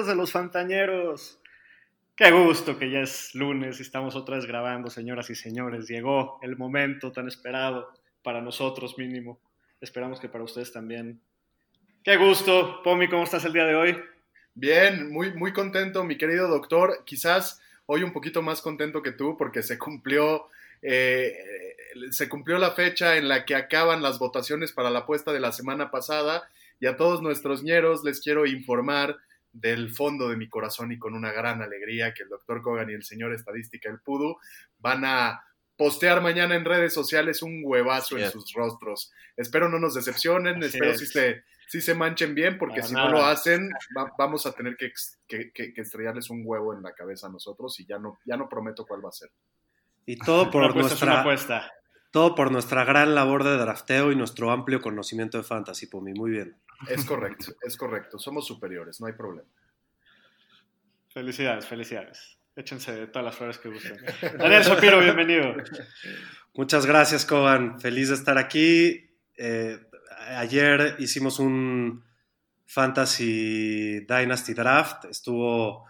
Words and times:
De 0.00 0.14
los 0.14 0.32
Fantañeros. 0.32 1.38
Qué 2.16 2.30
gusto 2.30 2.78
que 2.78 2.90
ya 2.90 3.00
es 3.00 3.34
lunes 3.34 3.78
y 3.78 3.82
estamos 3.82 4.16
otra 4.16 4.36
vez 4.36 4.46
grabando, 4.46 4.88
señoras 4.88 5.28
y 5.28 5.34
señores. 5.34 5.86
Llegó 5.86 6.38
el 6.40 6.56
momento 6.56 7.12
tan 7.12 7.28
esperado 7.28 7.92
para 8.22 8.40
nosotros 8.40 8.96
mínimo. 8.96 9.38
Esperamos 9.82 10.18
que 10.18 10.30
para 10.30 10.44
ustedes 10.44 10.72
también. 10.72 11.20
Qué 12.02 12.16
gusto. 12.16 12.80
Pomi, 12.82 13.06
¿cómo 13.06 13.24
estás 13.24 13.44
el 13.44 13.52
día 13.52 13.66
de 13.66 13.74
hoy? 13.74 13.98
Bien, 14.54 15.12
muy, 15.12 15.34
muy 15.34 15.52
contento, 15.52 16.04
mi 16.04 16.16
querido 16.16 16.48
doctor. 16.48 17.02
Quizás 17.04 17.60
hoy 17.84 18.02
un 18.02 18.14
poquito 18.14 18.40
más 18.40 18.62
contento 18.62 19.02
que 19.02 19.12
tú 19.12 19.36
porque 19.36 19.62
se 19.62 19.76
cumplió, 19.76 20.46
eh, 20.80 21.36
se 22.10 22.30
cumplió 22.30 22.56
la 22.56 22.70
fecha 22.70 23.18
en 23.18 23.28
la 23.28 23.44
que 23.44 23.54
acaban 23.54 24.00
las 24.00 24.18
votaciones 24.18 24.72
para 24.72 24.88
la 24.88 25.00
apuesta 25.00 25.34
de 25.34 25.40
la 25.40 25.52
semana 25.52 25.90
pasada 25.90 26.48
y 26.80 26.86
a 26.86 26.96
todos 26.96 27.20
nuestros 27.20 27.62
ñeros 27.62 28.04
les 28.04 28.20
quiero 28.20 28.46
informar 28.46 29.18
del 29.52 29.90
fondo 29.90 30.28
de 30.28 30.36
mi 30.36 30.48
corazón 30.48 30.92
y 30.92 30.98
con 30.98 31.14
una 31.14 31.30
gran 31.32 31.60
alegría 31.62 32.14
que 32.14 32.22
el 32.22 32.28
doctor 32.28 32.62
Kogan 32.62 32.90
y 32.90 32.94
el 32.94 33.04
señor 33.04 33.32
estadística, 33.34 33.90
el 33.90 34.00
Pudu, 34.00 34.36
van 34.78 35.04
a 35.04 35.42
postear 35.76 36.20
mañana 36.22 36.54
en 36.54 36.64
redes 36.64 36.92
sociales 36.94 37.42
un 37.42 37.60
huevazo 37.64 38.16
en 38.16 38.24
es. 38.24 38.30
sus 38.32 38.52
rostros. 38.54 39.10
Espero 39.36 39.68
no 39.68 39.78
nos 39.78 39.94
decepcionen, 39.94 40.56
Así 40.58 40.66
espero 40.66 40.92
es. 40.92 40.98
si 41.00 41.06
se, 41.06 41.42
sí 41.68 41.80
se 41.80 41.94
manchen 41.94 42.34
bien, 42.34 42.56
porque 42.58 42.76
Para 42.80 42.86
si 42.86 42.94
nada. 42.94 43.06
no 43.06 43.12
lo 43.12 43.24
hacen, 43.24 43.70
va- 43.96 44.12
vamos 44.18 44.46
a 44.46 44.52
tener 44.52 44.76
que, 44.76 44.92
que- 45.26 45.50
que- 45.52 45.72
que 45.74 45.80
estrellarles 45.80 46.30
un 46.30 46.42
huevo 46.44 46.74
en 46.74 46.82
la 46.82 46.92
cabeza 46.94 47.26
a 47.26 47.30
nosotros 47.30 47.78
y 47.80 47.86
ya 47.86 47.98
no, 47.98 48.18
ya 48.24 48.36
no 48.36 48.48
prometo 48.48 48.84
cuál 48.86 49.04
va 49.04 49.08
a 49.08 49.12
ser. 49.12 49.30
Y 50.06 50.16
todo 50.16 50.50
por 50.50 50.64
apuesta 50.70 50.88
nuestra 50.90 51.20
apuesta. 51.20 51.72
todo 52.10 52.34
por 52.34 52.52
nuestra 52.52 52.84
gran 52.84 53.14
labor 53.14 53.42
de 53.44 53.56
drafteo 53.56 54.12
y 54.12 54.16
nuestro 54.16 54.50
amplio 54.50 54.80
conocimiento 54.80 55.38
de 55.38 55.44
fantasy, 55.44 55.86
Pumi. 55.86 56.12
Muy 56.12 56.30
bien. 56.30 56.56
Es 56.88 57.04
correcto, 57.04 57.52
es 57.62 57.76
correcto. 57.76 58.18
Somos 58.18 58.46
superiores, 58.46 59.00
no 59.00 59.06
hay 59.06 59.12
problema. 59.12 59.48
Felicidades, 61.08 61.66
felicidades. 61.66 62.38
Échense 62.56 63.06
todas 63.06 63.24
las 63.24 63.36
flores 63.36 63.58
que 63.58 63.68
gusten. 63.68 63.96
Daniel 64.38 64.62
Shapiro, 64.62 65.00
bienvenido. 65.00 65.54
Muchas 66.54 66.84
gracias, 66.84 67.24
Kogan. 67.24 67.80
Feliz 67.80 68.08
de 68.08 68.14
estar 68.14 68.36
aquí. 68.36 69.10
Eh, 69.36 69.78
ayer 70.36 70.96
hicimos 70.98 71.38
un 71.38 72.04
Fantasy 72.66 74.00
Dynasty 74.00 74.54
Draft. 74.54 75.06
Estuvo 75.06 75.86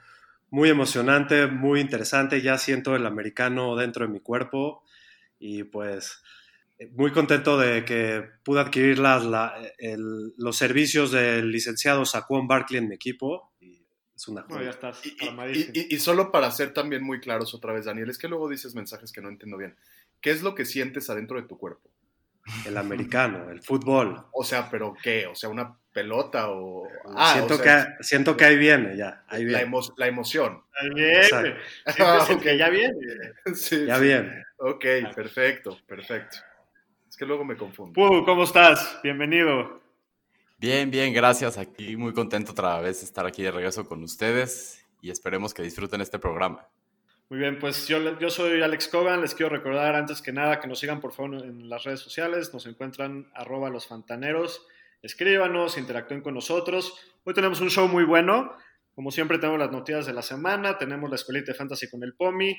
muy 0.50 0.68
emocionante, 0.68 1.46
muy 1.46 1.80
interesante. 1.80 2.40
Ya 2.40 2.58
siento 2.58 2.94
el 2.94 3.06
americano 3.06 3.74
dentro 3.74 4.06
de 4.06 4.12
mi 4.12 4.20
cuerpo. 4.20 4.84
Y 5.38 5.64
pues 5.64 6.22
muy 6.92 7.12
contento 7.12 7.58
de 7.58 7.84
que 7.84 8.24
pude 8.42 8.60
adquirir 8.60 8.98
las- 8.98 9.24
la- 9.24 9.54
el- 9.78 10.34
los 10.36 10.56
servicios 10.56 11.10
del 11.12 11.50
licenciado 11.50 12.04
Saquon 12.04 12.46
Barkley 12.46 12.78
en 12.78 12.88
mi 12.88 12.94
equipo. 12.94 13.52
Y 13.60 13.84
es 14.14 14.28
una 14.28 14.42
No, 14.42 14.48
ya 14.48 14.56
joya. 14.56 14.70
estás 14.70 15.04
Y, 15.06 15.16
y- 15.24 15.28
armadísimo. 15.28 15.72
y- 15.74 15.94
y 15.94 15.98
solo 15.98 16.30
para 16.32 16.50
ser 16.50 16.72
también 16.74 17.02
muy 17.02 17.20
claros 17.20 17.54
otra 17.54 17.72
vez, 17.72 17.84
Daniel, 17.84 18.10
es 18.10 18.18
que 18.18 18.28
luego 18.28 18.48
dices 18.48 18.74
mensajes 18.74 19.12
que 19.12 19.20
no 19.20 19.28
entiendo 19.28 19.56
bien. 19.56 19.76
¿Qué 20.20 20.30
es 20.30 20.42
lo 20.42 20.54
que 20.54 20.64
sientes 20.64 21.08
adentro 21.10 21.40
de 21.40 21.46
tu 21.48 21.58
cuerpo? 21.58 21.90
El 22.66 22.76
americano, 22.76 23.50
el 23.50 23.62
fútbol. 23.62 24.24
O 24.32 24.42
sea, 24.42 24.68
¿pero 24.68 24.94
qué? 25.00 25.26
O 25.28 25.34
sea, 25.36 25.48
¿una 25.48 25.76
pelota 25.92 26.50
o...? 26.50 26.88
siento, 27.34 27.54
o 27.54 27.56
sea, 27.58 27.94
que, 27.98 28.02
siento 28.04 28.36
que 28.36 28.44
ahí 28.44 28.56
viene, 28.56 28.96
ya. 28.96 29.24
Ahí 29.28 29.44
la, 29.44 29.58
viene. 29.60 29.64
emo- 29.72 29.94
la 29.96 30.06
emoción. 30.08 30.60
Ahí 30.74 30.90
viene. 30.92 31.56
Ah, 32.00 32.26
que 32.42 32.58
ya 32.58 32.68
viene. 32.68 32.94
Sí, 33.54 33.86
Ya 33.86 33.96
sí. 33.96 34.02
viene. 34.02 34.44
Ok, 34.56 34.84
perfecto, 35.14 35.78
perfecto. 35.86 36.38
Es 37.12 37.18
que 37.18 37.26
luego 37.26 37.44
me 37.44 37.58
confundo. 37.58 37.92
Pudu, 37.92 38.24
¿cómo 38.24 38.44
estás? 38.44 38.98
Bienvenido. 39.02 39.82
Bien, 40.56 40.90
bien, 40.90 41.12
gracias. 41.12 41.58
Aquí 41.58 41.94
muy 41.94 42.14
contento 42.14 42.52
otra 42.52 42.80
vez 42.80 43.00
de 43.00 43.04
estar 43.04 43.26
aquí 43.26 43.42
de 43.42 43.50
regreso 43.50 43.86
con 43.86 44.02
ustedes 44.02 44.86
y 45.02 45.10
esperemos 45.10 45.52
que 45.52 45.62
disfruten 45.62 46.00
este 46.00 46.18
programa. 46.18 46.66
Muy 47.28 47.38
bien, 47.38 47.58
pues 47.58 47.86
yo, 47.86 48.18
yo 48.18 48.30
soy 48.30 48.62
Alex 48.62 48.88
Cogan. 48.88 49.20
Les 49.20 49.34
quiero 49.34 49.54
recordar 49.54 49.94
antes 49.94 50.22
que 50.22 50.32
nada 50.32 50.58
que 50.58 50.66
nos 50.66 50.78
sigan 50.78 51.02
por 51.02 51.12
favor 51.12 51.44
en 51.44 51.68
las 51.68 51.84
redes 51.84 52.00
sociales. 52.00 52.54
Nos 52.54 52.64
encuentran 52.64 53.30
arroba 53.34 53.68
los 53.68 53.86
fantaneros. 53.86 54.66
Escríbanos, 55.02 55.76
interactúen 55.76 56.22
con 56.22 56.32
nosotros. 56.32 56.98
Hoy 57.24 57.34
tenemos 57.34 57.60
un 57.60 57.68
show 57.68 57.88
muy 57.88 58.04
bueno. 58.04 58.56
Como 58.94 59.10
siempre 59.10 59.36
tenemos 59.36 59.58
las 59.60 59.70
noticias 59.70 60.06
de 60.06 60.14
la 60.14 60.22
semana. 60.22 60.78
Tenemos 60.78 61.10
la 61.10 61.16
escuelita 61.16 61.52
de 61.52 61.58
fantasy 61.58 61.90
con 61.90 62.02
el 62.04 62.14
POMI. 62.14 62.56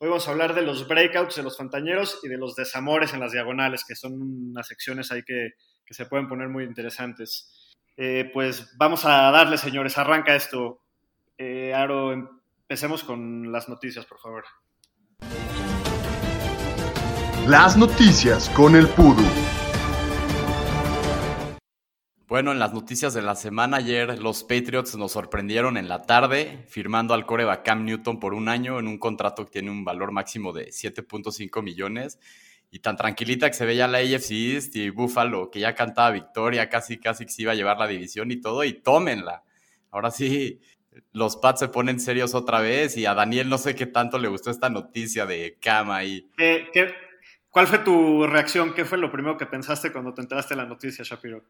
Hoy 0.00 0.08
vamos 0.08 0.28
a 0.28 0.30
hablar 0.30 0.54
de 0.54 0.62
los 0.62 0.86
breakouts 0.86 1.34
de 1.34 1.42
los 1.42 1.56
fantañeros 1.56 2.20
y 2.22 2.28
de 2.28 2.36
los 2.36 2.54
desamores 2.54 3.14
en 3.14 3.20
las 3.20 3.32
diagonales, 3.32 3.84
que 3.84 3.96
son 3.96 4.12
unas 4.50 4.68
secciones 4.68 5.10
ahí 5.10 5.24
que, 5.24 5.54
que 5.84 5.92
se 5.92 6.06
pueden 6.06 6.28
poner 6.28 6.48
muy 6.48 6.62
interesantes. 6.62 7.74
Eh, 7.96 8.30
pues 8.32 8.76
vamos 8.76 9.04
a 9.04 9.32
darle, 9.32 9.58
señores. 9.58 9.98
Arranca 9.98 10.36
esto. 10.36 10.82
Eh, 11.36 11.74
Aro, 11.74 12.12
empecemos 12.12 13.02
con 13.02 13.50
las 13.50 13.68
noticias, 13.68 14.06
por 14.06 14.20
favor. 14.20 14.44
Las 17.48 17.76
noticias 17.76 18.48
con 18.50 18.76
el 18.76 18.86
Pudu. 18.86 19.47
Bueno, 22.28 22.52
en 22.52 22.58
las 22.58 22.74
noticias 22.74 23.14
de 23.14 23.22
la 23.22 23.34
semana 23.34 23.78
ayer, 23.78 24.18
los 24.18 24.44
Patriots 24.44 24.94
nos 24.96 25.12
sorprendieron 25.12 25.78
en 25.78 25.88
la 25.88 26.02
tarde 26.02 26.62
firmando 26.68 27.14
al 27.14 27.24
coreback 27.24 27.64
Cam 27.64 27.86
Newton 27.86 28.20
por 28.20 28.34
un 28.34 28.50
año 28.50 28.78
en 28.78 28.86
un 28.86 28.98
contrato 28.98 29.46
que 29.46 29.50
tiene 29.50 29.70
un 29.70 29.82
valor 29.82 30.12
máximo 30.12 30.52
de 30.52 30.66
7.5 30.66 31.62
millones. 31.62 32.18
Y 32.70 32.80
tan 32.80 32.98
tranquilita 32.98 33.48
que 33.48 33.54
se 33.54 33.64
veía 33.64 33.88
la 33.88 33.96
AFC 33.96 34.32
East 34.32 34.76
y 34.76 34.90
Buffalo, 34.90 35.50
que 35.50 35.60
ya 35.60 35.74
cantaba 35.74 36.10
victoria, 36.10 36.68
casi, 36.68 36.98
casi 36.98 37.24
que 37.24 37.32
se 37.32 37.40
iba 37.40 37.52
a 37.52 37.54
llevar 37.54 37.78
la 37.78 37.86
división 37.86 38.30
y 38.30 38.36
todo, 38.36 38.62
y 38.62 38.74
tómenla. 38.74 39.42
Ahora 39.90 40.10
sí, 40.10 40.60
los 41.12 41.38
Pats 41.38 41.60
se 41.60 41.68
ponen 41.68 41.98
serios 41.98 42.34
otra 42.34 42.60
vez 42.60 42.98
y 42.98 43.06
a 43.06 43.14
Daniel 43.14 43.48
no 43.48 43.56
sé 43.56 43.74
qué 43.74 43.86
tanto 43.86 44.18
le 44.18 44.28
gustó 44.28 44.50
esta 44.50 44.68
noticia 44.68 45.24
de 45.24 45.56
Cam 45.62 45.90
ahí. 45.90 46.28
¿Qué, 46.36 46.68
qué, 46.74 46.94
cuál 47.48 47.66
fue 47.66 47.78
tu 47.78 48.26
reacción? 48.26 48.74
¿Qué 48.74 48.84
fue 48.84 48.98
lo 48.98 49.10
primero 49.10 49.38
que 49.38 49.46
pensaste 49.46 49.90
cuando 49.92 50.12
te 50.12 50.20
enteraste 50.20 50.54
de 50.54 50.60
la 50.60 50.68
noticia, 50.68 51.02
Shapiro? 51.06 51.42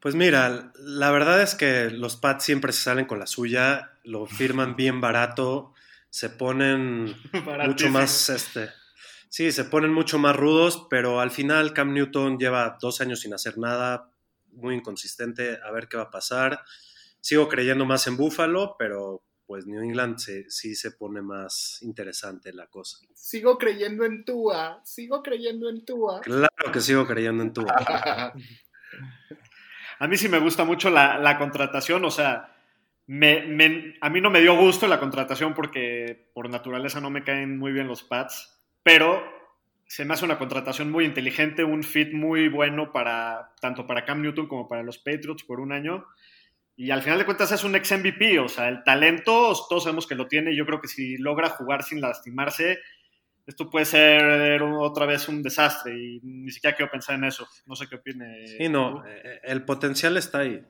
Pues 0.00 0.14
mira, 0.14 0.72
la 0.78 1.10
verdad 1.10 1.42
es 1.42 1.54
que 1.54 1.90
los 1.90 2.16
Pats 2.16 2.44
siempre 2.44 2.72
se 2.72 2.82
salen 2.82 3.04
con 3.04 3.18
la 3.18 3.26
suya, 3.26 3.92
lo 4.04 4.26
firman 4.26 4.74
bien 4.76 5.00
barato, 5.00 5.74
se 6.08 6.30
ponen 6.30 7.14
mucho 7.66 7.90
más, 7.90 8.30
este, 8.30 8.70
sí, 9.28 9.52
se 9.52 9.64
ponen 9.64 9.92
mucho 9.92 10.18
más 10.18 10.34
rudos, 10.34 10.86
pero 10.88 11.20
al 11.20 11.30
final 11.30 11.74
Cam 11.74 11.92
Newton 11.92 12.38
lleva 12.38 12.78
dos 12.80 13.00
años 13.02 13.20
sin 13.20 13.34
hacer 13.34 13.58
nada, 13.58 14.10
muy 14.52 14.74
inconsistente, 14.74 15.58
a 15.62 15.70
ver 15.70 15.86
qué 15.88 15.96
va 15.98 16.04
a 16.04 16.10
pasar. 16.10 16.64
Sigo 17.20 17.48
creyendo 17.48 17.84
más 17.84 18.06
en 18.06 18.16
Buffalo, 18.16 18.76
pero 18.78 19.22
pues 19.46 19.66
New 19.66 19.82
England 19.82 20.16
se- 20.18 20.48
sí 20.48 20.74
se 20.76 20.92
pone 20.92 21.20
más 21.20 21.78
interesante 21.82 22.52
la 22.54 22.68
cosa. 22.68 22.98
Sigo 23.14 23.58
creyendo 23.58 24.04
en 24.06 24.24
Tua, 24.24 24.80
sigo 24.84 25.22
creyendo 25.22 25.68
en 25.68 25.84
Tua. 25.84 26.20
Claro 26.22 26.72
que 26.72 26.80
sigo 26.80 27.06
creyendo 27.06 27.42
en 27.42 27.52
tu. 27.52 27.66
A 30.00 30.08
mí 30.08 30.16
sí 30.16 30.30
me 30.30 30.38
gusta 30.38 30.64
mucho 30.64 30.88
la, 30.88 31.36
contratación, 31.38 32.06
o 32.06 32.10
sea, 32.10 32.56
me, 33.06 33.96
a 34.00 34.08
mí 34.08 34.20
no 34.22 34.30
me 34.30 34.40
dio 34.40 34.56
gusto 34.56 34.88
la 34.88 34.98
contratación 34.98 35.52
porque 35.52 36.30
por 36.32 36.48
naturaleza 36.48 37.02
no 37.02 37.10
me 37.10 37.22
caen 37.22 37.58
muy 37.58 37.70
bien 37.70 37.86
los 37.86 38.02
Pats, 38.02 38.58
pero 38.82 39.22
se 39.86 40.06
me 40.06 40.14
hace 40.14 40.24
una 40.24 40.38
contratación 40.38 40.90
muy 40.90 41.04
inteligente, 41.04 41.64
un 41.64 41.84
fit 41.84 42.14
muy 42.14 42.48
bueno 42.48 42.92
para 42.92 43.52
tanto 43.60 43.86
para 43.86 44.06
Cam 44.06 44.22
Newton 44.22 44.46
como 44.46 44.68
para 44.68 44.82
los 44.82 44.96
Patriots 44.96 45.44
por 45.44 45.60
un 45.60 45.70
año. 45.70 46.06
Y 46.76 46.92
al 46.92 47.02
final 47.02 47.18
de 47.18 47.26
cuentas 47.26 47.52
es 47.52 47.62
un 47.62 47.76
ex 47.76 47.92
MVP, 47.92 48.38
o 48.38 48.48
sea, 48.48 48.70
el 48.70 48.82
talento 48.82 49.52
todos 49.68 49.82
sabemos 49.84 50.06
que 50.06 50.14
lo 50.14 50.28
tiene. 50.28 50.56
Yo 50.56 50.64
creo 50.64 50.80
que 50.80 50.88
si 50.88 51.18
logra 51.18 51.50
jugar 51.50 51.82
sin 51.82 52.00
lastimarse, 52.00 52.78
esto 53.46 53.68
puede 53.68 53.84
ser 53.84 54.62
otra 54.62 55.06
vez 55.06 55.28
un 55.28 55.42
desastre 55.42 55.96
y 55.98 56.20
ni 56.22 56.50
siquiera 56.50 56.76
quiero 56.76 56.90
pensar 56.90 57.16
en 57.16 57.24
eso. 57.24 57.46
No 57.66 57.74
sé 57.76 57.88
qué 57.88 57.96
opine. 57.96 58.46
Sí, 58.46 58.68
no, 58.68 59.04
eh, 59.06 59.40
el 59.44 59.64
potencial 59.64 60.16
está 60.16 60.38
ahí. 60.40 60.64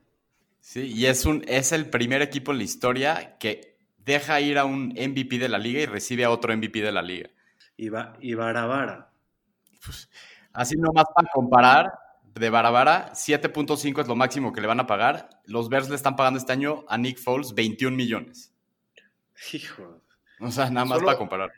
Sí, 0.60 0.92
y 0.94 1.06
es, 1.06 1.24
un, 1.24 1.44
es 1.48 1.72
el 1.72 1.88
primer 1.88 2.22
equipo 2.22 2.52
en 2.52 2.58
la 2.58 2.64
historia 2.64 3.36
que 3.38 3.76
deja 3.98 4.40
ir 4.40 4.58
a 4.58 4.64
un 4.64 4.88
MVP 4.88 5.38
de 5.38 5.48
la 5.48 5.58
liga 5.58 5.80
y 5.80 5.86
recibe 5.86 6.24
a 6.24 6.30
otro 6.30 6.54
MVP 6.56 6.80
de 6.82 6.92
la 6.92 7.02
liga. 7.02 7.30
Y, 7.76 7.88
va, 7.88 8.16
y 8.20 8.34
vara 8.34 8.66
vara. 8.66 9.10
Así 10.52 10.76
nomás 10.76 11.06
para 11.14 11.30
comparar, 11.32 11.92
de 12.34 12.50
Barabara, 12.50 13.12
7.5 13.12 14.00
es 14.02 14.08
lo 14.08 14.16
máximo 14.16 14.52
que 14.52 14.60
le 14.60 14.66
van 14.66 14.80
a 14.80 14.86
pagar. 14.86 15.30
Los 15.44 15.68
Bears 15.68 15.88
le 15.88 15.96
están 15.96 16.16
pagando 16.16 16.38
este 16.38 16.52
año 16.52 16.84
a 16.88 16.96
Nick 16.98 17.18
Foles 17.18 17.54
21 17.54 17.96
millones. 17.96 18.52
Hijo. 19.52 20.02
O 20.40 20.50
sea, 20.50 20.70
nada 20.70 20.84
más 20.86 20.98
Solo- 20.98 21.06
para 21.06 21.18
comparar. 21.18 21.52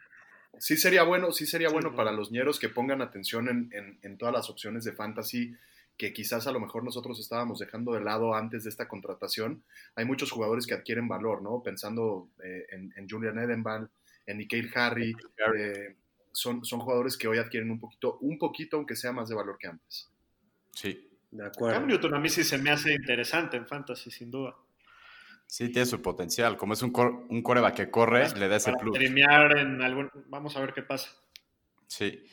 Sí 0.58 0.76
sería 0.76 1.02
bueno, 1.02 1.32
sí 1.32 1.46
sería 1.46 1.68
Sí, 1.68 1.72
bueno 1.74 1.90
no. 1.90 1.96
para 1.96 2.12
los 2.12 2.30
ñeros 2.30 2.58
que 2.58 2.68
pongan 2.68 3.02
atención 3.02 3.48
en, 3.48 3.70
en- 3.72 3.98
en 4.02 4.18
todas 4.18 4.34
las 4.34 4.48
opciones 4.50 4.84
de 4.84 4.92
fantasy 4.92 5.54
que 5.96 6.12
quizás 6.12 6.46
a 6.46 6.52
lo 6.52 6.60
mejor 6.60 6.84
nosotros 6.84 7.20
estábamos 7.20 7.58
dejando 7.58 7.92
de 7.92 8.00
lado 8.00 8.34
antes 8.34 8.64
de 8.64 8.70
esta 8.70 8.88
contratación. 8.88 9.62
Hay 9.94 10.04
muchos 10.04 10.30
jugadores 10.30 10.66
que 10.66 10.74
adquieren 10.74 11.06
valor, 11.08 11.42
¿no? 11.42 11.62
Pensando 11.62 12.28
eh, 12.42 12.66
en, 12.70 12.92
en 12.96 13.08
Julian 13.08 13.38
Edenball, 13.38 13.90
en 14.26 14.38
Nikhil 14.38 14.70
Harry, 14.74 15.14
eh, 15.58 15.96
son, 16.32 16.64
son 16.64 16.80
jugadores 16.80 17.16
que 17.16 17.28
hoy 17.28 17.38
adquieren 17.38 17.70
un 17.70 17.78
poquito, 17.78 18.18
un 18.20 18.38
poquito, 18.38 18.76
aunque 18.78 18.96
sea 18.96 19.12
más 19.12 19.28
de 19.28 19.34
valor 19.34 19.58
que 19.58 19.66
antes. 19.68 20.08
Sí. 20.72 21.08
De 21.30 21.38
Cam 21.38 21.46
acuerdo. 21.48 21.86
Newton 21.86 22.14
a 22.14 22.18
mí 22.18 22.28
sí 22.30 22.42
se 22.42 22.58
me 22.58 22.70
hace 22.70 22.92
interesante 22.94 23.56
en 23.58 23.66
fantasy, 23.66 24.10
sin 24.10 24.30
duda. 24.30 24.54
Sí, 25.52 25.68
tiene 25.68 25.84
su 25.84 26.00
potencial. 26.00 26.56
Como 26.56 26.72
es 26.72 26.80
un, 26.80 26.92
cor- 26.92 27.26
un 27.28 27.42
coreback 27.42 27.74
que 27.74 27.90
corre, 27.90 28.26
le 28.38 28.48
da 28.48 28.56
ese 28.56 28.72
plus. 28.72 28.96
en 28.98 29.82
algún... 29.82 30.08
Vamos 30.28 30.56
a 30.56 30.60
ver 30.60 30.72
qué 30.72 30.80
pasa. 30.80 31.10
Sí. 31.88 32.24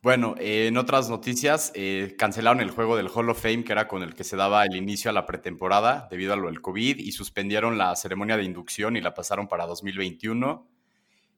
Bueno, 0.00 0.34
eh, 0.38 0.68
en 0.68 0.78
otras 0.78 1.10
noticias, 1.10 1.70
eh, 1.74 2.14
cancelaron 2.18 2.62
el 2.62 2.70
juego 2.70 2.96
del 2.96 3.10
Hall 3.14 3.28
of 3.28 3.42
Fame, 3.42 3.62
que 3.62 3.72
era 3.72 3.86
con 3.86 4.02
el 4.02 4.14
que 4.14 4.24
se 4.24 4.36
daba 4.36 4.64
el 4.64 4.74
inicio 4.74 5.10
a 5.10 5.12
la 5.12 5.26
pretemporada 5.26 6.08
debido 6.10 6.32
a 6.32 6.36
lo 6.36 6.46
del 6.46 6.62
COVID, 6.62 6.96
y 6.96 7.12
suspendieron 7.12 7.76
la 7.76 7.94
ceremonia 7.94 8.38
de 8.38 8.44
inducción 8.44 8.96
y 8.96 9.02
la 9.02 9.12
pasaron 9.12 9.48
para 9.48 9.66
2021. 9.66 10.66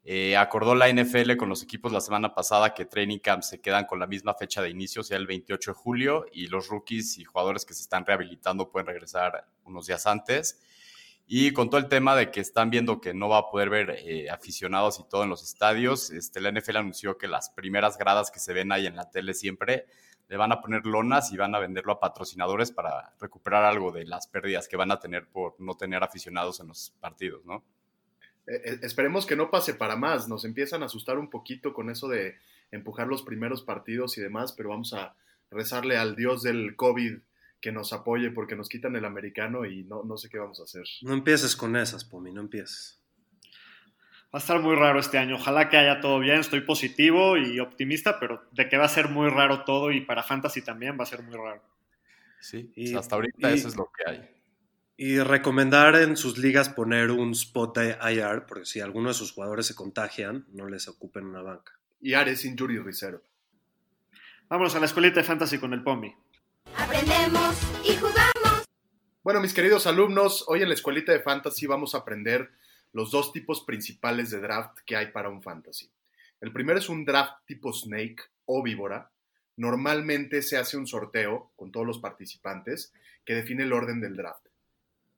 Eh, 0.05 0.37
acordó 0.37 0.77
la 0.77 0.89
NFL 0.89 1.35
con 1.37 1.49
los 1.49 1.65
equipos 1.65 1.91
la 1.91 2.01
semana 2.01 2.33
pasada 2.33 2.75
que 2.75 2.85
training 2.85 3.19
camps 3.19 3.49
se 3.49 3.61
quedan 3.61 3.87
con 3.87 3.99
la 3.99 4.07
misma 4.07 4.35
fecha 4.35 4.63
de 4.63 4.71
inicio, 4.71 5.01
o 5.01 5.05
sea, 5.05 5.17
el 5.17 5.27
28 5.27 5.73
de 5.73 5.75
julio, 5.75 6.27
y 6.33 6.47
los 6.47 6.69
rookies 6.69 7.19
y 7.19 7.25
jugadores 7.25 7.65
que 7.65 7.75
se 7.75 7.83
están 7.83 8.07
rehabilitando 8.07 8.71
pueden 8.71 8.87
regresar 8.87 9.49
unos 9.65 9.89
días 9.89 10.07
antes. 10.07 10.63
Y 11.31 11.53
con 11.53 11.69
todo 11.69 11.79
el 11.79 11.89
tema 11.89 12.17
de 12.17 12.31
que 12.31 12.41
están 12.41 12.71
viendo 12.71 13.03
que 13.03 13.13
no 13.13 13.29
va 13.29 13.39
a 13.39 13.51
poder 13.51 13.69
ver 13.69 13.91
eh, 13.99 14.31
aficionados 14.31 14.99
y 14.99 15.07
todo 15.11 15.25
en 15.25 15.29
los 15.29 15.43
estadios, 15.43 16.11
este, 16.11 16.41
la 16.41 16.51
NFL 16.51 16.79
anunció 16.79 17.19
que 17.19 17.29
las 17.29 17.51
primeras 17.51 17.99
gradas 17.99 18.31
que 18.31 18.41
se 18.41 18.55
ven 18.55 18.73
ahí 18.73 18.87
en 18.87 18.97
la 18.97 19.11
tele 19.11 19.35
siempre 19.35 19.85
le 20.29 20.37
van 20.39 20.53
a 20.53 20.63
poner 20.63 20.87
lonas 20.87 21.31
y 21.31 21.37
van 21.37 21.55
a 21.55 21.59
venderlo 21.59 21.93
a 21.93 22.01
patrocinadores 22.01 22.73
para 22.73 23.15
recuperar 23.21 23.65
algo 23.65 23.93
de 23.93 24.07
las 24.07 24.27
pérdidas 24.27 24.69
que 24.69 24.79
van 24.79 24.91
a 24.91 25.01
tener 25.01 25.29
por 25.29 25.55
no 25.61 25.77
tener 25.77 26.03
aficionados 26.03 26.61
en 26.61 26.69
los 26.69 26.95
partidos, 26.99 27.45
¿no? 27.45 27.63
Eh, 28.47 28.63
eh, 28.65 28.79
esperemos 28.81 29.27
que 29.27 29.37
no 29.37 29.51
pase 29.51 29.75
para 29.75 29.97
más. 29.97 30.29
Nos 30.29 30.47
empiezan 30.47 30.83
a 30.83 30.87
asustar 30.87 31.19
un 31.19 31.29
poquito 31.29 31.75
con 31.75 31.91
eso 31.91 32.09
de 32.09 32.37
empujar 32.71 33.07
los 33.07 33.23
primeros 33.23 33.63
partidos 33.63 34.17
y 34.17 34.23
demás, 34.23 34.53
pero 34.53 34.71
vamos 34.71 34.95
a 34.95 35.15
rezarle 35.51 35.99
al 35.99 36.17
dios 36.17 36.43
del 36.43 36.75
COVID 36.75 37.19
que 37.61 37.73
nos 37.73 37.93
apoye 37.93 38.31
porque 38.31 38.55
nos 38.57 38.69
quitan 38.69 38.95
el 38.97 39.05
americano 39.05 39.65
y 39.67 39.85
no, 39.85 40.05
no 40.05 40.17
sé 40.17 40.29
qué 40.29 40.39
vamos 40.39 40.61
a 40.61 40.65
hacer. 40.65 40.85
No 41.03 41.13
empieces 41.15 41.57
con 41.57 41.77
esas, 41.77 42.05
Pomi, 42.05 42.33
no 42.33 42.41
empieces. 42.41 43.01
Va 44.33 44.39
a 44.39 44.39
estar 44.39 44.61
muy 44.61 44.77
raro 44.77 45.01
este 45.01 45.17
año. 45.19 45.37
Ojalá 45.37 45.69
que 45.71 45.77
haya 45.79 46.01
todo 46.01 46.19
bien. 46.21 46.39
Estoy 46.41 46.61
positivo 46.61 47.37
y 47.39 47.59
optimista, 47.61 48.21
pero 48.21 48.43
de 48.53 48.69
que 48.69 48.77
va 48.77 48.85
a 48.85 48.89
ser 48.89 49.09
muy 49.09 49.29
raro 49.31 49.65
todo 49.65 49.91
y 49.91 50.03
para 50.03 50.23
fantasy 50.23 50.61
también 50.63 50.99
va 50.99 51.05
a 51.05 51.07
ser 51.07 51.23
muy 51.23 51.35
raro. 51.35 51.63
Sí, 52.41 52.71
Y- 52.77 52.95
hasta 52.95 53.17
ahorita 53.17 53.51
y- 53.51 53.55
eso 53.55 53.69
es 53.69 53.77
lo 53.77 53.91
que 53.97 54.11
hay. 54.11 54.31
Y 55.01 55.19
recomendar 55.21 55.95
en 55.97 56.17
sus 56.17 56.39
ligas 56.39 56.69
poner 56.69 57.11
un 57.11 57.31
spot 57.33 57.79
de 57.79 57.97
IR, 58.13 58.45
porque 58.47 58.67
si 58.67 58.81
alguno 58.81 59.09
de 59.09 59.15
sus 59.15 59.33
jugadores 59.33 59.67
se 59.67 59.75
contagian, 59.75 60.45
no 60.53 60.69
les 60.69 60.89
ocupen 60.89 61.25
una 61.25 61.41
banca. 61.41 61.73
Y 62.01 62.15
Ares 62.15 62.45
Injury 62.45 62.79
Reserve. 62.79 63.21
Vámonos 64.49 64.75
a 64.75 64.81
la 64.81 64.87
escuelita 64.87 65.21
de 65.21 65.25
fantasy 65.25 65.59
con 65.59 65.73
el 65.73 65.83
Pomi. 65.83 66.15
Aprendemos 66.99 67.57
y 67.85 67.95
jugamos. 67.95 68.65
Bueno, 69.23 69.41
mis 69.41 69.55
queridos 69.55 69.87
alumnos, 69.87 70.45
hoy 70.49 70.63
en 70.63 70.69
la 70.69 70.75
escuelita 70.75 71.13
de 71.13 71.21
fantasy 71.21 71.65
vamos 71.65 71.95
a 71.95 71.99
aprender 71.99 72.51
los 72.93 73.13
dos 73.13 73.33
tipos 73.33 73.63
principales 73.63 74.31
de 74.31 74.41
draft 74.41 74.79
que 74.85 74.97
hay 74.97 75.13
para 75.13 75.29
un 75.29 75.41
fantasy. 75.41 75.89
El 76.41 76.53
primero 76.53 76.81
es 76.81 76.89
un 76.89 77.05
draft 77.05 77.47
tipo 77.47 77.73
snake 77.73 78.21
o 78.47 78.65
víbora. 78.65 79.13
Normalmente 79.57 80.43
se 80.43 80.57
hace 80.57 80.77
un 80.77 80.89
sorteo 80.89 81.53
con 81.55 81.71
todos 81.71 81.87
los 81.87 82.01
participantes 82.01 82.93
que 83.25 83.37
define 83.37 83.63
el 83.63 83.73
orden 83.73 84.01
del 84.01 84.17
draft. 84.17 84.49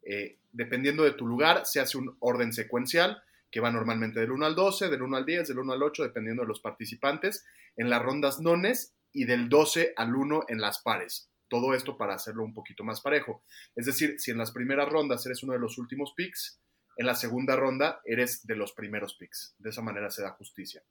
Eh, 0.03 0.37
dependiendo 0.53 1.05
de 1.05 1.13
tu 1.13 1.27
lugar, 1.27 1.65
se 1.65 1.81
hace 1.81 1.97
un 1.97 2.15
orden 2.21 2.53
secuencial 2.53 3.23
que 3.51 3.61
va 3.61 3.71
normalmente 3.71 4.21
del 4.21 4.33
1 4.33 4.45
al 4.45 4.55
12, 4.55 4.91
del 4.91 5.01
1 5.01 5.17
al 5.17 5.25
10, 5.25 5.49
del 5.49 5.59
1 5.61 5.73
al 5.73 5.83
8, 5.83 6.03
dependiendo 6.03 6.43
de 6.43 6.49
los 6.49 6.61
participantes, 6.61 7.47
en 7.79 7.89
las 7.89 8.03
rondas 8.03 8.39
nones 8.39 8.93
y 9.15 9.25
del 9.25 9.49
12 9.49 9.95
al 9.97 10.15
1 10.15 10.45
en 10.49 10.61
las 10.61 10.81
pares. 10.81 11.30
Todo 11.51 11.75
esto 11.75 11.99
para 11.99 12.15
hacerlo 12.15 12.45
un 12.45 12.55
poquito 12.55 12.85
más 12.85 13.03
parejo. 13.03 13.43
Es 13.77 13.85
decir, 13.85 14.15
si 14.19 14.31
en 14.31 14.39
las 14.39 14.53
primeras 14.53 14.89
rondas 14.89 15.27
eres 15.27 15.43
uno 15.43 15.53
de 15.53 15.59
los 15.59 15.77
últimos 15.77 16.15
picks, 16.17 16.61
en 16.97 17.07
la 17.07 17.15
segunda 17.15 17.57
ronda 17.57 18.01
eres 18.05 18.47
de 18.47 18.55
los 18.55 18.73
primeros 18.73 19.15
picks. 19.15 19.57
De 19.59 19.71
esa 19.71 19.83
manera 19.83 20.11
se 20.11 20.23
da 20.23 20.31
justicia. 20.31 20.83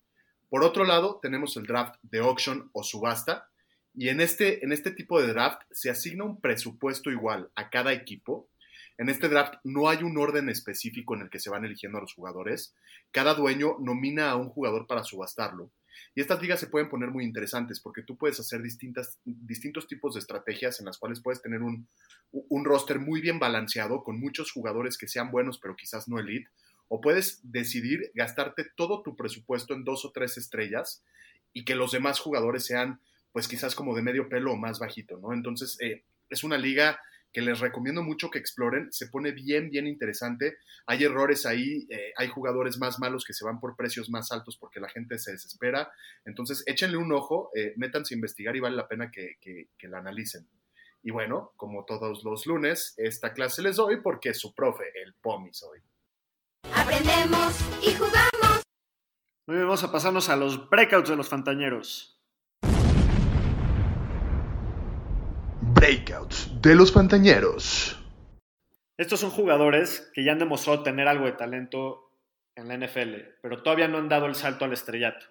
Por 0.49 0.63
otro 0.63 0.83
lado, 0.83 1.19
tenemos 1.21 1.55
el 1.55 1.65
draft 1.65 1.95
de 2.01 2.19
auction 2.19 2.69
o 2.73 2.83
subasta. 2.83 3.49
Y 3.93 4.09
en 4.09 4.19
este, 4.19 4.63
en 4.65 4.71
este 4.71 4.91
tipo 4.91 5.21
de 5.21 5.27
draft 5.27 5.61
se 5.71 5.89
asigna 5.89 6.25
un 6.25 6.41
presupuesto 6.41 7.09
igual 7.09 7.49
a 7.55 7.69
cada 7.69 7.93
equipo. 7.93 8.49
En 8.97 9.07
este 9.07 9.29
draft 9.29 9.55
no 9.63 9.87
hay 9.87 10.03
un 10.03 10.17
orden 10.17 10.49
específico 10.49 11.15
en 11.15 11.21
el 11.21 11.29
que 11.29 11.39
se 11.39 11.49
van 11.49 11.63
eligiendo 11.63 11.99
a 11.99 12.01
los 12.01 12.13
jugadores. 12.13 12.75
Cada 13.11 13.33
dueño 13.33 13.77
nomina 13.79 14.29
a 14.29 14.35
un 14.35 14.49
jugador 14.49 14.87
para 14.87 15.03
subastarlo. 15.03 15.71
Y 16.15 16.21
estas 16.21 16.41
ligas 16.41 16.59
se 16.59 16.67
pueden 16.67 16.89
poner 16.89 17.09
muy 17.09 17.23
interesantes 17.23 17.79
porque 17.79 18.03
tú 18.03 18.17
puedes 18.17 18.39
hacer 18.39 18.61
distintas, 18.61 19.19
distintos 19.25 19.87
tipos 19.87 20.13
de 20.13 20.19
estrategias 20.19 20.79
en 20.79 20.85
las 20.85 20.97
cuales 20.97 21.21
puedes 21.21 21.41
tener 21.41 21.61
un, 21.61 21.87
un 22.31 22.65
roster 22.65 22.99
muy 22.99 23.21
bien 23.21 23.39
balanceado 23.39 24.03
con 24.03 24.19
muchos 24.19 24.51
jugadores 24.51 24.97
que 24.97 25.07
sean 25.07 25.31
buenos 25.31 25.59
pero 25.59 25.75
quizás 25.75 26.07
no 26.07 26.19
elite. 26.19 26.49
O 26.87 27.01
puedes 27.01 27.39
decidir 27.43 28.11
gastarte 28.15 28.65
todo 28.75 29.03
tu 29.03 29.15
presupuesto 29.15 29.73
en 29.73 29.83
dos 29.83 30.05
o 30.05 30.11
tres 30.11 30.37
estrellas 30.37 31.03
y 31.53 31.65
que 31.65 31.75
los 31.75 31.91
demás 31.91 32.19
jugadores 32.19 32.65
sean 32.65 32.99
pues 33.31 33.47
quizás 33.47 33.75
como 33.75 33.95
de 33.95 34.01
medio 34.01 34.27
pelo 34.27 34.53
o 34.53 34.57
más 34.57 34.79
bajito, 34.79 35.17
¿no? 35.17 35.33
Entonces 35.33 35.77
eh, 35.81 36.03
es 36.29 36.43
una 36.43 36.57
liga 36.57 36.99
que 37.31 37.41
les 37.41 37.59
recomiendo 37.59 38.01
mucho 38.03 38.29
que 38.29 38.39
exploren, 38.39 38.91
se 38.91 39.07
pone 39.07 39.31
bien, 39.31 39.69
bien 39.69 39.87
interesante, 39.87 40.57
hay 40.85 41.03
errores 41.03 41.45
ahí, 41.45 41.87
eh, 41.89 42.13
hay 42.17 42.27
jugadores 42.27 42.77
más 42.77 42.99
malos 42.99 43.23
que 43.23 43.33
se 43.33 43.45
van 43.45 43.59
por 43.59 43.75
precios 43.75 44.09
más 44.09 44.31
altos 44.31 44.57
porque 44.57 44.79
la 44.79 44.89
gente 44.89 45.19
se 45.19 45.31
desespera, 45.31 45.91
entonces 46.25 46.63
échenle 46.65 46.97
un 46.97 47.11
ojo, 47.11 47.51
eh, 47.55 47.73
métanse 47.77 48.13
a 48.13 48.17
investigar 48.17 48.55
y 48.55 48.59
vale 48.59 48.75
la 48.75 48.87
pena 48.87 49.11
que, 49.11 49.37
que, 49.39 49.69
que 49.77 49.87
la 49.87 49.99
analicen. 49.99 50.47
Y 51.01 51.11
bueno, 51.11 51.53
como 51.55 51.85
todos 51.85 52.23
los 52.23 52.45
lunes, 52.45 52.93
esta 52.97 53.33
clase 53.33 53.61
les 53.61 53.77
doy 53.77 54.01
porque 54.01 54.29
es 54.29 54.39
su 54.39 54.53
profe, 54.53 54.85
el 55.01 55.13
Pomis 55.13 55.63
hoy. 55.63 55.79
Aprendemos 56.73 57.55
y 57.81 57.93
jugamos. 57.93 58.63
Muy 59.47 59.55
bien, 59.55 59.67
vamos 59.67 59.83
a 59.83 59.91
pasarnos 59.91 60.29
a 60.29 60.35
los 60.35 60.69
breakouts 60.69 61.09
de 61.09 61.15
los 61.15 61.29
fantañeros. 61.29 62.19
Breakouts 65.61 66.48
de 66.61 66.75
los 66.75 66.91
Fantañeros. 66.91 67.97
Estos 68.97 69.21
son 69.21 69.29
jugadores 69.29 70.11
que 70.13 70.25
ya 70.25 70.33
han 70.33 70.39
demostrado 70.39 70.83
tener 70.83 71.07
algo 71.07 71.25
de 71.25 71.31
talento 71.31 72.11
en 72.55 72.67
la 72.67 72.75
NFL, 72.75 73.15
pero 73.41 73.63
todavía 73.63 73.87
no 73.87 73.97
han 73.97 74.09
dado 74.09 74.25
el 74.25 74.35
salto 74.35 74.65
al 74.65 74.73
estrellato. 74.73 75.25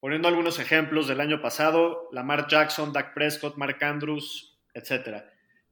Poniendo 0.00 0.28
algunos 0.28 0.58
ejemplos 0.58 1.08
del 1.08 1.20
año 1.20 1.42
pasado, 1.42 2.08
Lamar 2.10 2.48
Jackson, 2.48 2.92
Dak 2.92 3.12
Prescott, 3.12 3.56
Mark 3.56 3.84
Andrews, 3.84 4.58
etc. 4.72 5.24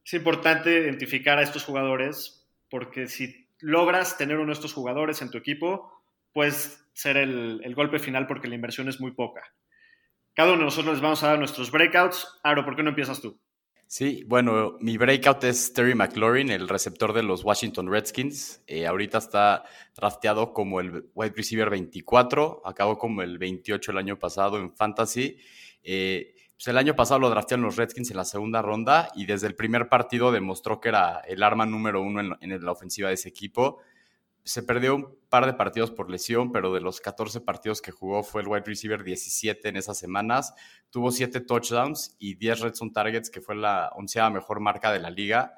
Es 0.05 0.13
importante 0.13 0.71
identificar 0.71 1.39
a 1.39 1.41
estos 1.41 1.63
jugadores 1.63 2.47
porque 2.69 3.07
si 3.07 3.47
logras 3.59 4.17
tener 4.17 4.37
uno 4.37 4.47
de 4.47 4.53
estos 4.53 4.73
jugadores 4.73 5.23
en 5.23 5.31
tu 5.31 5.39
equipo, 5.39 5.91
puedes 6.31 6.85
ser 6.93 7.17
el, 7.17 7.59
el 7.63 7.73
golpe 7.73 7.97
final 7.97 8.27
porque 8.27 8.47
la 8.47 8.55
inversión 8.55 8.87
es 8.87 9.01
muy 9.01 9.11
poca. 9.11 9.41
Cada 10.35 10.49
uno 10.51 10.59
de 10.59 10.65
nosotros 10.65 10.93
les 10.93 11.01
vamos 11.01 11.23
a 11.23 11.29
dar 11.29 11.39
nuestros 11.39 11.71
breakouts. 11.71 12.39
Aro, 12.43 12.63
¿por 12.63 12.75
qué 12.75 12.83
no 12.83 12.89
empiezas 12.89 13.19
tú? 13.19 13.39
Sí, 13.93 14.23
bueno, 14.25 14.77
mi 14.79 14.97
breakout 14.97 15.43
es 15.43 15.73
Terry 15.73 15.95
McLaurin, 15.95 16.49
el 16.49 16.69
receptor 16.69 17.11
de 17.11 17.23
los 17.23 17.43
Washington 17.43 17.91
Redskins. 17.91 18.63
Eh, 18.65 18.87
ahorita 18.87 19.17
está 19.17 19.65
drafteado 19.93 20.53
como 20.53 20.79
el 20.79 21.09
wide 21.13 21.33
receiver 21.35 21.69
24, 21.69 22.61
acabó 22.63 22.97
como 22.97 23.21
el 23.21 23.37
28 23.37 23.91
el 23.91 23.97
año 23.97 24.17
pasado 24.17 24.59
en 24.59 24.73
Fantasy. 24.73 25.39
Eh, 25.83 26.35
pues 26.55 26.69
el 26.69 26.77
año 26.77 26.95
pasado 26.95 27.19
lo 27.19 27.29
draftearon 27.29 27.65
los 27.65 27.75
Redskins 27.75 28.11
en 28.11 28.15
la 28.15 28.23
segunda 28.23 28.61
ronda 28.61 29.09
y 29.13 29.25
desde 29.25 29.47
el 29.47 29.55
primer 29.55 29.89
partido 29.89 30.31
demostró 30.31 30.79
que 30.79 30.87
era 30.87 31.19
el 31.27 31.43
arma 31.43 31.65
número 31.65 32.01
uno 32.01 32.21
en, 32.21 32.37
en 32.39 32.63
la 32.63 32.71
ofensiva 32.71 33.09
de 33.09 33.15
ese 33.15 33.27
equipo. 33.27 33.79
Se 34.43 34.63
perdió 34.63 34.95
un 34.95 35.17
par 35.29 35.45
de 35.45 35.53
partidos 35.53 35.91
por 35.91 36.09
lesión, 36.09 36.51
pero 36.51 36.73
de 36.73 36.81
los 36.81 36.99
14 36.99 37.41
partidos 37.41 37.81
que 37.81 37.91
jugó 37.91 38.23
fue 38.23 38.41
el 38.41 38.47
wide 38.47 38.63
receiver 38.65 39.03
17 39.03 39.69
en 39.69 39.77
esas 39.77 39.97
semanas. 39.97 40.53
Tuvo 40.89 41.11
7 41.11 41.41
touchdowns 41.41 42.15
y 42.19 42.35
10 42.35 42.59
red 42.61 42.73
zone 42.73 42.91
targets, 42.91 43.29
que 43.29 43.41
fue 43.41 43.55
la 43.55 43.91
onceava 43.95 44.29
mejor 44.29 44.59
marca 44.59 44.91
de 44.91 44.99
la 44.99 45.09
liga. 45.09 45.53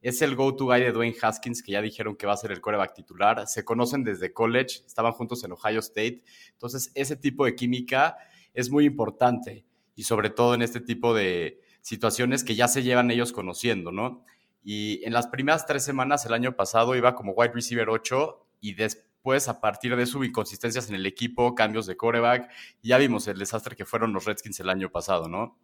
Es 0.00 0.20
el 0.20 0.36
go-to 0.36 0.66
guy 0.66 0.80
de 0.80 0.92
Dwayne 0.92 1.16
Haskins, 1.20 1.62
que 1.62 1.72
ya 1.72 1.80
dijeron 1.80 2.16
que 2.16 2.26
va 2.26 2.34
a 2.34 2.36
ser 2.36 2.52
el 2.52 2.60
coreback 2.60 2.94
titular. 2.94 3.46
Se 3.46 3.64
conocen 3.64 4.04
desde 4.04 4.32
college, 4.32 4.82
estaban 4.86 5.12
juntos 5.12 5.42
en 5.44 5.52
Ohio 5.52 5.80
State. 5.80 6.22
Entonces, 6.52 6.90
ese 6.94 7.16
tipo 7.16 7.44
de 7.44 7.54
química 7.54 8.16
es 8.52 8.70
muy 8.70 8.84
importante 8.84 9.64
y 9.94 10.02
sobre 10.02 10.30
todo 10.30 10.54
en 10.54 10.62
este 10.62 10.80
tipo 10.80 11.14
de, 11.14 11.60
situaciones 11.84 12.44
que 12.44 12.54
ya 12.54 12.66
se 12.66 12.82
llevan 12.82 13.10
ellos 13.10 13.30
conociendo, 13.30 13.92
¿no? 13.92 14.24
Y 14.64 15.04
en 15.04 15.12
las 15.12 15.26
primeras 15.26 15.66
tres 15.66 15.84
semanas 15.84 16.24
el 16.24 16.32
año 16.32 16.56
pasado 16.56 16.96
iba 16.96 17.14
como 17.14 17.32
wide 17.32 17.52
receiver 17.52 17.90
8 17.90 18.46
y 18.62 18.72
después 18.72 19.46
a 19.48 19.60
partir 19.60 19.94
de 19.94 20.02
eso 20.02 20.24
inconsistencias 20.24 20.88
en 20.88 20.94
el 20.94 21.04
equipo, 21.04 21.54
cambios 21.54 21.86
de 21.86 21.96
coreback, 21.96 22.50
ya 22.82 22.96
vimos 22.96 23.28
el 23.28 23.38
desastre 23.38 23.76
que 23.76 23.84
fueron 23.84 24.14
los 24.14 24.24
Redskins 24.24 24.58
el 24.60 24.70
año 24.70 24.90
pasado, 24.90 25.28
¿no? 25.28 25.58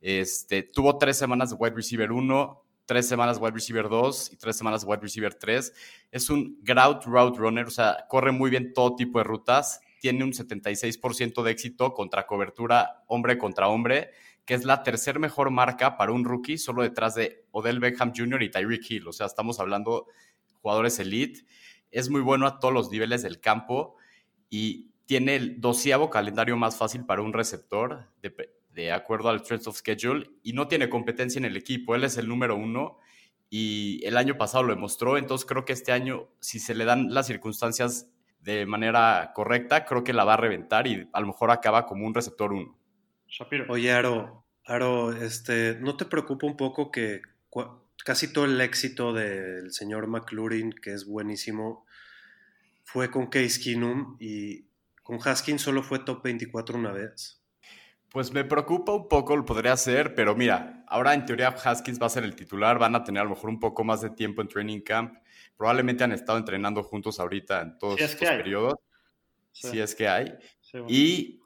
Este, 0.00 0.64
tuvo 0.64 0.98
tres 0.98 1.16
semanas 1.16 1.50
de 1.50 1.56
wide 1.56 1.74
receiver 1.76 2.10
1, 2.10 2.64
tres 2.86 3.06
semanas 3.08 3.38
wide 3.40 3.52
receiver 3.52 3.88
2 3.88 4.32
y 4.32 4.36
tres 4.36 4.56
semanas 4.56 4.84
wide 4.84 5.00
receiver 5.00 5.32
3. 5.32 5.72
Es 6.10 6.28
un 6.28 6.58
grout 6.62 7.04
route 7.04 7.38
runner, 7.38 7.66
o 7.66 7.70
sea, 7.70 8.06
corre 8.08 8.32
muy 8.32 8.50
bien 8.50 8.72
todo 8.72 8.96
tipo 8.96 9.18
de 9.18 9.24
rutas, 9.24 9.80
tiene 10.00 10.24
un 10.24 10.32
76% 10.32 11.42
de 11.42 11.50
éxito 11.50 11.92
contra 11.94 12.26
cobertura 12.26 13.04
hombre 13.06 13.38
contra 13.38 13.68
hombre 13.68 14.10
que 14.50 14.56
es 14.56 14.64
la 14.64 14.82
tercer 14.82 15.20
mejor 15.20 15.52
marca 15.52 15.96
para 15.96 16.10
un 16.10 16.24
rookie, 16.24 16.58
solo 16.58 16.82
detrás 16.82 17.14
de 17.14 17.46
Odell 17.52 17.78
Beckham 17.78 18.12
Jr. 18.12 18.42
y 18.42 18.50
Tyreek 18.50 18.90
Hill. 18.90 19.06
O 19.06 19.12
sea, 19.12 19.26
estamos 19.26 19.60
hablando 19.60 20.08
jugadores 20.60 20.98
elite. 20.98 21.44
Es 21.92 22.10
muy 22.10 22.20
bueno 22.20 22.48
a 22.48 22.58
todos 22.58 22.74
los 22.74 22.90
niveles 22.90 23.22
del 23.22 23.38
campo 23.38 23.94
y 24.48 24.90
tiene 25.06 25.36
el 25.36 25.60
doceavo 25.60 26.10
calendario 26.10 26.56
más 26.56 26.76
fácil 26.76 27.06
para 27.06 27.22
un 27.22 27.32
receptor, 27.32 28.08
de, 28.72 28.90
acuerdo 28.90 29.28
al 29.28 29.38
strength 29.38 29.68
of 29.68 29.76
schedule, 29.76 30.28
y 30.42 30.52
no 30.52 30.66
tiene 30.66 30.90
competencia 30.90 31.38
en 31.38 31.44
el 31.44 31.56
equipo. 31.56 31.94
Él 31.94 32.02
es 32.02 32.16
el 32.16 32.26
número 32.26 32.56
uno 32.56 32.98
y 33.50 34.04
el 34.04 34.16
año 34.16 34.36
pasado 34.36 34.64
lo 34.64 34.74
demostró. 34.74 35.16
Entonces 35.16 35.46
creo 35.46 35.64
que 35.64 35.74
este 35.74 35.92
año, 35.92 36.26
si 36.40 36.58
se 36.58 36.74
le 36.74 36.84
dan 36.84 37.14
las 37.14 37.28
circunstancias 37.28 38.10
de 38.40 38.66
manera 38.66 39.30
correcta, 39.32 39.84
creo 39.84 40.02
que 40.02 40.12
la 40.12 40.24
va 40.24 40.34
a 40.34 40.38
reventar 40.38 40.88
y 40.88 41.08
a 41.12 41.20
lo 41.20 41.28
mejor 41.28 41.52
acaba 41.52 41.86
como 41.86 42.04
un 42.04 42.14
receptor 42.14 42.52
uno. 42.52 42.79
Shapiro. 43.30 43.66
Oye, 43.68 43.92
Aro, 43.92 44.44
Aro, 44.64 45.12
este, 45.12 45.78
¿no 45.80 45.96
te 45.96 46.04
preocupa 46.04 46.46
un 46.46 46.56
poco 46.56 46.90
que 46.90 47.22
casi 48.04 48.32
todo 48.32 48.44
el 48.44 48.60
éxito 48.60 49.12
del 49.12 49.72
señor 49.72 50.06
McLaurin, 50.08 50.72
que 50.72 50.92
es 50.92 51.06
buenísimo, 51.06 51.86
fue 52.82 53.10
con 53.10 53.28
Case 53.28 53.60
Keenum 53.60 54.16
y 54.18 54.64
con 55.02 55.18
Haskins 55.24 55.62
solo 55.62 55.82
fue 55.82 56.00
top 56.00 56.22
24 56.24 56.76
una 56.76 56.92
vez? 56.92 57.40
Pues 58.10 58.32
me 58.32 58.44
preocupa 58.44 58.92
un 58.92 59.06
poco, 59.06 59.36
lo 59.36 59.44
podría 59.44 59.76
ser, 59.76 60.16
pero 60.16 60.34
mira, 60.34 60.84
ahora 60.88 61.14
en 61.14 61.24
teoría 61.24 61.48
Haskins 61.48 62.02
va 62.02 62.06
a 62.06 62.10
ser 62.10 62.24
el 62.24 62.34
titular, 62.34 62.76
van 62.78 62.96
a 62.96 63.04
tener 63.04 63.20
a 63.20 63.24
lo 63.24 63.30
mejor 63.30 63.50
un 63.50 63.60
poco 63.60 63.84
más 63.84 64.00
de 64.00 64.10
tiempo 64.10 64.42
en 64.42 64.48
training 64.48 64.80
camp, 64.80 65.16
probablemente 65.56 66.02
han 66.02 66.10
estado 66.10 66.36
entrenando 66.36 66.82
juntos 66.82 67.20
ahorita 67.20 67.62
en 67.62 67.78
todos 67.78 68.00
estos 68.00 68.28
periodos, 68.28 68.74
si 69.52 69.78
es 69.78 69.94
que 69.94 70.08
hay. 70.08 70.34
Y 70.88 71.39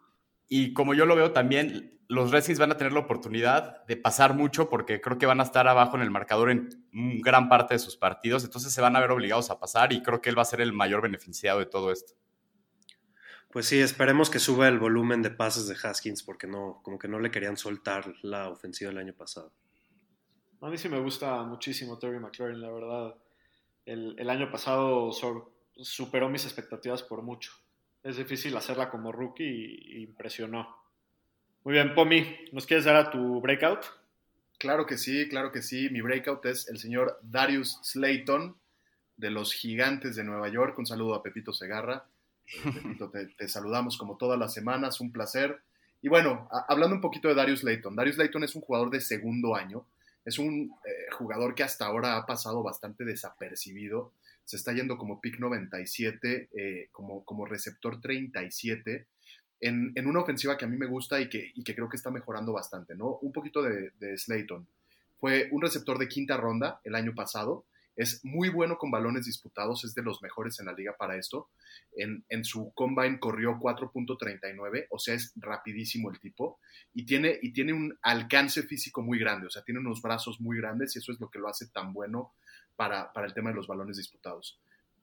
y 0.49 0.73
como 0.75 0.95
yo 0.95 1.07
lo 1.07 1.17
veo 1.17 1.33
también, 1.33 1.99
los 2.09 2.31
Redskins 2.31 2.59
van 2.59 2.73
a 2.73 2.77
tener 2.77 2.93
la 2.93 3.01
oportunidad 3.01 3.85
de 3.87 3.97
pasar 3.97 4.35
mucho 4.35 4.69
porque 4.69 5.01
creo 5.01 5.19
que 5.19 5.27
van 5.27 5.41
a 5.41 5.45
estar 5.45 5.67
abajo 5.69 5.97
en 5.97 6.03
el 6.03 6.11
marcador 6.11 6.51
en 6.51 6.69
gran 6.93 7.49
parte 7.49 7.75
de 7.75 7.79
sus 7.79 7.97
partidos, 7.97 8.45
entonces 8.45 8.73
se 8.73 8.81
van 8.81 8.97
a 8.97 9.01
ver 9.01 9.11
obligados 9.11 9.51
a 9.51 9.59
pasar 9.59 9.93
y 9.93 10.03
creo 10.03 10.21
que 10.21 10.31
él 10.31 10.39
va 10.39 10.43
a 10.43 10.47
ser 10.47 10.61
el 10.61 10.73
mayor 10.73 11.03
beneficiado 11.03 11.59
de 11.59 11.67
todo 11.67 11.91
esto. 11.91 12.15
Pues 13.51 13.67
sí, 13.67 13.79
esperemos 13.79 14.31
que 14.31 14.41
suba 14.41 14.67
el 14.69 14.81
volumen 14.81 15.23
de 15.23 15.31
pases 15.31 15.69
de 15.69 15.77
Haskins 15.81 16.25
porque 16.25 16.47
no, 16.47 16.81
como 16.83 16.99
que 16.99 17.09
no 17.09 17.21
le 17.21 17.31
querían 17.31 17.57
soltar 17.57 18.13
la 18.23 18.49
ofensiva 18.49 18.91
el 18.91 18.99
año 18.99 19.15
pasado. 19.15 19.53
A 20.61 20.69
mí 20.69 20.77
sí 20.77 20.89
me 20.89 20.99
gusta 20.99 21.43
muchísimo 21.45 21.99
Terry 21.99 22.19
McLaurin, 22.19 22.61
la 22.61 22.73
verdad. 22.73 23.15
El, 23.87 24.17
el 24.19 24.31
año 24.31 24.51
pasado 24.51 25.11
superó 25.77 26.29
mis 26.29 26.45
expectativas 26.45 27.03
por 27.03 27.23
mucho 27.23 27.53
es 28.05 28.19
difícil 28.19 28.57
hacerla 28.57 28.91
como 28.91 29.11
rookie 29.11 29.45
y, 29.45 30.03
impresionó. 30.03 30.77
Muy 31.65 31.73
bien, 31.73 31.95
Pomi, 31.95 32.37
¿nos 32.53 32.67
quieres 32.67 32.85
dar 32.85 32.97
a 32.97 33.11
tu 33.11 33.41
breakout? 33.41 33.81
Claro 34.59 34.87
que 34.87 34.99
sí, 34.99 35.27
claro 35.29 35.51
que 35.51 35.63
sí. 35.63 35.89
Mi 35.91 36.03
breakout 36.03 36.45
es 36.45 36.69
el 36.69 36.79
señor 36.79 37.19
Darius 37.23 37.81
Slayton 37.83 38.57
de 39.17 39.31
los 39.31 39.55
Gigantes 39.55 40.17
de 40.17 40.25
Nueva 40.25 40.49
York. 40.49 40.79
Un 40.79 40.87
saludo 40.87 41.15
a 41.15 41.23
Pepito 41.23 41.55
Segarra. 41.55 42.05
Eh, 42.47 42.73
Pepito, 42.75 43.11
te, 43.11 43.49
saludamos 43.49 43.97
como 43.97 44.19
todas 44.19 44.39
las 44.39 44.53
semanas, 44.53 45.01
un 45.01 45.11
placer. 45.11 45.61
Y 46.03 46.09
bueno, 46.09 46.47
hablando 46.69 46.95
un 46.95 47.01
poquito 47.01 47.29
de 47.29 47.35
Darius 47.35 47.61
Slayton. 47.61 47.97
Darius 47.97 48.17
Slayton 48.17 48.45
es 48.45 48.55
un 48.55 48.61
jugador 48.61 48.91
de 48.91 49.01
segundo 49.01 49.57
año. 49.57 49.87
Es 50.27 50.39
un 50.39 50.75
eh, 50.85 51.11
jugador 51.13 51.55
que 51.55 51.63
hasta 51.63 51.87
ahora 51.87 52.19
ha 52.19 52.27
pasado 52.27 52.63
bastante 52.63 53.05
desapercibido 53.05 54.13
se 54.45 54.57
está 54.57 54.73
yendo 54.73 54.97
como 54.97 55.21
pick 55.21 55.39
97, 55.39 56.51
eh, 56.53 56.89
como, 56.93 57.25
como 57.25 57.47
receptor 57.47 58.01
37, 58.01 59.07
en, 59.61 59.93
en, 59.95 60.07
una 60.07 60.21
ofensiva 60.21 60.57
que 60.59 60.65
a 60.65 60.69
mí 60.69 60.77
me 60.77 60.87
gusta 60.87 61.21
y 61.21 61.29
que, 61.29 61.53
y 61.55 61.65
que 61.65 61.75
creo 61.75 61.89
que 61.89 61.97
está 61.97 62.11
mejorando 62.11 62.53
bastante, 62.53 62.95
¿no? 62.95 63.19
Un 63.23 63.33
poquito 63.33 63.63
de, 63.63 63.93
de 63.99 64.19
Slayton. 64.19 64.67
Fue 65.19 65.49
un 65.53 65.63
receptor 65.63 65.99
de 65.99 66.09
quinta 66.09 66.37
ronda 66.37 66.81
el 66.85 66.95
año 66.95 67.15
pasado, 67.15 67.65
es 67.97 68.25
muy 68.25 68.49
bueno 68.49 68.77
con 68.77 68.91
balones 68.91 69.27
disputados, 69.27 69.85
es 69.85 69.95
de 69.95 70.03
los 70.03 70.21
mejores 70.21 70.59
en 70.59 70.67
la 70.67 70.73
liga 70.73 70.97
para 70.99 71.17
esto. 71.17 71.51
En, 71.97 72.25
en 72.29 72.45
su 72.45 72.73
combine 72.75 73.21
corrió 73.21 73.53
4.39, 73.53 74.87
o 74.91 74.99
sea, 74.99 75.15
es 75.15 75.33
rapidísimo 75.37 76.11
el 76.11 76.19
tipo. 76.19 76.59
Y 76.93 77.07
tiene, 77.07 77.39
y 77.41 77.53
tiene 77.53 77.73
un 77.73 77.97
alcance 78.03 78.65
físico 78.65 79.03
muy 79.03 79.19
grande, 79.19 79.47
o 79.47 79.51
sea, 79.51 79.63
tiene 79.63 79.81
unos 79.81 80.03
brazos 80.03 80.41
muy 80.41 80.59
grandes 80.59 80.97
y 80.97 80.99
eso 80.99 81.13
es 81.13 81.21
lo 81.21 81.31
que 81.31 81.39
lo 81.39 81.49
hace 81.49 81.69
tan 81.69 81.93
bueno 81.93 82.33
para, 82.77 83.11
el 83.25 83.35
tema 83.35 83.51
de 83.51 83.57
los 83.57 83.67
balones 83.67 83.97
disputados. 83.97 84.59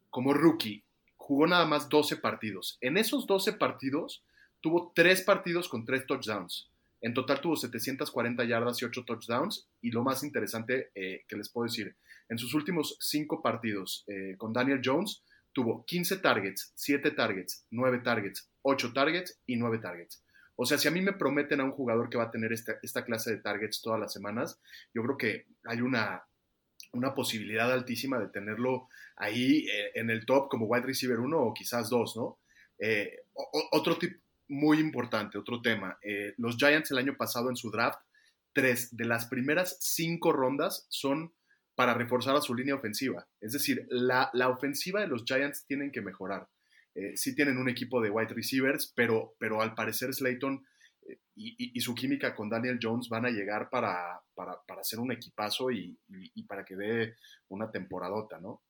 Como 0.09 0.33
rookie, 0.33 0.83
jugó 1.15 1.47
nada 1.47 1.65
más 1.65 1.89
12 1.89 2.17
partidos. 2.17 2.77
En 2.81 2.97
esos 2.97 3.27
12 3.27 3.53
partidos, 3.53 4.23
tuvo 4.59 4.91
3 4.95 5.21
partidos 5.23 5.69
con 5.69 5.85
3 5.85 6.05
touchdowns. 6.05 6.69
En 7.01 7.13
total 7.13 7.41
tuvo 7.41 7.55
740 7.55 8.43
yardas 8.45 8.81
y 8.81 8.85
8 8.85 9.03
touchdowns. 9.05 9.67
Y 9.81 9.91
lo 9.91 10.03
más 10.03 10.23
interesante 10.23 10.91
eh, 10.95 11.23
que 11.27 11.35
les 11.35 11.49
puedo 11.49 11.65
decir, 11.65 11.95
en 12.29 12.37
sus 12.37 12.53
últimos 12.53 12.97
5 12.99 13.41
partidos 13.41 14.03
eh, 14.07 14.35
con 14.37 14.53
Daniel 14.53 14.81
Jones, 14.83 15.23
tuvo 15.53 15.85
15 15.85 16.17
targets, 16.17 16.71
7 16.75 17.11
targets, 17.11 17.65
9 17.71 17.99
targets, 18.03 18.49
8 18.61 18.93
targets 18.93 19.39
y 19.45 19.57
9 19.57 19.79
targets. 19.79 20.23
O 20.55 20.65
sea, 20.65 20.77
si 20.77 20.87
a 20.87 20.91
mí 20.91 21.01
me 21.01 21.13
prometen 21.13 21.59
a 21.59 21.63
un 21.63 21.71
jugador 21.71 22.09
que 22.09 22.17
va 22.17 22.25
a 22.25 22.31
tener 22.31 22.53
esta, 22.53 22.75
esta 22.83 23.03
clase 23.03 23.31
de 23.31 23.41
targets 23.41 23.81
todas 23.81 23.99
las 23.99 24.13
semanas, 24.13 24.59
yo 24.93 25.01
creo 25.03 25.17
que 25.17 25.47
hay 25.65 25.81
una 25.81 26.23
una 26.93 27.13
posibilidad 27.13 27.71
altísima 27.71 28.19
de 28.19 28.27
tenerlo 28.27 28.89
ahí 29.15 29.65
eh, 29.67 29.91
en 29.95 30.09
el 30.09 30.25
top 30.25 30.49
como 30.49 30.65
wide 30.65 30.85
receiver 30.85 31.19
uno 31.19 31.39
o 31.39 31.53
quizás 31.53 31.89
dos, 31.89 32.15
¿no? 32.15 32.39
Eh, 32.79 33.19
otro 33.71 33.97
tip 33.97 34.21
muy 34.47 34.79
importante, 34.79 35.37
otro 35.37 35.61
tema. 35.61 35.97
Eh, 36.01 36.33
los 36.37 36.57
Giants 36.57 36.91
el 36.91 36.97
año 36.97 37.15
pasado 37.15 37.49
en 37.49 37.55
su 37.55 37.71
draft, 37.71 37.99
tres 38.53 38.95
de 38.95 39.05
las 39.05 39.27
primeras 39.27 39.77
cinco 39.79 40.33
rondas 40.33 40.85
son 40.89 41.33
para 41.75 41.93
reforzar 41.93 42.35
a 42.35 42.41
su 42.41 42.53
línea 42.53 42.75
ofensiva. 42.75 43.27
Es 43.39 43.53
decir, 43.53 43.87
la, 43.89 44.29
la 44.33 44.49
ofensiva 44.49 44.99
de 44.99 45.07
los 45.07 45.23
Giants 45.25 45.65
tienen 45.65 45.91
que 45.91 46.01
mejorar. 46.01 46.49
sí 47.15 47.33
tienen 47.33 47.57
un 47.57 47.69
equipo 47.69 48.01
de 48.01 48.09
wide 48.09 48.33
receivers, 48.33 48.91
pero, 48.93 49.35
pero 49.39 49.61
al 49.61 49.73
parecer 49.73 50.13
Slayton 50.13 50.65
y, 51.35 51.79
su 51.79 51.95
química 51.95 52.35
con 52.35 52.49
Daniel 52.49 52.79
Jones 52.81 53.09
van 53.09 53.25
a 53.25 53.29
llegar 53.29 53.69
para, 53.69 54.21
para, 54.35 54.61
hacer 54.79 54.99
un 54.99 55.11
equipazo 55.11 55.71
y, 55.71 55.97
para 56.47 56.63
que 56.65 56.75
dé 56.75 57.15
una 57.49 57.71
temporadota, 57.71 58.39
¿no? 58.39 58.61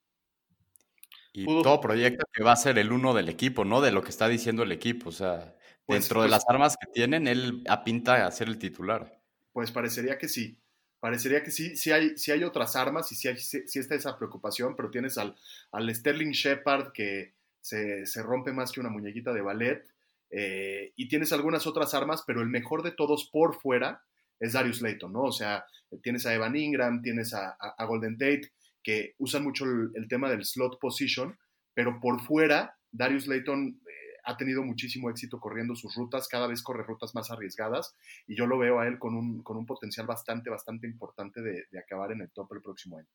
Y 1.32 1.46
todo 1.46 1.80
proyecto 1.80 2.26
que 2.32 2.42
va 2.42 2.52
a 2.52 2.56
ser 2.56 2.78
el 2.78 2.92
uno 2.92 3.14
del 3.14 3.28
equipo, 3.28 3.64
¿no? 3.64 3.80
De 3.80 3.90
lo 3.90 4.02
que 4.02 4.10
está 4.10 4.28
diciendo 4.28 4.62
el 4.62 4.72
equipo. 4.72 5.08
O 5.08 5.12
sea, 5.12 5.56
pues, 5.86 6.00
dentro 6.00 6.20
de 6.20 6.28
pues 6.28 6.30
las 6.30 6.44
armas 6.48 6.76
que 6.76 6.92
tienen, 6.92 7.26
él 7.26 7.64
apinta 7.68 8.26
a 8.26 8.30
ser 8.30 8.48
el 8.48 8.58
titular. 8.58 9.20
Pues 9.52 9.70
parecería 9.70 10.18
que 10.18 10.28
sí. 10.28 10.58
Parecería 11.00 11.42
que 11.42 11.50
sí, 11.50 11.76
sí 11.76 11.90
hay, 11.90 12.16
sí 12.16 12.30
hay 12.30 12.44
otras 12.44 12.76
armas 12.76 13.10
y 13.10 13.16
sí, 13.16 13.28
hay, 13.28 13.36
sí, 13.36 13.64
está 13.74 13.94
esa 13.94 14.16
preocupación, 14.16 14.76
pero 14.76 14.90
tienes 14.90 15.18
al, 15.18 15.34
al 15.72 15.92
Sterling 15.92 16.30
Shepard 16.30 16.92
que 16.92 17.34
se, 17.60 18.06
se 18.06 18.22
rompe 18.22 18.52
más 18.52 18.70
que 18.70 18.80
una 18.80 18.90
muñequita 18.90 19.32
de 19.32 19.40
ballet 19.40 19.91
eh, 20.34 20.92
y 20.96 21.08
tienes 21.08 21.32
algunas 21.32 21.66
otras 21.66 21.92
armas, 21.92 22.24
pero 22.26 22.40
el 22.40 22.48
mejor 22.48 22.82
de 22.82 22.92
todos 22.92 23.28
por 23.30 23.60
fuera 23.60 24.02
es 24.40 24.54
Darius 24.54 24.80
Layton, 24.80 25.12
¿no? 25.12 25.24
O 25.24 25.32
sea, 25.32 25.64
tienes 26.02 26.24
a 26.24 26.34
Evan 26.34 26.56
Ingram, 26.56 27.02
tienes 27.02 27.34
a, 27.34 27.56
Golden 27.86 28.16
Tate, 28.16 28.50
que 28.82 29.14
usan 29.18 29.44
mucho 29.44 29.66
el, 29.66 30.08
tema 30.08 30.30
del 30.30 30.44
slot 30.44 30.80
position, 30.80 31.38
pero 31.74 32.00
por 32.00 32.20
fuera, 32.20 32.76
Darius 32.90 33.26
Layton 33.26 33.80
eh, 33.86 34.16
ha 34.24 34.36
tenido 34.38 34.62
muchísimo 34.64 35.10
éxito 35.10 35.38
corriendo 35.38 35.76
sus 35.76 35.94
rutas, 35.94 36.26
cada 36.28 36.46
vez 36.46 36.62
corre 36.62 36.82
rutas 36.82 37.14
más 37.14 37.30
arriesgadas, 37.30 37.94
y 38.26 38.34
yo 38.34 38.46
lo 38.46 38.58
veo 38.58 38.80
a 38.80 38.88
él 38.88 38.98
con 38.98 39.14
un, 39.14 39.42
con 39.42 39.58
un 39.58 39.66
potencial 39.66 40.06
bastante, 40.06 40.48
bastante 40.48 40.86
importante 40.86 41.42
de, 41.42 41.66
de 41.70 41.78
acabar 41.78 42.10
en 42.10 42.22
el 42.22 42.30
top 42.30 42.50
el 42.54 42.62
próximo 42.62 42.96
año. 42.98 43.08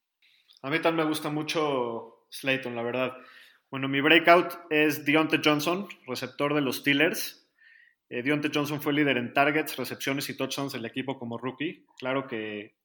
A 0.62 0.70
mí 0.70 0.80
también 0.82 1.06
me 1.06 1.10
gusta 1.10 1.30
mucho 1.30 2.28
Slayton, 2.30 2.76
la 2.76 2.84
verdad. 2.84 3.14
Bueno, 3.70 3.90
mi 3.90 4.00
breakout 4.00 4.54
es 4.70 5.04
Deontay 5.04 5.42
Johnson, 5.44 5.90
receptor 6.08 6.54
de 6.54 6.62
los 6.62 6.78
Steelers. 6.78 7.50
Eh, 8.10 8.24
Deontay 8.24 8.50
Johnson 8.54 8.82
fue 8.82 8.94
líder 8.94 9.18
en 9.18 9.34
targets, 9.34 9.76
recepciones 9.76 10.30
y 10.30 10.38
touchdowns 10.38 10.72
del 10.72 10.86
equipo 10.86 11.20
como 11.20 11.38
rookie. 11.38 11.86
Claro 12.00 12.28
que 12.28 12.78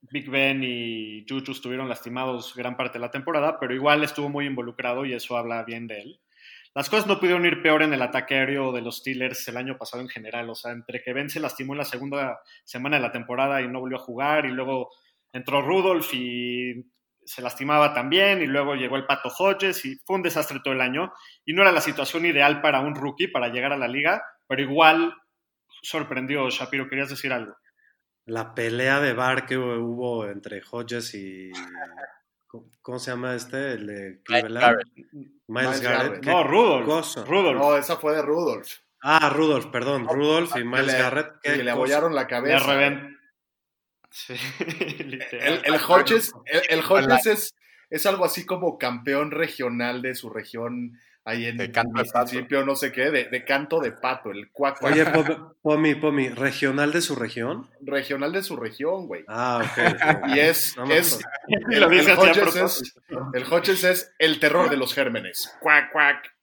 Big 0.00 0.28
Ben 0.28 0.64
y 0.64 1.24
Juju 1.28 1.52
estuvieron 1.52 1.88
lastimados 1.88 2.52
gran 2.56 2.76
parte 2.76 2.98
de 2.98 3.04
la 3.04 3.12
temporada, 3.12 3.60
pero 3.60 3.72
igual 3.72 4.02
estuvo 4.02 4.28
muy 4.28 4.46
involucrado 4.46 5.04
y 5.04 5.12
eso 5.12 5.36
habla 5.36 5.62
bien 5.62 5.86
de 5.86 6.00
él. 6.00 6.20
las 6.74 6.90
cosas 6.90 7.06
no 7.06 7.20
pudieron 7.20 7.46
ir 7.46 7.62
peor 7.62 7.82
en 7.82 7.92
el 7.92 8.02
ataque 8.02 8.34
aéreo 8.34 8.72
de 8.72 8.82
los 8.82 8.98
Steelers 8.98 9.46
el 9.46 9.56
año 9.56 9.78
pasado 9.78 10.02
en 10.02 10.08
general. 10.08 10.50
O 10.50 10.56
sea, 10.56 10.72
entre 10.72 11.00
que 11.00 11.12
Ben 11.12 11.30
se 11.30 11.38
lastimó 11.38 11.74
en 11.74 11.78
la 11.78 11.84
segunda 11.84 12.40
semana 12.64 12.96
de 12.96 13.02
la 13.02 13.12
temporada 13.12 13.62
y 13.62 13.68
no 13.68 13.78
volvió 13.78 13.98
a 13.98 14.00
jugar, 14.00 14.46
y 14.46 14.50
luego 14.50 14.90
entró 15.32 15.62
Rudolph 15.62 16.12
y 16.12 16.84
se 17.28 17.42
lastimaba 17.42 17.92
también, 17.94 18.40
y 18.42 18.46
luego 18.46 18.74
llegó 18.74 18.96
el 18.96 19.06
Pato 19.06 19.28
Hodges, 19.28 19.84
y 19.84 19.96
fue 20.04 20.16
un 20.16 20.22
desastre 20.22 20.60
todo 20.64 20.74
el 20.74 20.80
año. 20.80 21.12
Y 21.44 21.52
no 21.52 21.62
era 21.62 21.72
la 21.72 21.80
situación 21.80 22.24
ideal 22.26 22.60
para 22.60 22.80
un 22.80 22.94
rookie 22.94 23.28
para 23.28 23.48
llegar 23.48 23.72
a 23.72 23.76
la 23.78 23.86
liga, 23.88 24.22
pero 24.46 24.62
igual 24.62 25.14
sorprendió. 25.82 26.48
Shapiro, 26.50 26.88
¿querías 26.88 27.10
decir 27.10 27.32
algo? 27.32 27.56
La 28.26 28.54
pelea 28.54 29.00
de 29.00 29.12
bar 29.14 29.46
que 29.46 29.56
hubo 29.56 30.26
entre 30.26 30.62
Hodges 30.70 31.14
y. 31.14 31.50
¿Cómo 32.82 32.98
se 32.98 33.10
llama 33.10 33.34
este? 33.34 33.72
El 33.72 33.86
de 33.86 34.20
Cleveland. 34.24 34.78
Miles, 35.12 35.32
Miles 35.48 35.80
Garrett. 35.82 36.08
Garrett. 36.10 36.24
No, 36.24 36.44
Rudolph. 36.44 37.58
No, 37.58 37.76
esa 37.76 37.96
fue 37.96 38.14
de 38.14 38.22
Rudolph. 38.22 38.68
Ah, 39.02 39.30
Rudolph, 39.30 39.66
perdón. 39.70 40.08
Rudolph 40.08 40.56
y 40.56 40.64
Miles 40.64 40.86
le- 40.86 40.98
Garrett. 40.98 41.40
que 41.42 41.50
le 41.56 41.58
cosa. 41.64 41.72
abollaron 41.72 42.14
la 42.14 42.26
cabeza. 42.26 42.58
reven- 42.66 43.17
Sí, 44.10 44.34
literal. 45.04 45.62
El, 45.64 45.74
el 45.74 45.80
Hodges, 45.86 46.32
el, 46.46 46.62
el 46.70 46.80
Hodges 46.80 47.26
es, 47.26 47.54
es 47.90 48.06
algo 48.06 48.24
así 48.24 48.44
como 48.46 48.78
campeón 48.78 49.30
regional 49.30 50.02
de 50.02 50.14
su 50.14 50.30
región 50.30 50.98
ahí 51.24 51.44
en 51.44 51.58
De 51.58 51.70
canto 51.70 52.02
de 52.02 52.08
pato. 52.08 52.24
Mississippi 52.24 52.54
o 52.54 52.64
no 52.64 52.74
sé 52.74 52.90
qué, 52.90 53.10
de, 53.10 53.24
de 53.24 53.44
canto 53.44 53.80
de 53.80 53.92
pato, 53.92 54.30
el 54.30 54.50
cuac 54.50 54.82
Oye, 54.82 55.04
Pom- 55.12 55.54
Pomi, 55.60 55.94
Pomi, 55.94 56.30
¿regional 56.30 56.90
de 56.90 57.02
su 57.02 57.14
región? 57.16 57.68
regional 57.82 58.32
de 58.32 58.42
su 58.42 58.56
región, 58.56 59.06
güey. 59.06 59.24
Ah, 59.28 59.60
ok. 59.62 60.28
Y 60.34 60.38
es, 60.40 60.74
No 60.78 60.90
es 60.90 61.20
el, 61.70 61.80
lo 61.80 61.88
Hodges 61.88 62.56
es, 62.56 62.94
el 63.34 63.44
Hodges 63.44 63.84
es 63.84 64.14
el 64.18 64.40
terror 64.40 64.70
de 64.70 64.78
los 64.78 64.94
gérmenes. 64.94 65.54
Cuac, 65.60 65.92
cuac. 65.92 66.34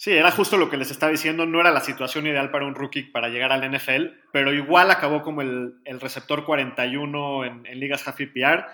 Sí, 0.00 0.12
era 0.12 0.30
justo 0.30 0.56
lo 0.56 0.70
que 0.70 0.76
les 0.76 0.92
estaba 0.92 1.10
diciendo. 1.10 1.44
No 1.44 1.60
era 1.60 1.72
la 1.72 1.80
situación 1.80 2.26
ideal 2.26 2.52
para 2.52 2.66
un 2.66 2.76
rookie 2.76 3.02
para 3.10 3.28
llegar 3.28 3.50
al 3.50 3.64
NFL, 3.68 4.06
pero 4.32 4.52
igual 4.52 4.92
acabó 4.92 5.22
como 5.22 5.42
el, 5.42 5.74
el 5.84 6.00
receptor 6.00 6.44
41 6.44 7.44
en, 7.44 7.66
en 7.66 7.80
ligas 7.80 8.06
half 8.06 8.16
PPR. 8.16 8.64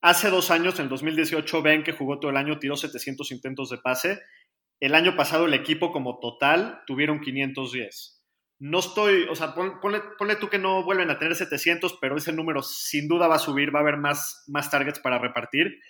Hace 0.00 0.30
dos 0.30 0.52
años, 0.52 0.78
en 0.78 0.84
el 0.84 0.88
2018, 0.88 1.60
Ben, 1.62 1.82
que 1.82 1.92
jugó 1.92 2.20
todo 2.20 2.30
el 2.30 2.36
año, 2.36 2.58
tiró 2.60 2.76
700 2.76 3.32
intentos 3.32 3.68
de 3.70 3.78
pase. 3.78 4.20
El 4.78 4.94
año 4.94 5.16
pasado, 5.16 5.46
el 5.46 5.54
equipo 5.54 5.90
como 5.90 6.20
total 6.20 6.82
tuvieron 6.86 7.20
510. 7.20 8.22
No 8.60 8.78
estoy, 8.78 9.24
o 9.28 9.34
sea, 9.34 9.54
pon- 9.54 9.80
ponle, 9.80 10.00
ponle 10.18 10.36
tú 10.36 10.48
que 10.48 10.58
no 10.58 10.84
vuelven 10.84 11.10
a 11.10 11.18
tener 11.18 11.34
700, 11.34 11.98
pero 12.00 12.16
ese 12.16 12.32
número 12.32 12.62
sin 12.62 13.08
duda 13.08 13.26
va 13.26 13.34
a 13.36 13.40
subir, 13.40 13.74
va 13.74 13.80
a 13.80 13.82
haber 13.82 13.96
más, 13.96 14.44
más 14.46 14.70
targets 14.70 15.00
para 15.00 15.18
repartir. 15.18 15.80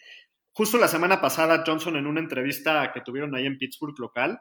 Justo 0.53 0.79
la 0.79 0.89
semana 0.89 1.21
pasada, 1.21 1.63
Johnson, 1.67 1.97
en 1.97 2.07
una 2.07 2.21
entrevista 2.21 2.91
que 2.93 3.03
tuvieron 3.03 3.35
ahí 3.35 3.45
en 3.47 3.59
Pittsburgh 3.59 3.99
local, 3.99 4.41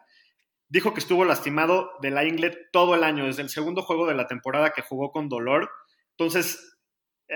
dijo 0.69 0.93
que 0.93 0.99
estuvo 0.99 1.25
lastimado 1.25 1.91
de 2.01 2.11
la 2.11 2.23
ingle 2.23 2.55
todo 2.71 2.95
el 2.95 3.03
año, 3.03 3.25
desde 3.25 3.41
el 3.41 3.49
segundo 3.49 3.81
juego 3.81 4.07
de 4.07 4.15
la 4.15 4.27
temporada 4.27 4.71
que 4.71 4.81
jugó 4.81 5.11
con 5.11 5.27
dolor. 5.27 5.69
Entonces, 6.11 6.77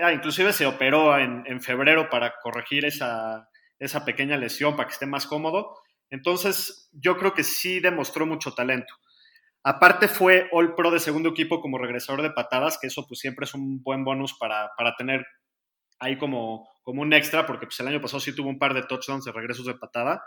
ah, 0.00 0.12
inclusive 0.12 0.52
se 0.52 0.66
operó 0.66 1.18
en, 1.18 1.42
en 1.46 1.60
febrero 1.60 2.08
para 2.08 2.34
corregir 2.42 2.84
esa, 2.84 3.48
esa 3.78 4.04
pequeña 4.04 4.36
lesión, 4.36 4.76
para 4.76 4.88
que 4.88 4.94
esté 4.94 5.06
más 5.06 5.26
cómodo. 5.26 5.74
Entonces, 6.10 6.88
yo 6.92 7.16
creo 7.16 7.34
que 7.34 7.42
sí 7.44 7.80
demostró 7.80 8.24
mucho 8.26 8.52
talento. 8.54 8.94
Aparte 9.64 10.08
fue 10.08 10.48
All 10.52 10.74
Pro 10.74 10.90
de 10.90 11.00
segundo 11.00 11.30
equipo 11.30 11.60
como 11.60 11.78
regresador 11.78 12.22
de 12.22 12.30
patadas, 12.30 12.78
que 12.78 12.86
eso 12.86 13.06
pues 13.08 13.18
siempre 13.20 13.44
es 13.44 13.54
un 13.54 13.82
buen 13.82 14.04
bonus 14.04 14.34
para, 14.38 14.70
para 14.76 14.94
tener 14.94 15.24
ahí 15.98 16.18
como, 16.18 16.68
como 16.82 17.00
un 17.00 17.12
extra, 17.14 17.46
porque 17.46 17.66
pues 17.66 17.80
el 17.80 17.88
año 17.88 18.00
pasado 18.00 18.20
sí 18.20 18.34
tuvo 18.34 18.50
un 18.50 18.58
par 18.58 18.74
de 18.74 18.82
touchdowns 18.82 19.24
de 19.24 19.32
regresos 19.32 19.64
de 19.64 19.74
patada. 19.74 20.22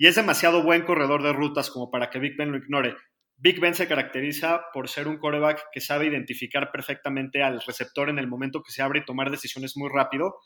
Y 0.00 0.06
es 0.06 0.14
demasiado 0.14 0.62
buen 0.62 0.80
corredor 0.80 1.22
de 1.22 1.34
rutas 1.34 1.70
como 1.70 1.90
para 1.90 2.08
que 2.08 2.18
Big 2.18 2.34
Ben 2.38 2.50
lo 2.50 2.56
ignore. 2.56 2.96
Big 3.36 3.60
Ben 3.60 3.74
se 3.74 3.86
caracteriza 3.86 4.62
por 4.72 4.88
ser 4.88 5.06
un 5.06 5.18
coreback 5.18 5.66
que 5.70 5.82
sabe 5.82 6.06
identificar 6.06 6.72
perfectamente 6.72 7.42
al 7.42 7.60
receptor 7.60 8.08
en 8.08 8.18
el 8.18 8.26
momento 8.26 8.62
que 8.62 8.72
se 8.72 8.80
abre 8.80 9.00
y 9.00 9.04
tomar 9.04 9.30
decisiones 9.30 9.76
muy 9.76 9.90
rápido. 9.92 10.38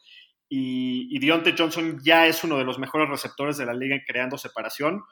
Y, 0.49 1.07
y 1.09 1.21
Deontay 1.21 1.55
Johnson 1.57 2.01
ya 2.05 2.27
es 2.27 2.43
uno 2.43 2.59
de 2.59 2.65
los 2.65 2.81
mejores 2.81 3.09
receptores 3.09 3.57
de 3.57 3.65
la 3.65 3.75
liga 3.75 3.95
en 3.95 4.03
creando 4.05 4.39
separación. 4.39 5.05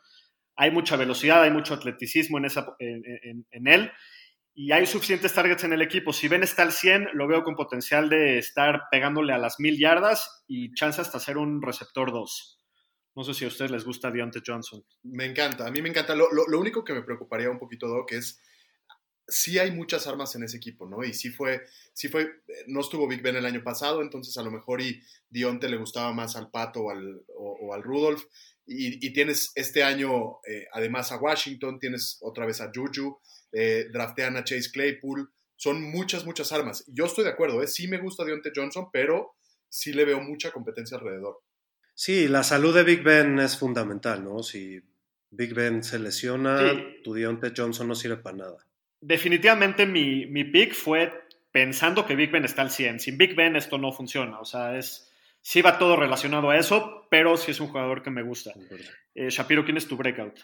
Hay 0.57 0.73
mucha 0.73 0.97
velocidad, 0.97 1.45
hay 1.45 1.53
mucho 1.53 1.75
atleticismo 1.75 2.39
en, 2.39 2.47
esa, 2.47 2.67
en, 2.81 3.47
en, 3.49 3.69
él 3.69 3.93
y 4.55 4.73
hay 4.73 4.87
suficientes 4.87 5.33
targets 5.33 5.63
en 5.63 5.73
el 5.73 5.83
equipo. 5.83 6.13
Si 6.13 6.27
Ben 6.27 6.43
está 6.43 6.65
al 6.65 6.73
100, 6.73 7.11
lo 7.13 7.29
veo 7.29 7.45
con 7.45 7.55
potencial 7.55 8.09
de 8.09 8.39
estar 8.39 8.89
pegándole 8.91 9.35
a 9.35 9.39
las 9.39 9.61
mil 9.61 9.79
yardas 9.79 10.43
y 10.49 10.75
chance 10.75 11.01
hasta 11.01 11.21
ser 11.21 11.39
un 11.39 11.63
receptor 11.63 12.11
2. 12.11 12.62
No 13.15 13.25
sé 13.25 13.35
si 13.35 13.45
a 13.45 13.49
ustedes 13.49 13.71
les 13.71 13.85
gusta 13.85 14.11
Deontay 14.11 14.43
Johnson. 14.47 14.85
Me 15.03 15.27
encanta, 15.27 15.67
a 15.67 15.71
mí 15.71 15.83
me 15.83 15.89
encanta. 15.89 16.15
Lo, 16.15 16.33
lo, 16.33 16.47
lo 16.47 16.59
único 16.59 16.85
que 16.85 16.95
me 16.95 17.03
preocuparía 17.03 17.51
un 17.51 17.59
poquito, 17.59 17.89
Doc, 17.89 18.13
es 18.13 18.41
sí 19.29 19.59
hay 19.59 19.71
muchas 19.71 20.07
armas 20.07 20.35
en 20.35 20.43
ese 20.43 20.57
equipo, 20.57 20.89
¿no? 20.89 21.03
Y 21.05 21.15
sí 21.15 21.31
fue, 21.31 21.63
sí 21.93 22.09
fue, 22.09 22.43
no 22.67 22.81
estuvo 22.81 23.09
Big 23.09 23.23
Ben 23.23 23.37
el 23.37 23.47
año 23.47 23.63
pasado, 23.63 24.03
entonces 24.03 24.37
a 24.37 24.43
lo 24.43 24.51
mejor 24.51 24.81
y 24.81 25.03
Dionte 25.31 25.69
le 25.69 25.77
gustaba 25.77 26.13
más 26.13 26.37
al 26.37 26.51
Pato 26.51 26.81
o 26.81 26.91
al, 26.91 27.23
o, 27.37 27.73
al 27.73 27.83
Rudolph. 27.83 28.25
Y, 28.65 29.05
y, 29.05 29.13
tienes 29.13 29.51
este 29.57 29.83
año, 29.83 30.39
eh, 30.47 30.67
además 30.73 31.11
a 31.11 31.17
Washington, 31.17 31.79
tienes 31.81 32.19
otra 32.21 32.47
vez 32.47 32.61
a 32.61 32.71
Juju, 32.73 33.19
eh, 33.51 33.87
draftean 33.93 34.37
a 34.37 34.45
Chase 34.45 34.71
Claypool. 34.71 35.33
Son 35.57 35.83
muchas, 35.83 36.25
muchas 36.25 36.53
armas. 36.53 36.85
Yo 36.87 37.07
estoy 37.07 37.25
de 37.25 37.31
acuerdo, 37.31 37.63
¿eh? 37.63 37.67
sí 37.67 37.89
me 37.89 37.99
gusta 37.99 38.25
Deontay 38.25 38.53
Johnson, 38.55 38.89
pero 38.93 39.35
sí 39.69 39.93
le 39.93 40.05
veo 40.05 40.21
mucha 40.21 40.53
competencia 40.53 40.97
alrededor. 40.97 41.41
Sí, 41.95 42.29
la 42.29 42.43
salud 42.43 42.75
de 42.75 42.85
Big 42.85 43.03
Ben 43.03 43.39
es 43.39 43.59
fundamental, 43.59 44.25
¿no? 44.25 44.43
Si 44.43 44.81
Big 45.31 45.55
Ben 45.55 45.83
se 45.83 45.99
lesiona, 45.99 46.59
Sí. 46.71 47.01
tu 47.05 47.15
Deontay 47.15 47.53
Johnson 47.57 47.89
no 47.89 47.95
sirve 47.95 48.17
para 48.17 48.37
nada. 48.37 48.57
Definitivamente 49.01 49.87
mi, 49.87 50.27
mi 50.27 50.45
pick 50.45 50.75
fue 50.75 51.13
pensando 51.51 52.07
que 52.07 52.17
Big 52.17 52.31
Ben 52.31 52.45
está 52.45 52.63
al 52.63 52.71
100. 52.71 53.01
Sin 53.01 53.19
Big 53.19 53.35
Ben 53.35 53.57
esto 53.57 53.79
no 53.79 53.93
funciona. 53.93 54.39
O 54.41 54.45
sea, 54.45 54.77
es 54.79 55.11
sí 55.41 55.61
va 55.61 55.79
todo 55.79 55.97
relacionado 55.97 56.51
a 56.51 56.57
eso, 56.57 57.07
pero 57.11 57.37
sí 57.37 57.51
es 57.51 57.61
un 57.61 57.69
jugador 57.69 58.03
que 58.03 58.11
me 58.11 58.23
gusta. 58.23 58.53
Eh, 59.15 59.29
Shapiro, 59.31 59.65
¿quién 59.65 59.77
es 59.77 59.89
tu 59.89 59.97
breakout? 59.97 60.39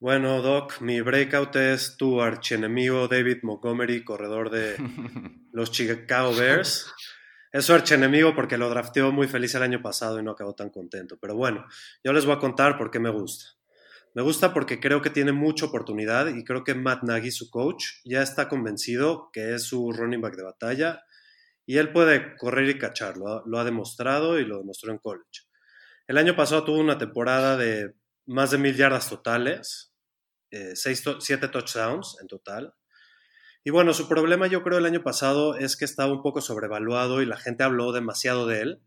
Bueno, 0.00 0.40
Doc, 0.42 0.80
mi 0.80 1.00
breakout 1.00 1.56
es 1.56 1.96
tu 1.96 2.20
archienemigo 2.20 3.08
David 3.08 3.38
Montgomery, 3.42 4.04
corredor 4.04 4.50
de 4.50 4.76
los 5.52 5.70
Chicago 5.72 6.34
Bears. 6.34 6.92
Es 7.54 7.66
su 7.66 7.72
archienemigo 7.72 8.34
porque 8.34 8.58
lo 8.58 8.68
drafteó 8.68 9.12
muy 9.12 9.28
feliz 9.28 9.54
el 9.54 9.62
año 9.62 9.80
pasado 9.80 10.18
y 10.18 10.24
no 10.24 10.32
acabó 10.32 10.56
tan 10.56 10.70
contento. 10.70 11.16
Pero 11.20 11.36
bueno, 11.36 11.64
yo 12.02 12.12
les 12.12 12.26
voy 12.26 12.34
a 12.34 12.40
contar 12.40 12.76
por 12.76 12.90
qué 12.90 12.98
me 12.98 13.10
gusta. 13.10 13.44
Me 14.12 14.22
gusta 14.22 14.52
porque 14.52 14.80
creo 14.80 15.00
que 15.00 15.08
tiene 15.08 15.30
mucha 15.30 15.66
oportunidad 15.66 16.26
y 16.34 16.42
creo 16.42 16.64
que 16.64 16.74
Matt 16.74 17.04
Nagy, 17.04 17.30
su 17.30 17.50
coach, 17.50 17.84
ya 18.04 18.22
está 18.22 18.48
convencido 18.48 19.30
que 19.32 19.54
es 19.54 19.62
su 19.62 19.92
running 19.92 20.20
back 20.20 20.34
de 20.34 20.42
batalla 20.42 21.04
y 21.64 21.76
él 21.76 21.92
puede 21.92 22.36
correr 22.38 22.68
y 22.68 22.76
cachar, 22.76 23.16
lo 23.18 23.28
ha, 23.28 23.42
lo 23.46 23.60
ha 23.60 23.64
demostrado 23.64 24.40
y 24.40 24.44
lo 24.44 24.58
demostró 24.58 24.90
en 24.90 24.98
college. 24.98 25.42
El 26.08 26.18
año 26.18 26.34
pasado 26.34 26.64
tuvo 26.64 26.78
una 26.78 26.98
temporada 26.98 27.56
de 27.56 27.94
más 28.26 28.50
de 28.50 28.58
mil 28.58 28.74
yardas 28.74 29.08
totales, 29.08 29.94
eh, 30.50 30.74
seis 30.74 31.04
to 31.04 31.20
siete 31.20 31.46
touchdowns 31.46 32.18
en 32.20 32.26
total. 32.26 32.74
Y 33.64 33.70
bueno, 33.70 33.94
su 33.94 34.08
problema 34.08 34.46
yo 34.46 34.62
creo 34.62 34.78
el 34.78 34.86
año 34.86 35.02
pasado 35.02 35.56
es 35.56 35.76
que 35.76 35.86
estaba 35.86 36.12
un 36.12 36.22
poco 36.22 36.42
sobrevaluado 36.42 37.22
y 37.22 37.26
la 37.26 37.38
gente 37.38 37.64
habló 37.64 37.92
demasiado 37.92 38.46
de 38.46 38.60
él 38.60 38.82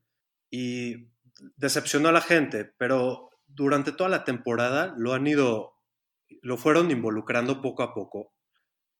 y 0.52 1.08
decepcionó 1.56 2.10
a 2.10 2.12
la 2.12 2.22
gente, 2.22 2.72
pero 2.78 3.32
durante 3.48 3.92
toda 3.92 4.10
la 4.10 4.24
temporada 4.24 4.94
lo 4.98 5.14
han 5.14 5.26
ido, 5.26 5.74
lo 6.42 6.58
fueron 6.58 6.92
involucrando 6.92 7.62
poco 7.62 7.82
a 7.82 7.94
poco. 7.94 8.34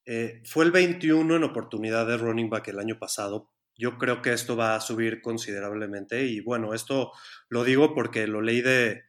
Eh, 0.06 0.42
fue 0.46 0.66
el 0.66 0.72
21 0.72 1.36
en 1.36 1.44
oportunidad 1.44 2.08
de 2.08 2.18
running 2.18 2.50
back 2.50 2.70
el 2.70 2.80
año 2.80 2.98
pasado. 2.98 3.52
Yo 3.76 4.00
creo 4.00 4.24
que 4.24 4.34
esto 4.34 4.58
va 4.58 4.76
a 4.76 4.82
subir 4.82 5.22
considerablemente 5.22 6.26
y 6.26 6.42
bueno, 6.42 6.74
esto 6.74 7.12
lo 7.50 7.64
digo 7.64 7.94
porque 7.94 8.26
lo 8.26 8.42
leí 8.42 8.62
de, 8.62 9.04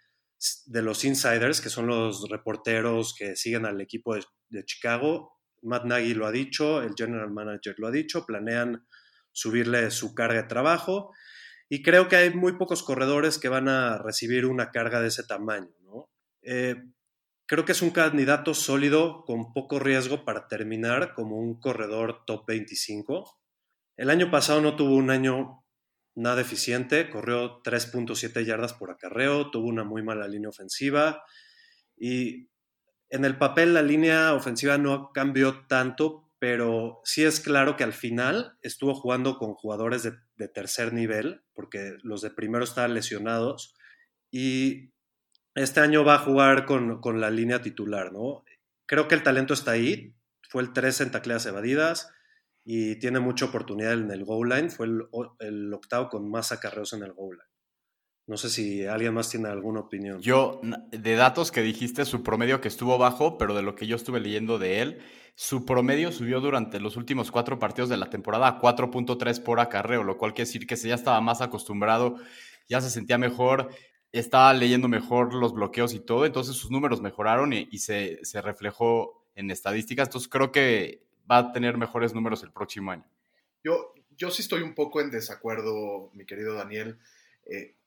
de 0.67 0.83
los 0.83 1.05
insiders, 1.05 1.61
que 1.61 1.71
son 1.71 1.87
los 1.87 2.29
reporteros 2.29 3.15
que 3.15 3.37
siguen 3.37 3.65
al 3.65 3.81
equipo 3.81 4.15
de, 4.15 4.25
de, 4.51 4.65
Chicago. 4.65 5.38
Matt 5.63 5.85
Nagy 5.85 6.15
lo 6.15 6.27
ha 6.27 6.33
dicho, 6.33 6.83
el 6.83 6.95
general 6.97 7.31
manager 7.31 7.75
lo 7.79 7.89
ha 7.89 7.91
dicho, 7.91 8.27
planean 8.27 8.87
subirle 9.33 9.91
su 9.91 10.15
carga 10.15 10.43
de 10.43 10.49
trabajo 10.49 11.13
y 11.69 11.83
creo 11.83 12.09
que 12.09 12.17
hay 12.17 12.35
muy 12.35 12.53
pocos 12.55 12.83
corredores 12.83 13.39
que 13.39 13.49
van 13.49 13.69
a 13.69 13.99
recibir 13.99 14.47
una 14.47 14.71
carga 14.71 15.01
de 15.01 15.09
ese 15.09 15.25
tamaño. 15.25 15.69
Eh, 16.43 16.77
creo 17.47 17.65
que 17.65 17.73
es 17.73 17.83
un 17.83 17.91
candidato 17.91 18.55
sólido 18.55 19.25
con 19.27 19.53
poco 19.53 19.79
riesgo 19.79 20.25
para 20.25 20.49
terminar 20.49 21.15
como 21.15 21.37
un 21.37 21.61
corredor 21.61 22.25
top 22.25 22.47
25. 22.47 23.39
El 23.97 24.11
año 24.11 24.31
pasado 24.31 24.61
no 24.61 24.77
tuvo 24.77 24.95
un 24.95 25.11
año 25.11 25.65
nada 26.15 26.41
eficiente, 26.41 27.11
corrió 27.11 27.63
3.7 27.63 28.45
yardas 28.45 28.73
por 28.73 28.91
acarreo, 28.91 29.51
tuvo 29.51 29.69
una 29.69 29.85
muy 29.85 30.03
mala 30.03 30.27
línea 30.27 30.49
ofensiva 30.49 31.23
y 31.97 32.49
en 33.11 33.25
el 33.25 33.39
papel 33.39 33.75
la 33.75 33.83
línea 33.83 34.35
ofensiva 34.35 34.79
no 34.79 35.13
cambió 35.13 35.67
tanto, 35.67 36.31
pero 36.39 37.01
sí 37.05 37.25
es 37.25 37.41
claro 37.41 37.77
que 37.77 37.85
al 37.85 37.93
final 37.93 38.57
estuvo 38.63 38.95
jugando 38.95 39.39
con 39.39 39.55
jugadores 39.55 40.03
de, 40.03 40.49
tercer 40.49 40.93
nivel, 40.93 41.43
porque 41.53 41.97
los 42.03 42.23
de 42.23 42.31
primero 42.31 42.65
estaban 42.65 42.95
lesionados, 42.95 43.75
y 44.31 44.93
este 45.55 45.81
año 45.81 46.05
va 46.05 46.15
a 46.15 46.19
jugar 46.21 46.65
con, 46.65 47.01
con 47.01 47.21
la 47.21 47.31
línea 47.31 47.61
titular, 47.61 48.13
¿no? 48.13 48.45
Creo 48.87 49.09
que 49.09 49.17
el 49.17 49.23
talento 49.23 49.55
está 49.55 49.73
ahí, 49.73 50.15
fue 50.49 50.63
el 50.63 50.73
3 50.73 51.01
en 51.03 51.11
tacleas 51.11 51.45
evadidas 51.47 52.13
y 52.65 52.97
tiene 52.97 53.21
mucha 53.21 53.47
oportunidad 53.47 53.95
en 53.95 54.11
el 54.11 54.25
goal 54.25 54.51
line, 54.51 54.71
fue 54.71 54.87
el, 54.87 55.03
el 55.41 55.75
octavo 55.75 56.09
con 56.09 56.31
más 56.31 56.53
acarreos 56.53 56.93
en 56.93 57.03
el 57.03 57.13
goal 57.13 57.37
line. 57.37 57.58
No 58.29 58.37
sé 58.37 58.51
si 58.51 58.85
alguien 58.85 59.15
más 59.15 59.31
tiene 59.31 59.49
alguna 59.49 59.81
opinión. 59.81 60.21
Yo, 60.21 60.61
de 60.91 61.15
datos 61.17 61.51
que 61.51 61.63
dijiste, 61.63 62.05
su 62.05 62.23
promedio 62.23 62.61
que 62.61 62.69
estuvo 62.69 62.99
bajo, 62.99 63.39
pero 63.39 63.55
de 63.55 63.63
lo 63.63 63.75
que 63.75 63.87
yo 63.87 63.97
estuve 63.97 64.21
leyendo 64.21 64.59
de 64.59 64.83
él, 64.83 65.03
su 65.35 65.65
promedio 65.65 66.13
subió 66.13 66.39
durante 66.43 66.79
los 66.79 66.99
últimos 66.99 67.31
cuatro 67.31 67.59
partidos 67.59 67.89
de 67.89 67.97
la 67.97 68.11
temporada 68.11 68.47
a 68.47 68.61
4.3 68.61 69.43
por 69.43 69.61
acarreo, 69.61 70.05
lo 70.05 70.19
cual 70.19 70.35
quiere 70.35 70.47
decir 70.47 70.67
que 70.67 70.77
se 70.77 70.89
ya 70.89 70.95
estaba 70.95 71.23
más 71.23 71.41
acostumbrado, 71.41 72.17
ya 72.69 72.83
se 72.83 72.91
sentía 72.91 73.17
mejor, 73.17 73.71
estaba 74.13 74.53
leyendo 74.53 74.89
mejor 74.89 75.33
los 75.33 75.55
bloqueos 75.55 75.95
y 75.95 76.01
todo, 76.01 76.27
entonces 76.27 76.55
sus 76.55 76.71
números 76.71 77.01
mejoraron 77.01 77.55
y, 77.55 77.67
y 77.71 77.79
se, 77.79 78.23
se 78.27 78.43
reflejó 78.43 79.27
en 79.37 79.51
estadísticas, 79.51 80.09
entonces 80.09 80.29
creo 80.29 80.53
que 80.53 81.03
va 81.31 81.39
a 81.39 81.53
tener 81.53 81.79
mejores 81.79 82.13
números 82.13 82.43
el 82.43 82.53
próximo 82.53 82.91
año. 82.91 83.07
Yo, 83.65 83.95
yo 84.19 84.31
sí 84.31 84.43
estoy 84.43 84.61
un 84.61 84.75
poco 84.75 85.01
en 85.01 85.11
desacuerdo, 85.11 86.11
mi 86.13 86.27
querido 86.27 86.53
Daniel. 86.53 86.99
Eh, 87.47 87.78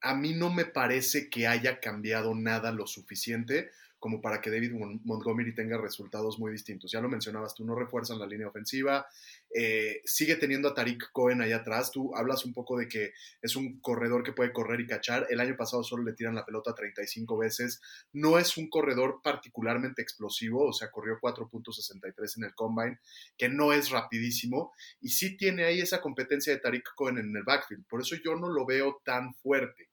a 0.00 0.14
mí 0.14 0.34
no 0.34 0.52
me 0.52 0.64
parece 0.64 1.28
que 1.28 1.46
haya 1.46 1.80
cambiado 1.80 2.34
nada 2.34 2.72
lo 2.72 2.86
suficiente 2.86 3.70
como 3.98 4.20
para 4.20 4.40
que 4.40 4.50
David 4.50 4.72
Montgomery 5.04 5.54
tenga 5.54 5.76
resultados 5.76 6.38
muy 6.38 6.52
distintos. 6.52 6.92
Ya 6.92 7.00
lo 7.00 7.08
mencionabas, 7.08 7.54
tú 7.54 7.64
no 7.64 7.74
refuerzan 7.74 8.18
la 8.18 8.26
línea 8.26 8.48
ofensiva, 8.48 9.06
eh, 9.52 10.02
sigue 10.04 10.36
teniendo 10.36 10.68
a 10.68 10.74
Tariq 10.74 11.10
Cohen 11.12 11.42
allá 11.42 11.56
atrás, 11.56 11.90
tú 11.90 12.14
hablas 12.14 12.44
un 12.44 12.52
poco 12.52 12.78
de 12.78 12.86
que 12.86 13.12
es 13.42 13.56
un 13.56 13.80
corredor 13.80 14.22
que 14.22 14.32
puede 14.32 14.52
correr 14.52 14.80
y 14.80 14.86
cachar, 14.86 15.26
el 15.30 15.40
año 15.40 15.56
pasado 15.56 15.82
solo 15.82 16.04
le 16.04 16.12
tiran 16.12 16.34
la 16.34 16.46
pelota 16.46 16.74
35 16.74 17.38
veces, 17.38 17.80
no 18.12 18.38
es 18.38 18.56
un 18.56 18.68
corredor 18.68 19.20
particularmente 19.22 20.00
explosivo, 20.00 20.66
o 20.66 20.72
sea, 20.72 20.90
corrió 20.90 21.18
4.63 21.20 22.36
en 22.36 22.44
el 22.44 22.54
combine, 22.54 23.00
que 23.36 23.48
no 23.48 23.72
es 23.72 23.90
rapidísimo, 23.90 24.72
y 25.00 25.08
sí 25.08 25.36
tiene 25.36 25.64
ahí 25.64 25.80
esa 25.80 26.00
competencia 26.00 26.52
de 26.52 26.60
Tariq 26.60 26.94
Cohen 26.94 27.18
en 27.18 27.36
el 27.36 27.42
backfield, 27.42 27.86
por 27.88 28.00
eso 28.00 28.16
yo 28.24 28.36
no 28.36 28.48
lo 28.48 28.64
veo 28.64 29.00
tan 29.04 29.34
fuerte. 29.34 29.87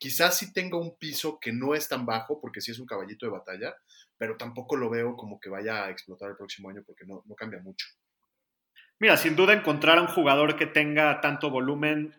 Quizás 0.00 0.38
sí 0.38 0.50
tenga 0.54 0.78
un 0.78 0.96
piso 0.96 1.38
que 1.38 1.52
no 1.52 1.74
es 1.74 1.86
tan 1.86 2.06
bajo, 2.06 2.40
porque 2.40 2.62
sí 2.62 2.70
es 2.70 2.78
un 2.78 2.86
caballito 2.86 3.26
de 3.26 3.32
batalla, 3.32 3.74
pero 4.16 4.38
tampoco 4.38 4.74
lo 4.74 4.88
veo 4.88 5.14
como 5.14 5.38
que 5.38 5.50
vaya 5.50 5.84
a 5.84 5.90
explotar 5.90 6.30
el 6.30 6.36
próximo 6.38 6.70
año 6.70 6.82
porque 6.86 7.04
no, 7.04 7.22
no 7.26 7.34
cambia 7.34 7.60
mucho. 7.60 7.86
Mira, 8.98 9.18
sin 9.18 9.36
duda 9.36 9.52
encontrar 9.52 9.98
a 9.98 10.00
un 10.00 10.08
jugador 10.08 10.56
que 10.56 10.64
tenga 10.64 11.20
tanto 11.20 11.50
volumen 11.50 12.14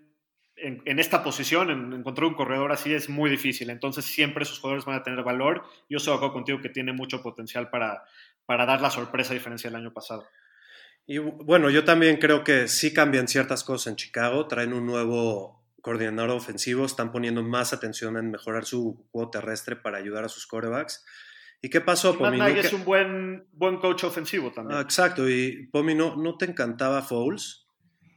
en, 0.57 0.83
en, 0.85 0.99
esta 0.99 1.23
posición, 1.23 1.71
en, 1.71 1.91
encontrar 1.91 2.27
un 2.27 2.35
corredor 2.35 2.71
así 2.71 2.93
es 2.93 3.09
muy 3.09 3.31
difícil. 3.31 3.71
Entonces 3.71 4.05
siempre 4.05 4.45
sus 4.45 4.59
jugadores 4.59 4.85
van 4.85 4.97
a 4.97 5.03
tener 5.03 5.23
valor. 5.23 5.63
Yo 5.89 5.97
estoy 5.97 6.11
de 6.11 6.17
acuerdo 6.17 6.33
contigo 6.33 6.61
que 6.61 6.69
tiene 6.69 6.93
mucho 6.93 7.23
potencial 7.23 7.71
para, 7.71 8.03
para 8.45 8.67
dar 8.67 8.79
la 8.79 8.91
sorpresa 8.91 9.31
a 9.31 9.33
diferencia 9.33 9.71
del 9.71 9.79
año 9.79 9.91
pasado. 9.91 10.23
Y 11.07 11.17
bueno, 11.17 11.71
yo 11.71 11.83
también 11.83 12.17
creo 12.17 12.43
que 12.43 12.67
sí 12.67 12.93
cambian 12.93 13.27
ciertas 13.27 13.63
cosas 13.63 13.87
en 13.87 13.95
Chicago. 13.95 14.47
Traen 14.47 14.73
un 14.73 14.85
nuevo 14.85 15.60
coordinador 15.81 16.31
ofensivo, 16.31 16.85
están 16.85 17.11
poniendo 17.11 17.43
más 17.43 17.73
atención 17.73 18.17
en 18.17 18.31
mejorar 18.31 18.65
su 18.65 19.05
juego 19.11 19.29
terrestre 19.29 19.75
para 19.75 19.97
ayudar 19.97 20.23
a 20.23 20.29
sus 20.29 20.47
corebacks. 20.47 21.03
¿Y 21.61 21.69
qué 21.69 21.81
pasó, 21.81 22.17
Pomi? 22.17 22.37
Matt 22.37 22.57
es 22.57 22.73
un 22.73 22.83
buen, 22.83 23.45
buen 23.51 23.77
coach 23.77 24.03
ofensivo 24.03 24.51
también. 24.51 24.79
Ah, 24.79 24.81
exacto, 24.81 25.29
y 25.29 25.67
Pomi, 25.67 25.93
¿no, 25.93 26.15
¿no 26.15 26.35
te 26.37 26.45
encantaba 26.45 27.01
Foles? 27.03 27.67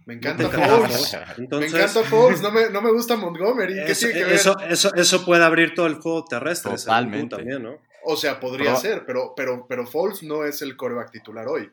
Me 0.06 0.14
encanta 0.14 0.48
Foles. 0.48 1.16
Entonces, 1.38 1.72
me 1.72 1.78
encanta 1.78 2.02
Foles, 2.04 2.40
no 2.40 2.50
me, 2.50 2.70
no 2.72 2.80
me 2.80 2.90
gusta 2.90 3.16
Montgomery. 3.16 3.74
¿Qué 3.74 3.92
eso, 3.92 4.06
tiene 4.06 4.20
que 4.20 4.24
ver? 4.24 4.34
Eso, 4.34 4.56
eso, 4.60 4.94
eso, 4.94 5.24
puede 5.24 5.44
abrir 5.44 5.74
todo 5.74 5.86
el 5.86 5.94
juego 5.96 6.24
terrestre. 6.24 6.72
Totalmente. 6.76 7.36
También, 7.36 7.62
¿no? 7.62 7.76
O 8.04 8.16
sea, 8.16 8.40
podría 8.40 8.70
pero, 8.70 8.80
ser, 8.80 9.04
pero, 9.06 9.32
pero, 9.36 9.66
pero 9.68 9.86
Foles 9.86 10.22
no 10.22 10.44
es 10.44 10.62
el 10.62 10.76
coreback 10.76 11.10
titular 11.10 11.46
hoy. 11.48 11.70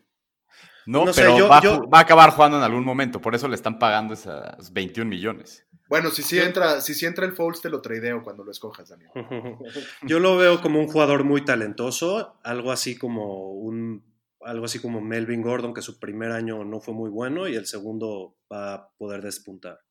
No, 0.85 1.05
no 1.05 1.11
pero 1.13 1.33
sé, 1.33 1.37
yo, 1.37 1.47
va, 1.47 1.61
yo... 1.61 1.87
va, 1.89 1.99
a 1.99 2.01
acabar 2.01 2.31
jugando 2.31 2.57
en 2.57 2.63
algún 2.63 2.83
momento, 2.83 3.21
por 3.21 3.35
eso 3.35 3.47
le 3.47 3.55
están 3.55 3.79
pagando 3.79 4.13
esas 4.13 4.73
21 4.73 5.09
millones. 5.09 5.65
Bueno, 5.91 6.09
si 6.09 6.23
sí 6.23 6.39
entra, 6.39 6.79
si 6.79 6.93
sí 6.93 7.05
entra 7.05 7.25
el 7.25 7.33
Foles, 7.33 7.59
te 7.59 7.69
lo 7.69 7.81
tradeo 7.81 8.23
cuando 8.23 8.45
lo 8.45 8.51
escojas, 8.51 8.87
Daniel. 8.87 9.11
Yo 10.03 10.21
lo 10.21 10.37
veo 10.37 10.61
como 10.61 10.79
un 10.79 10.87
jugador 10.87 11.25
muy 11.25 11.43
talentoso, 11.43 12.39
algo 12.43 12.71
así 12.71 12.97
como 12.97 13.51
un 13.51 14.01
algo 14.39 14.63
así 14.63 14.79
como 14.79 15.01
Melvin 15.01 15.41
Gordon, 15.41 15.73
que 15.73 15.81
su 15.81 15.99
primer 15.99 16.31
año 16.31 16.63
no 16.63 16.79
fue 16.79 16.93
muy 16.93 17.09
bueno 17.09 17.45
y 17.49 17.55
el 17.55 17.65
segundo 17.65 18.37
va 18.49 18.73
a 18.73 18.89
poder 18.91 19.21
despuntar. 19.21 19.81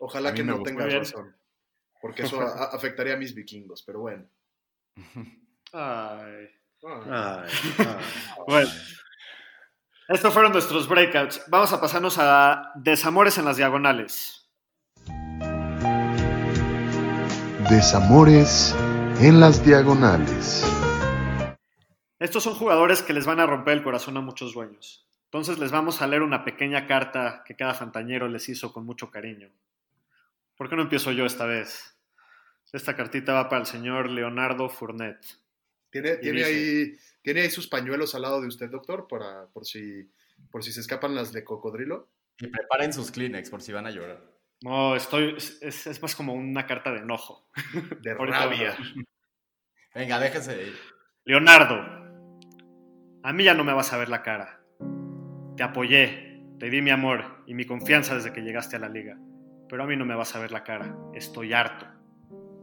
Ojalá 0.00 0.32
que 0.32 0.42
no 0.42 0.62
tengas 0.62 0.94
razón, 0.94 1.36
porque 2.00 2.22
eso 2.22 2.40
afectaría 2.40 3.12
a 3.12 3.18
mis 3.18 3.34
vikingos, 3.34 3.82
pero 3.82 4.00
bueno. 4.00 4.26
Ay. 5.74 6.48
Ay, 6.82 7.50
ay. 7.76 8.04
bueno. 8.46 8.70
Estos 10.08 10.32
fueron 10.32 10.52
nuestros 10.52 10.88
breakouts. 10.88 11.42
Vamos 11.48 11.70
a 11.74 11.82
pasarnos 11.82 12.16
a 12.18 12.72
desamores 12.76 13.36
en 13.36 13.44
las 13.44 13.58
diagonales. 13.58 14.37
Desamores 17.70 18.74
en 19.20 19.40
las 19.40 19.62
diagonales. 19.62 20.64
Estos 22.18 22.42
son 22.42 22.54
jugadores 22.54 23.02
que 23.02 23.12
les 23.12 23.26
van 23.26 23.40
a 23.40 23.46
romper 23.46 23.76
el 23.76 23.82
corazón 23.82 24.16
a 24.16 24.22
muchos 24.22 24.54
dueños. 24.54 25.06
Entonces 25.24 25.58
les 25.58 25.70
vamos 25.70 26.00
a 26.00 26.06
leer 26.06 26.22
una 26.22 26.46
pequeña 26.46 26.86
carta 26.86 27.42
que 27.44 27.56
cada 27.56 27.74
fantañero 27.74 28.26
les 28.26 28.48
hizo 28.48 28.72
con 28.72 28.86
mucho 28.86 29.10
cariño. 29.10 29.50
¿Por 30.56 30.70
qué 30.70 30.76
no 30.76 30.82
empiezo 30.82 31.12
yo 31.12 31.26
esta 31.26 31.44
vez? 31.44 31.94
Esta 32.72 32.96
cartita 32.96 33.34
va 33.34 33.50
para 33.50 33.60
el 33.60 33.66
señor 33.66 34.08
Leonardo 34.08 34.70
Fournet. 34.70 35.18
¿Tiene, 35.90 36.16
¿tiene, 36.16 36.38
dice, 36.38 36.50
ahí, 36.50 36.98
¿Tiene 37.20 37.42
ahí 37.42 37.50
sus 37.50 37.68
pañuelos 37.68 38.14
al 38.14 38.22
lado 38.22 38.40
de 38.40 38.48
usted, 38.48 38.70
doctor? 38.70 39.06
Para, 39.06 39.46
por, 39.48 39.66
si, 39.66 40.10
por 40.50 40.64
si 40.64 40.72
se 40.72 40.80
escapan 40.80 41.14
las 41.14 41.32
de 41.32 41.44
cocodrilo. 41.44 42.08
Y 42.40 42.46
preparen 42.46 42.94
sus 42.94 43.10
Kleenex 43.10 43.50
por 43.50 43.60
si 43.60 43.72
van 43.72 43.86
a 43.86 43.90
llorar. 43.90 44.37
No, 44.62 44.96
estoy. 44.96 45.34
Es, 45.36 45.86
es, 45.86 46.02
más 46.02 46.16
como 46.16 46.34
una 46.34 46.66
carta 46.66 46.92
de 46.92 47.00
enojo. 47.00 47.48
De 48.02 48.14
rabia. 48.14 48.76
Venga, 49.94 50.18
déjese 50.18 50.56
de 50.56 50.68
ir. 50.68 50.78
Leonardo, 51.24 51.80
a 53.22 53.32
mí 53.32 53.44
ya 53.44 53.54
no 53.54 53.64
me 53.64 53.72
vas 53.72 53.92
a 53.92 53.98
ver 53.98 54.08
la 54.08 54.22
cara. 54.22 54.60
Te 55.56 55.62
apoyé, 55.62 56.44
te 56.58 56.70
di 56.70 56.82
mi 56.82 56.90
amor 56.90 57.42
y 57.46 57.54
mi 57.54 57.64
confianza 57.64 58.14
desde 58.14 58.32
que 58.32 58.42
llegaste 58.42 58.76
a 58.76 58.78
la 58.78 58.88
liga. 58.88 59.18
Pero 59.68 59.82
a 59.82 59.86
mí 59.86 59.96
no 59.96 60.04
me 60.04 60.14
vas 60.14 60.36
a 60.36 60.38
ver 60.38 60.52
la 60.52 60.62
cara. 60.62 60.96
Estoy 61.14 61.52
harto. 61.52 61.86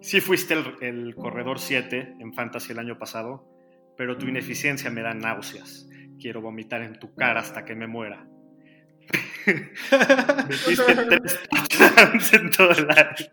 Sí 0.02 0.22
fuiste 0.22 0.54
el, 0.54 0.76
el 0.82 1.16
corredor 1.16 1.60
7 1.60 2.18
en 2.20 2.34
Fantasy 2.34 2.72
el 2.72 2.80
año 2.80 2.98
pasado, 2.98 3.48
pero 3.98 4.18
tu 4.18 4.28
ineficiencia 4.28 4.90
me 4.90 5.02
da 5.02 5.14
náuseas. 5.14 5.90
Quiero 6.20 6.42
vomitar 6.42 6.82
en 6.82 7.00
tu 7.00 7.14
cara 7.16 7.42
hasta 7.42 7.66
que 7.66 7.76
me 7.76 7.88
muera. 7.88 8.26
Metiste 10.50 10.96
tres 10.96 11.40
touchdowns 11.50 12.34
en 12.34 12.50
todo 12.52 12.72
el 12.72 12.90
año. 12.90 13.26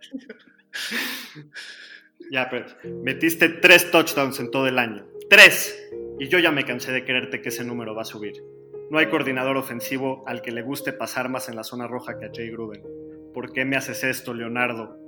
Ya, 2.30 2.48
pero 2.50 2.66
metiste 3.02 3.48
tres 3.48 3.90
touchdowns 3.90 4.40
en 4.40 4.50
todo 4.50 4.66
el 4.66 4.78
año. 4.78 5.04
¡Tres! 5.28 5.78
Y 6.18 6.28
yo 6.28 6.38
ya 6.38 6.50
me 6.50 6.64
cansé 6.64 6.92
de 6.92 7.04
creerte 7.04 7.40
que 7.40 7.48
ese 7.50 7.64
número 7.64 7.94
va 7.94 8.02
a 8.02 8.06
subir. 8.06 8.34
No 8.90 8.98
hay 8.98 9.08
coordinador 9.08 9.56
ofensivo 9.56 10.24
al 10.26 10.42
que 10.42 10.50
le 10.50 10.62
guste 10.62 10.92
pasar 10.92 11.28
más 11.28 11.48
en 11.48 11.56
la 11.56 11.64
zona 11.64 11.86
roja 11.86 12.18
que 12.18 12.26
a 12.26 12.30
Jay 12.32 12.50
Gruden. 12.50 12.82
¿Por 13.32 13.52
qué 13.52 13.64
me 13.64 13.76
haces 13.76 14.04
esto, 14.04 14.34
Leonardo? 14.34 14.98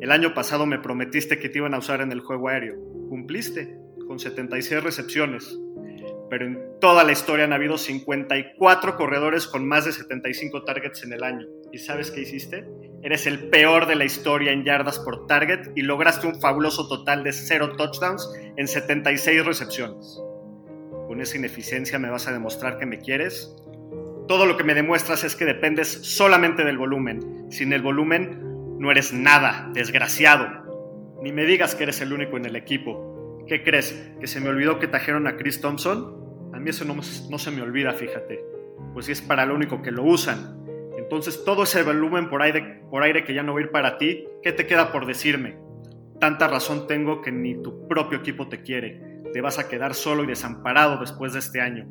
El 0.00 0.10
año 0.10 0.34
pasado 0.34 0.66
me 0.66 0.78
prometiste 0.78 1.38
que 1.38 1.48
te 1.48 1.58
iban 1.58 1.74
a 1.74 1.78
usar 1.78 2.00
en 2.00 2.12
el 2.12 2.20
juego 2.20 2.48
aéreo. 2.48 2.76
Cumpliste, 3.08 3.76
con 4.06 4.18
76 4.18 4.82
recepciones 4.82 5.58
pero 6.30 6.46
en 6.46 6.78
toda 6.80 7.04
la 7.04 7.12
historia 7.12 7.44
han 7.44 7.52
habido 7.52 7.78
54 7.78 8.96
corredores 8.96 9.46
con 9.46 9.66
más 9.66 9.84
de 9.84 9.92
75 9.92 10.64
targets 10.64 11.02
en 11.02 11.12
el 11.12 11.22
año. 11.22 11.46
¿Y 11.72 11.78
sabes 11.78 12.10
qué 12.10 12.22
hiciste? 12.22 12.66
Eres 13.02 13.26
el 13.26 13.48
peor 13.48 13.86
de 13.86 13.96
la 13.96 14.04
historia 14.04 14.52
en 14.52 14.64
yardas 14.64 14.98
por 14.98 15.26
target 15.26 15.70
y 15.76 15.82
lograste 15.82 16.26
un 16.26 16.40
fabuloso 16.40 16.88
total 16.88 17.24
de 17.24 17.32
0 17.32 17.76
touchdowns 17.76 18.28
en 18.56 18.68
76 18.68 19.44
recepciones. 19.44 20.20
¿Con 21.06 21.20
esa 21.20 21.36
ineficiencia 21.36 21.98
me 21.98 22.10
vas 22.10 22.28
a 22.28 22.32
demostrar 22.32 22.78
que 22.78 22.86
me 22.86 22.98
quieres? 22.98 23.54
Todo 24.26 24.44
lo 24.44 24.56
que 24.56 24.64
me 24.64 24.74
demuestras 24.74 25.24
es 25.24 25.34
que 25.34 25.46
dependes 25.46 25.88
solamente 25.88 26.64
del 26.64 26.76
volumen. 26.76 27.50
Sin 27.50 27.72
el 27.72 27.80
volumen, 27.80 28.76
no 28.78 28.90
eres 28.90 29.12
nada, 29.12 29.70
desgraciado. 29.72 30.46
Ni 31.22 31.32
me 31.32 31.46
digas 31.46 31.74
que 31.74 31.84
eres 31.84 32.00
el 32.02 32.12
único 32.12 32.36
en 32.36 32.44
el 32.44 32.56
equipo. 32.56 33.17
¿Qué 33.48 33.64
crees? 33.64 34.12
¿Que 34.20 34.26
se 34.26 34.40
me 34.40 34.50
olvidó 34.50 34.78
que 34.78 34.88
trajeron 34.88 35.26
a 35.26 35.36
Chris 35.36 35.62
Thompson? 35.62 36.50
A 36.52 36.60
mí 36.60 36.68
eso 36.68 36.84
no, 36.84 37.02
se 37.02 37.50
me 37.50 37.62
olvida, 37.62 37.94
fíjate. 37.94 38.44
Pues 38.92 39.08
es 39.08 39.22
para 39.22 39.46
lo 39.46 39.54
único 39.54 39.80
que 39.80 39.90
lo 39.90 40.04
usan. 40.04 40.58
Entonces 40.98 41.42
todo 41.44 41.62
ese 41.62 41.82
volumen 41.82 42.28
por 42.28 42.42
aire, 42.42 42.82
por 42.90 43.02
aire 43.02 43.24
que 43.24 43.32
ya 43.32 43.42
no 43.42 43.54
va 43.54 43.60
a 43.60 43.62
ir 43.62 43.70
para 43.70 43.96
ti, 43.96 44.26
¿qué 44.42 44.52
te 44.52 44.66
queda 44.66 44.92
por 44.92 45.06
decirme? 45.06 45.56
Tanta 46.20 46.46
razón 46.46 46.86
tengo 46.86 47.22
que 47.22 47.32
ni 47.32 47.62
tu 47.62 47.88
propio 47.88 48.18
equipo 48.18 48.48
te 48.48 48.60
quiere. 48.60 49.22
Te 49.32 49.40
vas 49.40 49.58
a 49.58 49.66
quedar 49.68 49.94
solo 49.94 50.24
y 50.24 50.26
desamparado 50.26 50.98
después 50.98 51.32
de 51.32 51.38
este 51.38 51.62
año. 51.62 51.86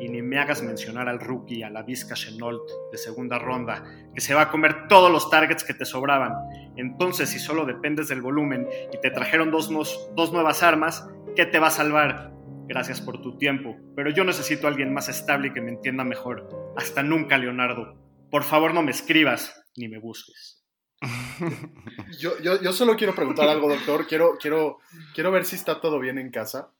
Y 0.00 0.08
ni 0.08 0.22
me 0.22 0.38
hagas 0.38 0.62
mencionar 0.62 1.08
al 1.08 1.20
rookie, 1.20 1.62
a 1.62 1.70
la 1.70 1.82
Vizca 1.82 2.14
Chenault 2.14 2.62
de 2.92 2.98
segunda 2.98 3.38
ronda, 3.38 3.84
que 4.14 4.20
se 4.20 4.34
va 4.34 4.42
a 4.42 4.50
comer 4.50 4.88
todos 4.88 5.10
los 5.10 5.30
targets 5.30 5.64
que 5.64 5.74
te 5.74 5.84
sobraban. 5.84 6.34
Entonces, 6.76 7.28
si 7.28 7.38
solo 7.38 7.64
dependes 7.64 8.08
del 8.08 8.22
volumen 8.22 8.68
y 8.92 9.00
te 9.00 9.10
trajeron 9.10 9.50
dos, 9.50 9.70
dos 10.14 10.32
nuevas 10.32 10.62
armas, 10.62 11.08
¿qué 11.34 11.46
te 11.46 11.58
va 11.58 11.68
a 11.68 11.72
salvar? 11.72 12.32
Gracias 12.68 13.00
por 13.00 13.22
tu 13.22 13.38
tiempo, 13.38 13.76
pero 13.96 14.10
yo 14.10 14.24
necesito 14.24 14.66
a 14.66 14.70
alguien 14.70 14.92
más 14.92 15.08
estable 15.08 15.48
y 15.48 15.52
que 15.52 15.62
me 15.62 15.70
entienda 15.70 16.04
mejor. 16.04 16.48
Hasta 16.76 17.02
nunca, 17.02 17.38
Leonardo. 17.38 17.96
Por 18.30 18.42
favor, 18.42 18.74
no 18.74 18.82
me 18.82 18.90
escribas 18.90 19.64
ni 19.74 19.88
me 19.88 19.98
busques. 19.98 20.58
Yo, 22.18 22.38
yo, 22.40 22.60
yo 22.60 22.72
solo 22.72 22.96
quiero 22.96 23.14
preguntar 23.14 23.48
algo, 23.48 23.68
doctor. 23.68 24.06
Quiero, 24.08 24.36
quiero, 24.40 24.78
quiero 25.14 25.30
ver 25.30 25.44
si 25.44 25.54
está 25.54 25.80
todo 25.80 26.00
bien 26.00 26.18
en 26.18 26.30
casa. 26.30 26.72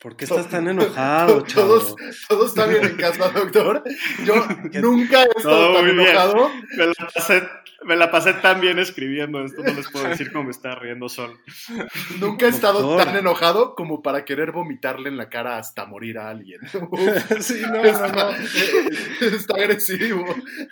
¿Por 0.00 0.16
qué 0.16 0.26
estás 0.26 0.48
tan 0.48 0.68
enojado, 0.68 1.38
Todo, 1.42 1.46
chavo? 1.46 1.96
todo 2.28 2.46
está 2.46 2.66
bien 2.66 2.84
en 2.84 2.96
casa, 2.96 3.28
doctor. 3.34 3.82
Yo 4.24 4.34
nunca 4.80 5.22
he 5.24 5.28
estado 5.36 5.42
Todo 5.72 5.74
tan 5.74 5.88
enojado. 5.88 6.50
Me 6.76 6.86
la, 6.86 6.94
pasé, 7.12 7.42
me 7.84 7.96
la 7.96 8.10
pasé 8.12 8.32
tan 8.34 8.60
bien 8.60 8.78
escribiendo 8.78 9.44
esto, 9.44 9.60
no 9.62 9.72
les 9.74 9.90
puedo 9.90 10.08
decir 10.08 10.30
cómo 10.32 10.44
me 10.44 10.50
está 10.52 10.76
riendo 10.76 11.08
solo. 11.08 11.34
Nunca 12.20 12.46
he 12.46 12.48
estado 12.50 12.80
Doctor. 12.80 13.06
tan 13.06 13.16
enojado 13.16 13.74
como 13.74 14.00
para 14.00 14.24
querer 14.24 14.52
vomitarle 14.52 15.08
en 15.08 15.16
la 15.16 15.28
cara 15.28 15.58
hasta 15.58 15.84
morir 15.86 16.18
a 16.18 16.28
alguien. 16.30 16.60
Sí, 17.40 17.60
no, 17.62 17.82
no, 17.82 17.84
está, 17.84 18.08
no. 18.08 18.30
está 19.36 19.54
agresivo. 19.56 20.24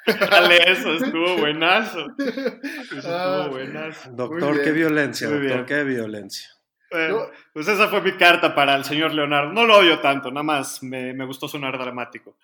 Dale 0.06 0.70
eso, 0.70 0.94
estuvo 0.94 1.36
buenazo. 1.38 2.06
Eso 2.16 3.08
Ah. 3.08 3.40
estuvo 3.42 3.56
buenazo. 3.56 4.10
Doctor, 4.12 4.62
qué 4.62 4.70
violencia, 4.70 5.28
doctor, 5.28 5.66
qué 5.66 5.82
violencia. 5.82 6.48
Bueno, 6.92 7.16
No. 7.16 7.26
Pues 7.56 7.68
esa 7.68 7.88
fue 7.88 8.02
mi 8.02 8.12
carta 8.18 8.54
para 8.54 8.76
el 8.76 8.84
señor 8.84 9.14
Leonardo. 9.14 9.50
No 9.50 9.64
lo 9.64 9.78
odio 9.78 9.98
tanto, 10.00 10.30
nada 10.30 10.42
más 10.44 10.82
me, 10.82 11.14
me 11.14 11.24
gustó 11.24 11.48
sonar 11.48 11.78
dramático. 11.78 12.36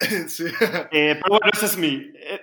Sí. 0.26 0.46
Eh, 0.90 1.18
pero 1.20 1.28
bueno, 1.28 1.50
ese 1.52 1.66
es 1.66 1.76
mi... 1.76 2.10
eh, 2.16 2.40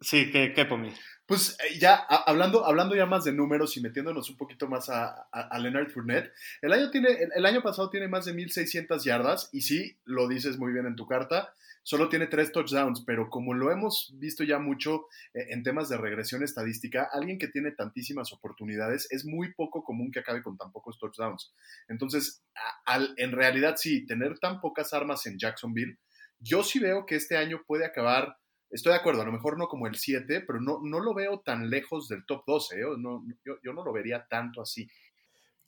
sí, 0.00 0.32
¿qué, 0.32 0.52
qué 0.52 0.64
por 0.64 0.78
mí? 0.80 0.92
Pues 1.24 1.56
eh, 1.60 1.78
ya 1.78 1.94
hablando, 1.94 2.66
hablando 2.66 2.96
ya 2.96 3.06
más 3.06 3.22
de 3.22 3.32
números 3.32 3.76
y 3.76 3.80
metiéndonos 3.80 4.28
un 4.30 4.36
poquito 4.36 4.66
más 4.66 4.90
a, 4.90 5.28
a- 5.30 5.48
a 5.48 5.58
Leonard 5.60 5.90
Fournette, 5.90 6.32
el 6.60 6.72
año, 6.72 6.90
tiene, 6.90 7.10
el, 7.12 7.30
el 7.36 7.46
año 7.46 7.62
pasado 7.62 7.88
tiene 7.88 8.08
más 8.08 8.24
de 8.24 8.34
1.600 8.34 9.04
yardas 9.04 9.48
y 9.52 9.60
sí, 9.60 9.96
lo 10.06 10.26
dices 10.26 10.58
muy 10.58 10.72
bien 10.72 10.86
en 10.86 10.96
tu 10.96 11.06
carta, 11.06 11.54
solo 11.82 12.08
tiene 12.08 12.26
tres 12.26 12.52
touchdowns, 12.52 13.02
pero 13.06 13.28
como 13.30 13.54
lo 13.54 13.70
hemos 13.70 14.12
visto 14.18 14.44
ya 14.44 14.58
mucho 14.58 15.06
eh, 15.34 15.46
en 15.50 15.62
temas 15.62 15.88
de 15.88 15.96
regresión 15.98 16.42
estadística, 16.42 17.08
alguien 17.12 17.38
que 17.38 17.48
tiene 17.48 17.72
tantísimas 17.72 18.32
oportunidades 18.32 19.06
es 19.10 19.24
muy 19.24 19.52
poco 19.54 19.82
común 19.84 20.10
que 20.12 20.20
acabe 20.20 20.42
con 20.42 20.56
tan 20.56 20.72
pocos 20.72 20.98
touchdowns. 20.98 21.54
Entonces, 21.88 22.42
al- 22.84 23.14
en 23.16 23.32
realidad 23.32 23.74
sí, 23.76 24.06
tener 24.06 24.38
tan 24.38 24.60
pocas 24.60 24.92
armas 24.92 25.26
en 25.26 25.38
Jacksonville, 25.38 25.98
yo 26.38 26.62
sí 26.62 26.78
veo 26.78 27.06
que 27.06 27.16
este 27.16 27.36
año 27.36 27.62
puede 27.66 27.84
acabar 27.84 28.36
Estoy 28.70 28.94
de 28.94 29.00
acuerdo, 29.00 29.20
a 29.20 29.26
lo 29.26 29.32
mejor 29.32 29.58
no 29.58 29.68
como 29.68 29.86
el 29.86 29.96
7, 29.96 30.40
pero 30.46 30.58
no, 30.58 30.80
no 30.82 30.98
lo 31.00 31.12
veo 31.12 31.40
tan 31.40 31.68
lejos 31.68 32.08
del 32.08 32.24
top 32.24 32.42
12. 32.46 32.80
¿eh? 32.80 32.84
No, 32.96 33.22
yo 33.44 33.72
no 33.74 33.84
lo 33.84 33.92
vería 33.92 34.26
tanto 34.30 34.62
así. 34.62 34.88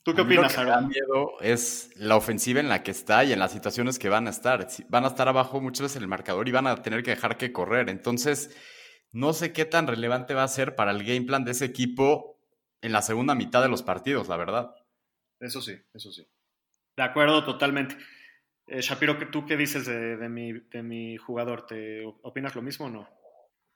¿Tú 0.05 0.13
qué 0.15 0.21
A 0.21 0.23
mí 0.23 0.33
lo 0.33 0.41
opinas, 0.41 0.53
que 0.53 0.57
me 0.57 0.65
da 0.65 0.77
Aaron? 0.77 0.87
miedo 0.87 1.39
es 1.41 1.91
la 1.95 2.15
ofensiva 2.15 2.59
en 2.59 2.69
la 2.69 2.83
que 2.83 2.91
está 2.91 3.23
y 3.25 3.33
en 3.33 3.39
las 3.39 3.51
situaciones 3.51 3.99
que 3.99 4.07
van 4.09 4.27
a 4.27 4.29
estar. 4.29 4.67
Van 4.89 5.03
a 5.03 5.07
estar 5.07 5.27
abajo 5.27 5.59
muchas 5.61 5.81
veces 5.83 5.97
en 5.97 6.03
el 6.03 6.07
marcador 6.07 6.47
y 6.47 6.51
van 6.51 6.67
a 6.67 6.81
tener 6.81 7.03
que 7.03 7.11
dejar 7.11 7.37
que 7.37 7.51
correr. 7.51 7.89
Entonces, 7.89 8.55
no 9.11 9.33
sé 9.33 9.51
qué 9.51 9.65
tan 9.65 9.87
relevante 9.87 10.33
va 10.33 10.43
a 10.43 10.47
ser 10.47 10.75
para 10.75 10.91
el 10.91 11.03
game 11.03 11.23
plan 11.23 11.43
de 11.43 11.51
ese 11.51 11.65
equipo 11.65 12.39
en 12.81 12.93
la 12.93 13.01
segunda 13.01 13.35
mitad 13.35 13.61
de 13.63 13.69
los 13.69 13.83
partidos, 13.83 14.29
la 14.29 14.37
verdad. 14.37 14.75
Eso 15.39 15.61
sí, 15.61 15.73
eso 15.93 16.11
sí. 16.11 16.27
De 16.97 17.03
acuerdo, 17.03 17.43
totalmente. 17.45 17.97
Eh, 18.67 18.81
Shapiro, 18.81 19.17
¿qué- 19.19 19.27
¿tú 19.27 19.45
qué 19.45 19.57
dices 19.57 19.85
de, 19.85 20.17
de 20.17 20.29
mi, 20.29 20.53
de 20.53 20.83
mi 20.83 21.17
jugador? 21.17 21.65
¿Te 21.67 22.03
opinas 22.23 22.55
lo 22.55 22.61
mismo 22.63 22.87
o 22.87 22.89
no? 22.89 23.09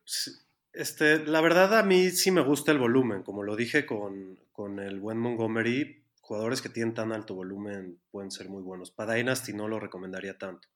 Sí, 0.04 0.32
Este, 0.74 1.26
la 1.26 1.42
verdad 1.42 1.78
a 1.80 1.84
mí 1.84 2.10
sí 2.12 2.32
me 2.32 2.42
gusta 2.42 2.72
el 2.72 2.80
volumen, 2.80 3.24
como 3.24 3.44
lo 3.44 3.56
dije 3.56 3.86
con, 3.86 4.40
con 4.52 4.80
el 4.80 5.00
buen 5.00 5.18
Montgomery, 5.20 6.04
jugadores 6.30 6.62
que 6.62 6.70
tienen 6.70 6.94
tan 6.94 7.12
alto 7.12 7.34
volumen 7.34 8.00
pueden 8.12 8.30
ser 8.30 8.50
muy 8.50 8.62
buenos. 8.62 8.92
Para 8.92 9.16
Dynasty 9.16 9.52
no 9.52 9.68
lo 9.68 9.80
recomendaría 9.80 10.38
tanto. 10.38 10.68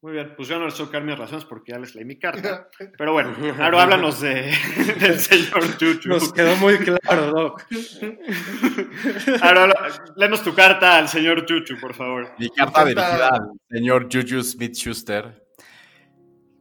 Muy 0.00 0.12
bien, 0.12 0.32
pues 0.34 0.48
yo 0.48 0.58
no 0.58 0.64
les 0.64 0.74
tengo 0.74 0.88
que 0.88 0.96
dar 0.96 1.04
mis 1.04 1.18
razones 1.18 1.44
porque 1.44 1.72
ya 1.72 1.78
les 1.78 1.94
leí 1.94 2.06
mi 2.06 2.18
carta. 2.18 2.66
Pero 2.96 3.12
bueno, 3.12 3.36
ahora 3.60 3.82
háblanos 3.82 4.22
de, 4.22 4.54
del 4.98 5.18
señor 5.18 5.76
Chuchu. 5.76 6.08
Nos 6.08 6.32
quedó 6.32 6.56
muy 6.56 6.78
claro, 6.78 7.26
Doc. 7.30 7.66
Ahora, 9.42 9.74
léenos 10.16 10.42
tu 10.42 10.54
carta 10.54 10.96
al 10.96 11.08
señor 11.08 11.44
Chuchu, 11.44 11.78
por 11.78 11.92
favor. 11.92 12.32
Mi 12.38 12.48
carta 12.48 12.86
dirigida 12.86 13.28
al 13.28 13.50
señor 13.68 14.08
Juju 14.10 14.42
Smith 14.42 14.76
Schuster. 14.76 15.44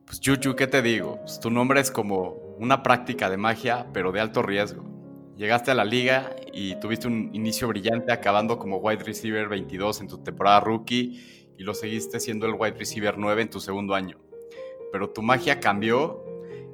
Pues 0.06 0.20
Juju, 0.22 0.58
¿qué 0.58 0.68
te 0.68 0.82
digo? 0.82 1.22
Pues, 1.22 1.40
tu 1.40 1.50
nombre 1.50 1.80
es 1.80 1.90
como 1.90 2.32
una 2.60 2.84
práctica 2.84 3.30
de 3.30 3.38
magia, 3.38 3.88
pero 3.94 4.12
de 4.12 4.20
alto 4.20 4.42
riesgo. 4.42 4.84
Llegaste 5.38 5.72
a 5.72 5.74
la 5.74 5.86
liga 5.86 6.36
y 6.56 6.80
tuviste 6.80 7.08
un 7.08 7.30
inicio 7.34 7.68
brillante 7.68 8.14
acabando 8.14 8.58
como 8.58 8.78
wide 8.78 9.04
receiver 9.04 9.50
22 9.50 10.00
en 10.00 10.08
tu 10.08 10.20
temporada 10.20 10.62
rookie 10.62 11.22
y 11.58 11.64
lo 11.64 11.74
seguiste 11.74 12.22
siendo 12.22 12.46
el 12.46 12.54
wide 12.54 12.78
receiver 12.78 13.18
9 13.18 13.42
en 13.42 13.50
tu 13.50 13.60
segundo 13.60 13.94
año. 13.94 14.18
Pero 14.90 15.10
tu 15.10 15.22
magia 15.22 15.60
cambió 15.60 16.24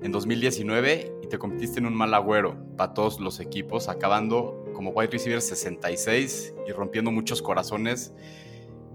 en 0.04 0.12
2019 0.12 1.13
y 1.24 1.28
te 1.28 1.39
convertiste 1.39 1.80
en 1.80 1.88
un 1.88 1.96
mal 1.96 2.13
agüero 2.13 2.56
para 2.78 2.94
todos 2.94 3.20
los 3.20 3.39
equipos, 3.39 3.89
acabando 3.89 4.63
como 4.74 4.91
wide 4.91 5.10
receiver 5.10 5.41
66 5.41 6.54
y 6.67 6.72
rompiendo 6.72 7.10
muchos 7.10 7.41
corazones 7.41 8.13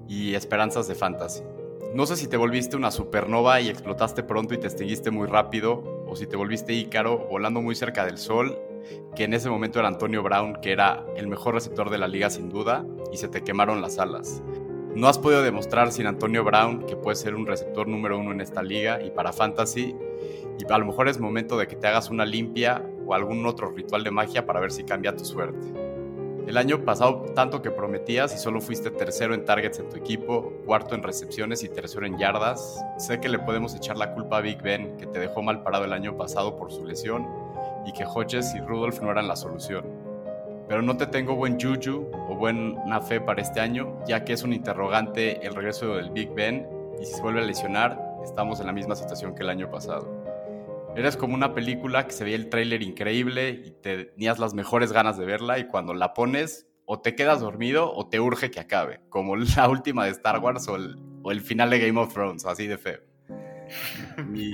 y 0.09 0.35
esperanzas 0.35 0.87
de 0.87 0.94
fantasy. 0.94 1.42
No 1.94 2.07
sé 2.07 2.14
si 2.14 2.29
te 2.29 2.37
volviste 2.37 2.77
una 2.77 2.92
supernova 2.92 3.61
y 3.61 3.68
explotaste 3.68 4.22
pronto 4.22 4.55
y 4.55 4.59
te 4.59 4.68
extinguiste 4.68 5.11
muy 5.11 5.27
rápido, 5.27 6.05
o 6.07 6.14
si 6.14 6.29
te 6.29 6.37
volviste 6.37 6.75
Ícaro 6.75 7.27
volando 7.29 7.61
muy 7.61 7.75
cerca 7.75 8.05
del 8.05 8.18
sol, 8.18 8.57
que 9.14 9.25
en 9.25 9.35
ese 9.35 9.49
momento 9.49 9.79
era 9.79 9.88
Antonio 9.88 10.22
Brown, 10.22 10.59
que 10.61 10.72
era 10.72 11.05
el 11.16 11.27
mejor 11.27 11.55
receptor 11.55 11.90
de 11.90 11.99
la 11.99 12.09
liga 12.09 12.31
sin 12.31 12.49
duda, 12.49 12.85
y 13.12 13.16
se 13.16 13.29
te 13.29 13.42
quemaron 13.42 13.81
las 13.81 13.99
alas. 13.99 14.42
No 14.94 15.09
has 15.09 15.18
podido 15.18 15.42
demostrar 15.42 15.92
sin 15.92 16.07
Antonio 16.07 16.42
Brown 16.42 16.87
que 16.87 16.96
puedes 16.96 17.20
ser 17.20 17.35
un 17.35 17.46
receptor 17.46 17.87
número 17.87 18.18
uno 18.18 18.33
en 18.33 18.40
esta 18.40 18.62
liga 18.62 19.03
y 19.03 19.11
para 19.11 19.33
fantasy, 19.33 19.94
y 20.59 20.72
a 20.72 20.79
lo 20.79 20.87
mejor 20.87 21.09
es 21.09 21.20
momento 21.20 21.59
de 21.59 21.66
que 21.66 21.77
te 21.77 21.87
hagas 21.87 22.09
una 22.11 22.25
limpia 22.25 22.83
o 23.07 23.14
algún 23.14 23.44
otro 23.46 23.70
ritual 23.70 24.05
de 24.05 24.11
magia 24.11 24.46
para 24.46 24.61
ver 24.61 24.72
si 24.72 24.85
cambia 24.85 25.14
tu 25.14 25.25
suerte. 25.25 25.66
El 26.46 26.57
año 26.59 26.85
pasado 26.85 27.22
tanto 27.35 27.61
que 27.61 27.72
prometías 27.72 28.33
y 28.33 28.38
solo 28.38 28.61
fuiste 28.61 28.92
tercero 28.92 29.35
en 29.35 29.44
targets 29.44 29.81
en 29.81 29.88
tu 29.88 29.96
equipo, 29.96 30.53
cuarto 30.64 30.94
en 30.94 31.03
recepciones 31.03 31.64
y 31.64 31.68
tercero 31.68 32.07
en 32.07 32.16
yardas. 32.18 32.81
Sé 32.99 33.18
que 33.18 33.29
le 33.29 33.40
podemos 33.40 33.75
echar 33.75 33.96
la 33.96 34.14
culpa 34.14 34.38
a 34.38 34.40
Big 34.42 34.62
Ben, 34.62 34.96
que 34.96 35.07
te 35.07 35.18
dejó 35.18 35.42
mal 35.42 35.64
parado 35.64 35.85
el 35.85 35.92
año 35.92 36.16
pasado 36.16 36.57
por 36.57 36.70
su 36.70 36.85
lesión, 36.85 37.27
y 37.87 37.92
que 37.92 38.05
Hodges 38.05 38.55
y 38.55 38.61
Rudolph 38.61 39.01
no 39.01 39.11
eran 39.11 39.29
la 39.29 39.37
solución. 39.37 39.87
Pero 40.68 40.83
no 40.83 40.96
te 40.96 41.07
tengo 41.07 41.37
buen 41.37 41.61
juju 41.61 42.11
o 42.29 42.35
buena 42.35 43.01
fe 43.01 43.20
para 43.20 43.40
este 43.40 43.61
año, 43.61 43.99
ya 44.07 44.25
que 44.25 44.33
es 44.33 44.42
un 44.42 44.53
interrogante 44.53 45.46
el 45.46 45.55
regreso 45.55 45.94
del 45.94 46.11
Big 46.11 46.31
Ben, 46.35 46.68
y 47.01 47.07
si 47.07 47.14
se 47.14 47.22
vuelve 47.22 47.40
a 47.40 47.44
lesionar, 47.44 48.01
estamos 48.25 48.61
en 48.61 48.66
la 48.66 48.72
misma 48.72 48.96
situación 48.96 49.35
que 49.35 49.42
el 49.42 49.51
año 49.51 49.70
pasado. 49.70 50.27
Eres 50.96 51.16
como 51.16 51.35
una 51.35 51.53
película 51.53 52.07
que 52.07 52.12
se 52.12 52.25
veía 52.25 52.37
el 52.37 52.49
tráiler 52.49 52.83
increíble 52.83 53.51
y 53.51 53.70
tenías 53.70 54.38
las 54.38 54.55
mejores 54.55 54.92
ganas 54.92 55.18
de 55.18 55.27
verla 55.27 55.59
y 55.59 55.66
cuando 55.66 55.92
la 55.92 56.14
pones 56.14 56.66
o 56.87 57.01
te 57.01 57.14
quedas 57.14 57.40
dormido 57.40 57.92
o 57.92 58.09
te 58.09 58.18
urge 58.18 58.51
que 58.51 58.61
acabe, 58.61 59.01
como 59.11 59.37
la 59.37 59.68
última 59.68 60.05
de 60.05 60.12
Star 60.12 60.38
Wars 60.38 60.66
o 60.68 60.77
el, 61.31 61.40
final 61.42 61.68
de 61.68 61.81
Game 61.81 62.01
of 62.01 62.14
Thrones, 62.14 62.46
así 62.46 62.66
de 62.66 62.79
feo. 62.79 63.01
Y, 64.35 64.52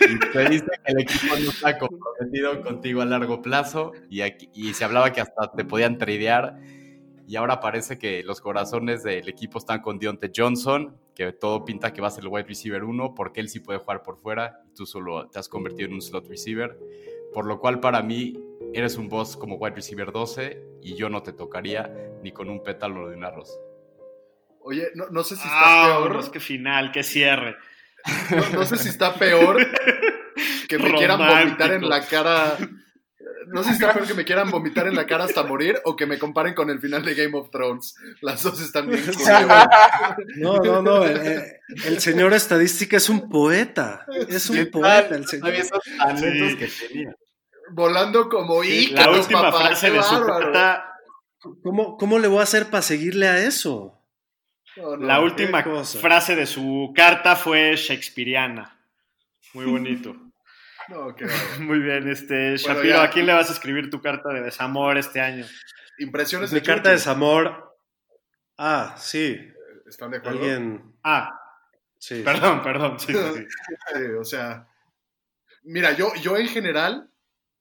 y 0.00 0.18
te 0.32 0.48
dice 0.48 0.66
que 0.84 0.92
el 0.92 1.00
equipo 1.00 1.34
no 1.36 1.50
está 1.50 1.78
comprometido 1.78 2.62
contigo 2.62 3.00
a 3.00 3.04
largo 3.04 3.42
plazo 3.42 3.92
y, 4.08 4.20
aquí- 4.22 4.48
y 4.52 4.74
se 4.74 4.84
hablaba 4.84 5.12
que 5.12 5.20
hasta 5.20 5.52
te 5.52 5.64
podían 5.64 5.98
tradear 5.98 6.56
y 7.26 7.36
ahora 7.36 7.60
parece 7.60 7.96
que 7.98 8.22
los 8.24 8.40
corazones 8.40 9.04
del 9.04 9.28
equipo 9.28 9.58
están 9.58 9.80
con 9.82 9.98
Deontay 10.00 10.32
Johnson, 10.34 10.96
que 11.14 11.32
todo 11.32 11.64
pinta 11.64 11.92
que 11.92 12.00
va 12.00 12.08
a 12.08 12.10
ser 12.10 12.24
el 12.24 12.28
wide 12.30 12.46
receiver 12.48 12.82
1, 12.82 13.14
porque 13.14 13.40
él 13.40 13.48
sí 13.48 13.60
puede 13.60 13.78
jugar 13.78 14.02
por 14.02 14.16
fuera 14.18 14.60
y 14.68 14.74
tú 14.74 14.84
solo 14.84 15.28
te 15.28 15.38
has 15.38 15.48
convertido 15.48 15.88
en 15.88 15.94
un 15.94 16.02
slot 16.02 16.26
receiver. 16.28 16.76
Por 17.32 17.46
lo 17.46 17.60
cual, 17.60 17.78
para 17.78 18.02
mí, 18.02 18.34
eres 18.72 18.96
un 18.96 19.08
boss 19.08 19.36
como 19.36 19.54
wide 19.56 19.76
receiver 19.76 20.10
12 20.10 20.60
y 20.82 20.94
yo 20.96 21.08
no 21.08 21.22
te 21.22 21.32
tocaría 21.32 21.94
ni 22.24 22.32
con 22.32 22.50
un 22.50 22.64
pétalo 22.64 23.08
de 23.08 23.16
una 23.16 23.30
rosa. 23.30 23.54
Oye, 24.62 24.88
no, 24.94 25.06
no 25.10 25.22
sé 25.24 25.36
si 25.36 25.42
está 25.42 25.50
Ah, 25.52 25.98
peor. 26.02 26.20
es 26.20 26.28
que 26.28 26.40
final, 26.40 26.92
que 26.92 27.02
cierre. 27.02 27.56
No, 28.30 28.60
no 28.60 28.66
sé 28.66 28.76
si 28.78 28.88
está 28.88 29.14
peor 29.14 29.58
que 30.68 30.78
me 30.78 30.92
quieran 30.94 31.18
vomitar 31.18 31.72
en 31.72 31.88
la 31.88 32.04
cara. 32.06 32.56
No 33.48 33.62
sé 33.62 33.70
si 33.70 33.74
está 33.74 33.92
peor 33.92 34.06
que 34.06 34.14
me 34.14 34.24
quieran 34.24 34.50
vomitar 34.50 34.86
en 34.86 34.94
la 34.94 35.06
cara 35.06 35.24
hasta 35.24 35.42
morir 35.42 35.80
o 35.84 35.96
que 35.96 36.06
me 36.06 36.18
comparen 36.18 36.54
con 36.54 36.70
el 36.70 36.78
final 36.80 37.04
de 37.04 37.14
Game 37.14 37.36
of 37.36 37.50
Thrones. 37.50 37.94
Las 38.22 38.42
dos 38.42 38.60
están 38.60 38.88
bien. 38.88 39.02
No, 40.36 40.58
no, 40.58 40.82
no. 40.82 41.04
El, 41.04 41.42
el- 41.86 42.00
señor 42.00 42.32
estadística 42.32 42.96
es 42.96 43.08
un 43.08 43.28
poeta. 43.28 44.06
Es 44.28 44.48
un 44.50 44.70
poeta 44.70 45.14
el 45.16 45.26
señor. 45.26 45.54
Sí. 45.56 46.56
que 46.56 46.68
tenía. 46.88 47.14
Volando 47.72 48.28
como 48.28 48.62
la 48.62 48.68
Ícaro, 48.68 49.12
última 49.20 49.42
papá. 49.42 49.66
frase 49.68 49.86
qué 49.90 49.92
de 49.96 50.02
su. 50.02 50.24
¿Cómo, 51.62 51.96
¿Cómo 51.96 52.18
le 52.18 52.28
voy 52.28 52.40
a 52.40 52.42
hacer 52.44 52.66
para 52.66 52.82
seguirle 52.82 53.28
a 53.28 53.38
eso? 53.46 53.99
No, 54.76 54.96
La 54.96 55.20
última 55.20 55.62
frase 55.84 56.36
de 56.36 56.46
su 56.46 56.92
carta 56.94 57.36
fue 57.36 57.74
shakespeariana. 57.76 58.78
Muy 59.54 59.66
bonito. 59.66 60.16
No, 60.88 61.14
qué. 61.14 61.26
Muy 61.60 61.78
bien, 61.78 62.08
este 62.08 62.34
Bueno, 62.34 62.56
Shapiro, 62.56 62.96
ya. 62.96 63.02
¿a 63.04 63.10
quién 63.10 63.24
le 63.26 63.32
vas 63.32 63.48
a 63.48 63.52
escribir 63.52 63.90
tu 63.90 64.00
carta 64.00 64.30
de 64.30 64.40
desamor 64.40 64.98
este 64.98 65.20
año? 65.20 65.46
Impresiones 65.98 66.50
Mi 66.52 66.58
de 66.58 66.66
carta 66.66 66.88
de 66.88 66.96
desamor. 66.96 67.76
Ah, 68.58 68.96
sí. 68.98 69.38
¿Están 69.86 70.10
de 70.10 70.16
acuerdo? 70.16 70.38
Alguien. 70.40 70.96
Ah, 71.04 71.38
Sí. 71.98 72.22
perdón, 72.24 72.62
perdón. 72.64 72.98
Sí, 72.98 73.12
sí, 73.12 73.46
o 74.20 74.24
sea, 74.24 74.66
mira, 75.62 75.92
yo, 75.92 76.12
yo 76.22 76.36
en 76.36 76.48
general 76.48 77.12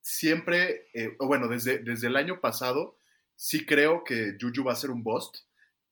siempre, 0.01 0.87
eh, 0.95 1.15
o 1.19 1.27
bueno, 1.27 1.47
desde, 1.49 1.79
desde 1.79 2.07
el 2.07 2.15
año 2.15 2.39
pasado, 2.39 2.97
sí 3.35 3.63
creo 3.65 4.03
que 4.03 4.37
Juju 4.41 4.63
va 4.63 4.71
a 4.73 4.77
ser 4.77 4.89
un 4.89 5.03
bust. 5.03 5.39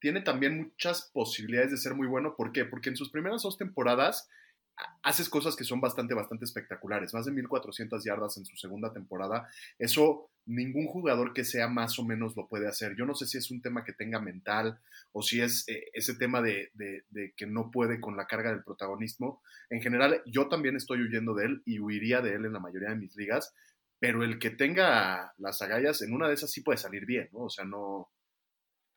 Tiene 0.00 0.20
también 0.22 0.56
muchas 0.58 1.10
posibilidades 1.12 1.70
de 1.72 1.76
ser 1.78 1.94
muy 1.94 2.06
bueno. 2.06 2.34
¿Por 2.36 2.52
qué? 2.52 2.64
Porque 2.64 2.90
en 2.90 2.96
sus 2.96 3.10
primeras 3.10 3.42
dos 3.42 3.58
temporadas 3.58 4.28
ha- 4.76 4.98
haces 5.02 5.28
cosas 5.28 5.56
que 5.56 5.64
son 5.64 5.80
bastante, 5.80 6.14
bastante 6.14 6.44
espectaculares. 6.44 7.14
Más 7.14 7.26
de 7.26 7.32
1400 7.32 8.04
yardas 8.04 8.36
en 8.36 8.46
su 8.46 8.56
segunda 8.56 8.92
temporada. 8.92 9.48
Eso 9.78 10.30
ningún 10.46 10.86
jugador 10.86 11.34
que 11.34 11.44
sea 11.44 11.68
más 11.68 11.98
o 11.98 12.04
menos 12.04 12.34
lo 12.36 12.48
puede 12.48 12.68
hacer. 12.68 12.96
Yo 12.96 13.04
no 13.04 13.14
sé 13.14 13.26
si 13.26 13.36
es 13.38 13.50
un 13.50 13.60
tema 13.60 13.84
que 13.84 13.92
tenga 13.92 14.18
mental 14.20 14.80
o 15.12 15.22
si 15.22 15.40
es 15.42 15.68
eh, 15.68 15.84
ese 15.92 16.14
tema 16.14 16.40
de, 16.40 16.70
de- 16.74 17.04
de 17.10 17.32
que 17.36 17.46
no 17.46 17.70
puede 17.70 18.00
con 18.00 18.16
la 18.16 18.26
carga 18.26 18.50
del 18.50 18.64
protagonismo. 18.64 19.42
En 19.70 19.82
general, 19.82 20.22
yo 20.26 20.48
también 20.48 20.76
estoy 20.76 21.02
huyendo 21.02 21.34
de 21.34 21.46
él 21.46 21.62
y 21.66 21.78
huiría 21.80 22.20
de 22.22 22.34
él 22.34 22.44
en 22.46 22.52
la 22.54 22.60
mayoría 22.60 22.90
de 22.90 22.96
mis 22.96 23.14
ligas, 23.16 23.54
pero 23.98 24.22
el 24.24 24.38
que 24.38 24.50
tenga 24.50 25.34
las 25.38 25.60
agallas, 25.60 26.02
en 26.02 26.12
una 26.14 26.28
de 26.28 26.34
esas 26.34 26.50
sí 26.52 26.60
puede 26.62 26.78
salir 26.78 27.04
bien, 27.04 27.28
¿no? 27.32 27.40
O 27.40 27.50
sea, 27.50 27.64
no, 27.64 28.10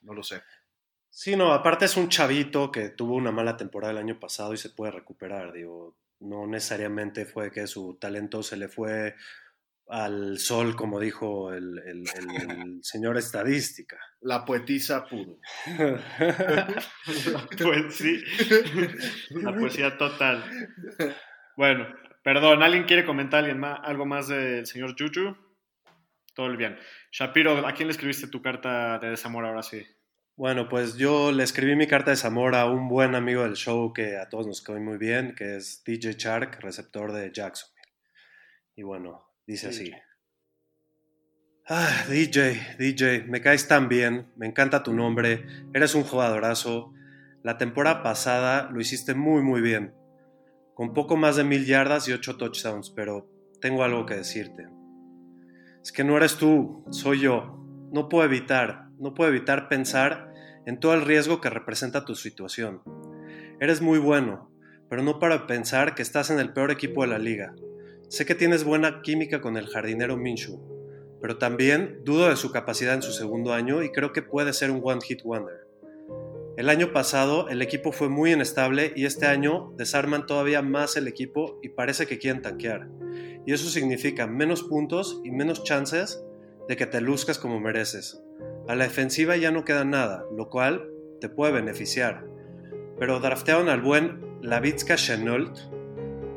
no 0.02 0.14
lo 0.14 0.24
sé. 0.24 0.42
Sí, 1.14 1.36
no, 1.36 1.52
aparte 1.54 1.86
es 1.86 1.98
un 1.98 2.08
chavito 2.10 2.72
que 2.72 2.90
tuvo 2.90 3.16
una 3.16 3.32
mala 3.32 3.58
temporada 3.58 3.92
el 3.92 3.98
año 4.00 4.18
pasado 4.20 4.54
y 4.54 4.58
se 4.58 4.70
puede 4.70 4.94
recuperar, 4.94 5.52
digo, 5.52 5.98
no 6.22 6.48
necesariamente 6.48 7.26
fue 7.26 7.52
que 7.52 7.68
su 7.68 7.98
talento 8.00 8.42
se 8.44 8.56
le 8.56 8.70
fue 8.70 9.16
al 9.90 10.40
sol, 10.40 10.76
como 10.76 11.00
dijo 11.02 11.52
el, 11.54 11.80
el- 11.80 12.06
el- 12.16 12.52
el 12.52 12.80
señor 12.84 13.18
estadística. 13.18 13.98
La 14.22 14.46
poetisa 14.46 15.06
pudo. 15.06 15.38
Pues 17.62 17.96
sí, 17.96 18.22
la 19.32 19.54
poesía 19.54 19.98
total. 19.98 20.44
Bueno, 21.58 21.88
perdón, 22.24 22.64
¿alguien 22.64 22.86
quiere 22.86 23.06
comentar 23.06 23.40
alguien 23.40 23.60
más, 23.60 23.80
algo 23.84 24.06
más 24.06 24.28
del 24.30 24.66
señor 24.66 24.96
Juju? 24.98 25.36
Todo 26.34 26.56
bien. 26.56 26.78
Shapiro, 27.12 27.68
¿a 27.68 27.74
quién 27.74 27.88
le 27.88 27.92
escribiste 27.92 28.28
tu 28.28 28.42
carta 28.42 28.98
de 29.00 29.10
desamor 29.10 29.46
ahora 29.46 29.64
sí? 29.64 29.86
Bueno, 30.38 30.70
pues 30.70 30.96
yo 30.96 31.32
le 31.32 31.44
escribí 31.44 31.76
mi 31.76 31.88
carta 31.88 32.12
de 32.12 32.16
desamor 32.16 32.56
a 32.56 32.66
un 32.66 32.88
buen 32.88 33.16
amigo 33.16 33.44
del 33.44 33.56
show 33.56 33.94
que 33.94 34.18
a 34.18 34.30
todos 34.30 34.48
nos 34.48 34.62
cae 34.62 34.80
muy 34.80 34.98
bien, 34.98 35.36
que 35.36 35.58
es 35.58 35.84
DJ 35.86 36.14
Shark, 36.14 36.60
receptor 36.62 37.12
de 37.12 37.32
Jacksonville. 37.32 37.82
Y 38.76 38.84
bueno, 38.84 39.26
dice 39.46 39.68
así. 39.68 39.92
Ah, 41.68 42.06
DJ, 42.10 42.76
DJ, 42.80 43.26
me 43.28 43.42
caes 43.42 43.68
tan 43.68 43.88
bien, 43.88 44.32
me 44.36 44.48
encanta 44.48 44.84
tu 44.84 44.94
nombre, 44.94 45.46
eres 45.74 45.96
un 45.96 46.04
jugadorazo. 46.04 46.94
La 47.44 47.58
temporada 47.58 48.02
pasada 48.02 48.70
lo 48.72 48.82
hiciste 48.82 49.14
muy 49.14 49.42
muy 49.42 49.62
bien, 49.62 49.94
con 50.74 50.94
poco 50.94 51.18
más 51.18 51.36
de 51.36 51.44
mil 51.44 51.66
yardas 51.66 52.08
y 52.08 52.14
ocho 52.14 52.38
touchdowns, 52.38 52.90
pero 52.90 53.30
tengo 53.62 53.84
algo 53.84 54.06
que 54.06 54.16
decirte. 54.16 54.68
Es 55.84 55.92
que 55.92 56.04
no 56.04 56.18
eres 56.18 56.38
tú, 56.38 56.86
soy 56.92 57.22
yo. 57.22 57.58
No 57.92 58.10
puedo 58.10 58.26
evitar, 58.26 58.91
no 59.02 59.16
puedo 59.16 59.32
evitar 59.32 59.68
pensar 59.68 60.32
en 60.68 60.80
todo 60.80 60.94
el 60.94 61.02
riesgo 61.02 61.42
que 61.42 61.50
representa 61.50 62.06
tu 62.06 62.14
situación. 62.14 62.82
Eres 63.60 63.82
muy 63.82 63.98
bueno, 63.98 64.52
pero 64.90 65.02
no 65.02 65.18
para 65.18 65.48
pensar 65.48 65.96
que 65.96 66.04
estás 66.04 66.30
en 66.30 66.40
el 66.40 66.54
peor 66.54 66.70
equipo 66.70 67.02
de 67.02 67.08
la 67.08 67.18
liga. 67.18 67.56
Sé 68.10 68.28
que 68.28 68.36
tienes 68.36 68.64
buena 68.64 69.02
química 69.02 69.42
con 69.42 69.58
el 69.58 69.68
jardinero 69.68 70.18
Minshew, 70.18 71.18
pero 71.20 71.40
también 71.40 72.02
dudo 72.04 72.30
de 72.30 72.36
su 72.36 72.52
capacidad 72.52 72.94
en 72.94 73.02
su 73.02 73.12
segundo 73.12 73.54
año 73.54 73.82
y 73.82 73.92
creo 73.92 74.14
que 74.14 74.22
puede 74.22 74.54
ser 74.54 74.70
un 74.70 74.82
one 74.84 75.02
hit 75.02 75.24
wonder. 75.24 75.68
El 76.58 76.70
año 76.70 76.94
pasado 76.94 77.50
el 77.50 77.64
equipo 77.64 77.92
fue 77.92 78.08
muy 78.08 78.34
inestable 78.34 78.94
y 78.96 79.06
este 79.06 79.26
año 79.26 79.74
desarman 79.78 80.28
todavía 80.28 80.62
más 80.62 80.96
el 80.96 81.08
equipo 81.08 81.58
y 81.64 81.70
parece 81.70 82.06
que 82.06 82.20
quieren 82.20 82.44
tanquear. 82.44 82.88
Y 83.48 83.54
eso 83.54 83.68
significa 83.68 84.28
menos 84.28 84.62
puntos 84.62 85.22
y 85.24 85.32
menos 85.32 85.64
chances 85.64 86.24
de 86.68 86.76
que 86.76 86.86
te 86.86 87.02
luzcas 87.02 87.40
como 87.40 87.60
mereces. 87.60 88.22
A 88.68 88.76
la 88.76 88.86
defensiva 88.86 89.36
ya 89.38 89.52
no 89.52 89.66
queda 89.66 89.84
nada, 89.84 90.26
lo 90.36 90.50
cual 90.50 90.90
te 91.20 91.30
puede 91.30 91.54
beneficiar. 91.54 92.26
Pero 93.00 93.20
draftearon 93.20 93.70
al 93.70 93.82
buen 93.82 94.22
Lavitska 94.42 94.96
Chenault 94.96 95.58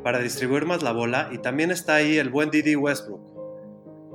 para 0.03 0.19
distribuir 0.19 0.65
más 0.65 0.83
la 0.83 0.91
bola 0.91 1.29
y 1.31 1.39
también 1.39 1.71
está 1.71 1.95
ahí 1.95 2.17
el 2.17 2.29
buen 2.29 2.51
Didi 2.51 2.75
Westbrook. 2.75 3.21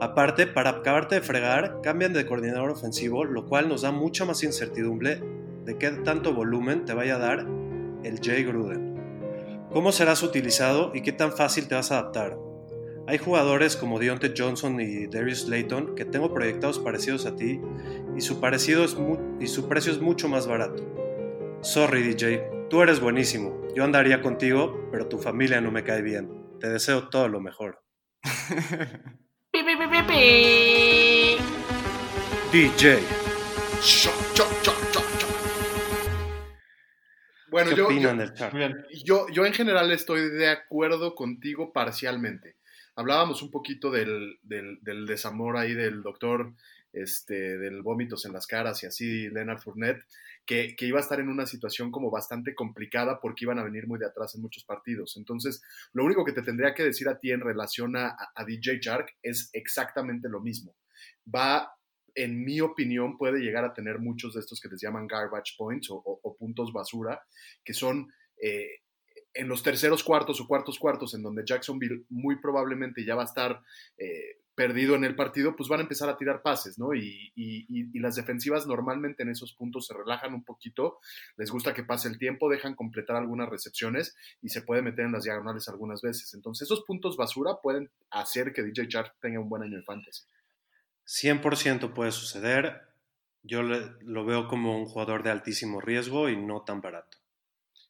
Aparte, 0.01 0.47
para 0.47 0.71
acabarte 0.71 1.17
de 1.17 1.21
fregar, 1.21 1.81
cambian 1.83 2.13
de 2.13 2.25
coordinador 2.27 2.71
ofensivo, 2.71 3.25
lo 3.25 3.47
cual 3.47 3.69
nos 3.69 3.83
da 3.83 3.91
mucha 3.91 4.25
más 4.25 4.43
incertidumbre 4.43 5.21
de 5.65 5.77
qué 5.77 5.91
tanto 5.91 6.33
volumen 6.33 6.85
te 6.85 6.95
vaya 6.95 7.17
a 7.17 7.19
dar 7.19 7.47
el 8.03 8.21
Jay 8.23 8.45
Gruden. 8.45 8.91
¿Cómo 9.71 9.93
serás 9.93 10.23
utilizado 10.23 10.91
y 10.95 11.03
qué 11.03 11.13
tan 11.13 11.33
fácil 11.33 11.69
te 11.69 11.75
vas 11.75 11.93
a 11.93 11.99
adaptar? 11.99 12.39
Hay 13.11 13.19
jugadores 13.19 13.77
como 13.77 13.99
Deontay 13.99 14.35
Johnson 14.39 14.81
y 14.81 15.09
Darius 15.09 15.49
Layton 15.49 15.97
que 15.97 16.05
tengo 16.05 16.33
proyectados 16.33 16.79
parecidos 16.79 17.27
a 17.27 17.35
ti 17.35 17.61
y 18.17 18.21
su, 18.21 18.41
parecido 18.41 18.85
es 18.85 18.95
mu- 18.95 19.37
y 19.41 19.49
su 19.49 19.69
precio 19.69 19.91
es 19.91 20.01
mucho 20.01 20.29
más 20.29 20.47
barato. 20.47 20.87
Sorry 21.61 22.05
DJ, 22.05 22.69
tú 22.71 22.83
eres 22.83 23.01
buenísimo. 23.01 23.67
Yo 23.75 23.83
andaría 23.83 24.23
contigo, 24.23 24.89
pero 24.93 25.09
tu 25.09 25.19
familia 25.19 25.61
no 25.61 25.73
me 25.73 25.83
cae 25.83 26.03
bien. 26.03 26.31
Te 26.61 26.69
deseo 26.69 27.09
todo 27.09 27.27
lo 27.27 27.41
mejor. 27.41 27.83
DJ. 32.53 33.01
Bueno, 37.51 37.71
¿Qué 37.71 37.77
yo, 37.77 37.87
opinan 37.87 38.19
yo, 38.19 38.25
del 38.25 38.35
chat? 38.35 38.55
Yo, 39.05 39.27
yo 39.33 39.47
en 39.47 39.53
general 39.53 39.91
estoy 39.91 40.31
de 40.31 40.49
acuerdo 40.49 41.17
contigo 41.17 41.73
parcialmente. 41.73 42.55
Hablábamos 43.01 43.41
un 43.41 43.51
poquito 43.51 43.91
del, 43.91 44.39
desamor 44.43 45.57
ahí 45.57 45.73
del 45.73 46.03
doctor, 46.03 46.53
este, 46.93 47.57
del 47.57 47.81
vómitos 47.81 48.27
en 48.27 48.35
las 48.35 48.47
caras 48.47 48.83
y 48.83 48.87
así, 48.87 49.31
Leonard 49.31 49.59
Fournette, 49.59 50.05
que, 50.45 50.77
iba 50.81 50.99
a 50.99 51.01
estar 51.01 51.19
en 51.19 51.31
una 51.31 51.47
situación 51.47 51.91
como 51.91 52.11
bastante 52.11 52.55
complicada 52.55 53.19
porque 53.19 53.47
iban 53.47 53.59
a 53.59 53.63
venir 53.65 53.87
muy 53.87 53.99
de 53.99 54.05
atrás 54.05 54.35
en 54.35 54.43
muchos 54.43 54.65
partidos. 54.65 55.17
Entonces, 55.17 55.63
lo 55.95 56.05
único 56.05 56.27
que 56.27 56.35
te 56.35 56.43
tendría 56.43 56.75
que 56.75 56.83
decir 56.83 57.09
a 57.09 57.19
ti 57.19 57.31
en 57.31 57.41
relación 57.41 57.97
a, 57.97 58.19
DJ 58.47 58.81
Shark 58.83 59.17
es 59.23 59.49
exactamente 59.55 60.29
lo 60.29 60.41
mismo. 60.41 60.77
Va, 61.35 61.73
en 62.15 62.45
mi 62.45 62.61
opinión, 62.61 63.17
puede 63.17 63.41
llegar 63.41 63.65
a 63.65 63.73
tener 63.73 63.99
muchos 63.99 64.35
de 64.35 64.41
estos 64.41 64.61
que 64.61 64.69
les 64.69 64.83
llaman 64.83 65.07
garbage 65.07 65.55
points 65.57 65.91
o, 65.91 65.95
o- 65.97 66.21
o 66.23 66.37
puntos 66.37 66.71
basura, 66.71 67.23
que 67.65 67.73
son 67.73 68.13
eh, 68.43 68.83
en 69.35 69.49
los 69.49 69.63
terceros 69.63 70.03
cuartos 70.05 70.41
o 70.41 70.47
cuartos 70.47 70.79
cuartos, 70.79 71.15
en 71.15 71.23
donde 71.23 71.45
Jacksonville 71.47 72.05
muy 72.09 72.41
probablemente 72.41 73.05
ya 73.05 73.15
va 73.15 73.23
a 73.23 73.27
estar 73.27 73.63
eh, 73.97 74.39
perdido 74.57 74.95
en 74.95 75.05
el 75.05 75.15
partido, 75.17 75.57
pues 75.57 75.69
van 75.71 75.81
a 75.81 75.85
empezar 75.85 76.09
a 76.11 76.19
tirar 76.19 76.43
pases, 76.43 76.79
¿no? 76.79 76.93
Y, 76.93 77.33
y- 77.35 77.65
y- 77.69 77.99
las 78.01 78.17
defensivas 78.17 78.67
normalmente 78.67 79.23
en 79.23 79.31
esos 79.31 79.55
puntos 79.55 79.87
se 79.87 79.95
relajan 79.95 80.35
un 80.35 80.45
poquito, 80.45 80.99
les 81.37 81.51
gusta 81.51 81.73
que 81.73 81.85
pase 81.85 82.09
el 82.09 82.19
tiempo, 82.19 82.51
dejan 82.51 82.75
completar 82.75 83.17
algunas 83.17 83.49
recepciones 83.49 84.15
y 84.43 84.51
se 84.51 84.61
puede 84.63 84.83
meter 84.83 85.07
en 85.07 85.13
las 85.13 85.25
diagonales 85.25 85.69
algunas 85.69 86.03
veces. 86.03 86.35
Entonces, 86.35 86.67
esos 86.67 86.83
puntos 86.85 87.17
basura 87.17 87.53
pueden 87.63 87.91
hacer 88.11 88.53
que 88.53 88.63
DJ 88.63 88.87
Shark 88.89 89.15
tenga 89.21 89.41
un 89.41 89.49
buen 89.49 89.63
año 89.63 89.79
de 89.79 89.83
fantasy. 89.85 90.25
100% 91.07 91.95
puede 91.95 92.13
suceder. 92.13 92.83
Yo 93.43 93.63
le- 93.63 93.93
lo 94.03 94.25
veo 94.27 94.47
como 94.49 94.77
un 94.79 94.85
jugador 94.87 95.23
de 95.23 95.31
altísimo 95.31 95.81
riesgo 95.81 96.29
y 96.29 96.37
no 96.37 96.63
tan 96.65 96.81
barato. 96.83 97.17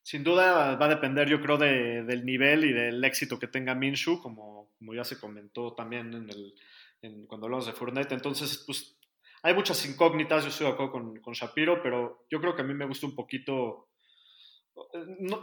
Sin 0.03 0.25
duda 0.25 0.77
va 0.77 0.87
a 0.87 0.89
depender, 0.89 1.29
yo 1.29 1.41
creo, 1.41 1.57
de- 1.59 2.03
del 2.05 2.25
nivel 2.25 2.65
y 2.65 2.73
del 2.73 3.05
éxito 3.05 3.39
que 3.39 3.47
tenga 3.49 3.75
Minshew, 3.75 4.21
como, 4.21 4.71
como 4.79 4.95
ya 4.95 5.05
se 5.05 5.21
comentó 5.21 5.75
también 5.75 6.13
en 6.15 6.29
el, 6.31 6.55
en- 7.03 7.27
cuando 7.27 7.47
hablamos 7.47 7.67
de 7.67 7.73
Fournette. 7.73 8.13
Entonces, 8.13 8.65
pues 8.67 8.97
hay 9.43 9.55
muchas 9.55 9.85
incógnitas, 9.87 10.43
yo 10.45 10.49
estoy 10.51 10.67
de 10.67 10.73
acuerdo 10.73 10.93
con, 10.93 11.21
con 11.21 11.35
Shapiro, 11.35 11.83
pero 11.83 12.27
yo 12.31 12.41
creo 12.41 12.55
que 12.57 12.63
a 12.63 12.65
mí 12.65 12.75
me 12.75 12.87
gusta 12.87 13.07
un 13.07 13.15
poquito. 13.15 13.89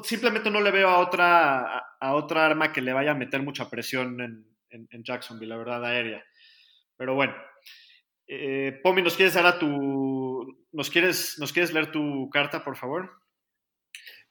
simplemente 0.04 0.50
no 0.50 0.62
le 0.62 0.72
veo 0.72 0.90
a 0.90 1.00
otra, 1.00 1.78
a, 1.78 1.98
a 2.00 2.16
otra 2.16 2.46
arma 2.46 2.72
que 2.74 2.82
le 2.82 2.94
vaya 2.94 3.12
a 3.12 3.16
meter 3.16 3.42
mucha 3.44 3.70
presión 3.70 4.20
en, 4.22 4.46
en- 4.70 4.88
en 4.92 5.04
Jacksonville, 5.04 5.50
la 5.50 5.58
verdad, 5.58 5.86
aérea. 5.86 6.24
Pero 6.98 7.16
bueno. 7.16 7.34
Eh, 8.30 8.80
Pomi, 8.84 9.02
¿nos 9.02 9.16
quieres 9.16 9.36
dar 9.36 9.46
a 9.46 9.58
tu. 9.58 10.66
¿Nos 10.74 10.90
quieres, 10.90 11.38
¿Nos 11.40 11.54
quieres 11.54 11.72
leer 11.74 11.92
tu 11.92 12.30
carta, 12.30 12.62
por 12.64 12.76
favor? 12.76 13.10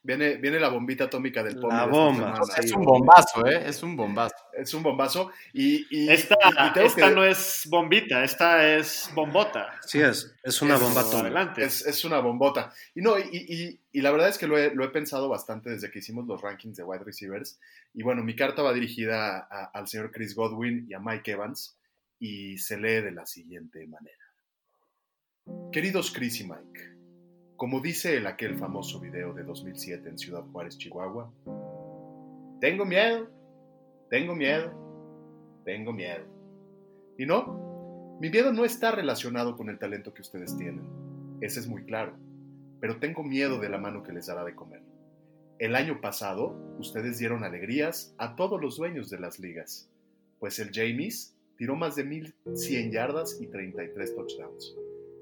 Viene, 0.07 0.37
viene 0.37 0.61
la 0.61 0.69
bombita 0.69 1.05
atómica 1.05 1.43
del 1.43 1.59
Pomi. 1.59 1.75
La 1.75 1.87
bomba, 1.87 2.37
semana. 2.45 2.65
Es 2.65 2.73
un 2.73 2.83
bombazo, 2.85 3.47
¿eh? 3.47 3.63
Es 3.69 3.83
un 3.83 3.97
bombazo. 3.97 4.37
Es 4.53 4.73
un 4.75 4.83
bombazo. 4.85 5.31
Y, 5.53 5.85
y- 5.91 6.09
Esta, 6.09 6.37
y- 6.45 6.79
esta 6.81 7.09
que- 7.09 7.15
no 7.15 7.25
es 7.25 7.67
bombita, 7.69 8.23
esta 8.23 8.77
es 8.77 9.11
bombota. 9.15 9.73
Sí 9.85 10.01
es, 10.01 10.33
es 10.45 10.63
una 10.63 10.77
Es- 10.77 10.81
bomba 10.81 11.01
atómica. 11.01 11.21
Adelante. 11.23 11.65
Es, 11.65 11.85
es 11.85 12.05
una 12.05 12.21
bombota. 12.21 12.73
Y 12.95 13.01
no, 13.03 13.19
y, 13.19 13.25
y- 13.33 13.81
y 13.93 14.01
la 14.01 14.13
verdad 14.13 14.29
es 14.29 14.39
que 14.39 14.47
lo 14.47 14.57
he, 14.57 14.73
lo 14.75 14.85
he 14.85 14.89
pensado 14.91 15.29
bastante 15.29 15.71
desde 15.71 15.91
que 15.91 15.99
hicimos 15.99 16.27
los 16.27 16.41
rankings 16.41 16.77
de 16.77 16.85
wide 16.85 17.03
receivers. 17.05 17.59
Y 17.93 18.03
bueno, 18.05 18.23
mi 18.23 18.37
carta 18.37 18.63
va 18.63 18.73
dirigida 18.73 19.49
a- 19.51 19.71
al 19.75 19.89
señor 19.89 20.13
Chris 20.13 20.35
Godwin 20.37 20.87
y 20.89 20.95
a 20.95 21.01
Mike 21.01 21.33
Evans. 21.33 21.77
Y 22.21 22.57
se 22.59 22.79
lee 22.79 23.03
de 23.03 23.11
la 23.11 23.27
siguiente 23.27 23.87
manera. 23.87 24.17
Queridos 25.73 26.11
Chris 26.13 26.41
y 26.41 26.45
Mike, 26.45 26.96
como 27.57 27.81
dice 27.81 28.17
el 28.17 28.27
aquel 28.27 28.57
famoso 28.57 29.01
video 29.01 29.33
de 29.33 29.43
2007 29.43 30.09
en 30.09 30.19
Ciudad 30.19 30.45
Juárez, 30.53 30.77
Chihuahua, 30.77 31.33
tengo 32.61 32.85
miedo, 32.85 33.29
tengo 34.11 34.35
miedo, 34.35 34.73
tengo 35.65 35.93
miedo. 35.93 36.25
Y 37.19 37.25
no, 37.25 38.19
mi 38.21 38.31
miedo 38.31 38.53
no 38.53 38.65
está 38.65 38.91
relacionado 38.91 39.57
con 39.57 39.71
el 39.71 39.79
talento 39.79 40.13
que 40.13 40.23
ustedes 40.23 40.57
tienen. 40.57 40.87
Ese 41.41 41.61
es 41.61 41.67
muy 41.67 41.85
claro. 41.85 42.15
Pero 42.81 42.99
tengo 42.99 43.23
miedo 43.23 43.59
de 43.59 43.71
la 43.71 43.79
mano 43.79 44.03
que 44.03 44.13
les 44.13 44.27
dará 44.27 44.45
de 44.45 44.55
comer. 44.55 44.83
El 45.59 45.75
año 45.75 46.01
pasado, 46.03 46.55
ustedes 46.79 47.19
dieron 47.19 47.43
alegrías 47.43 48.15
a 48.19 48.37
todos 48.37 48.61
los 48.61 48.77
dueños 48.77 49.09
de 49.09 49.19
las 49.19 49.39
ligas, 49.39 49.91
pues 50.39 50.59
el 50.59 50.71
Jamies 50.71 51.35
tiró 51.57 51.77
más 51.77 51.97
de 51.97 52.05
1100 52.05 52.93
yardas 52.93 53.39
y 53.41 53.47
33 53.47 54.15
touchdowns. 54.15 54.77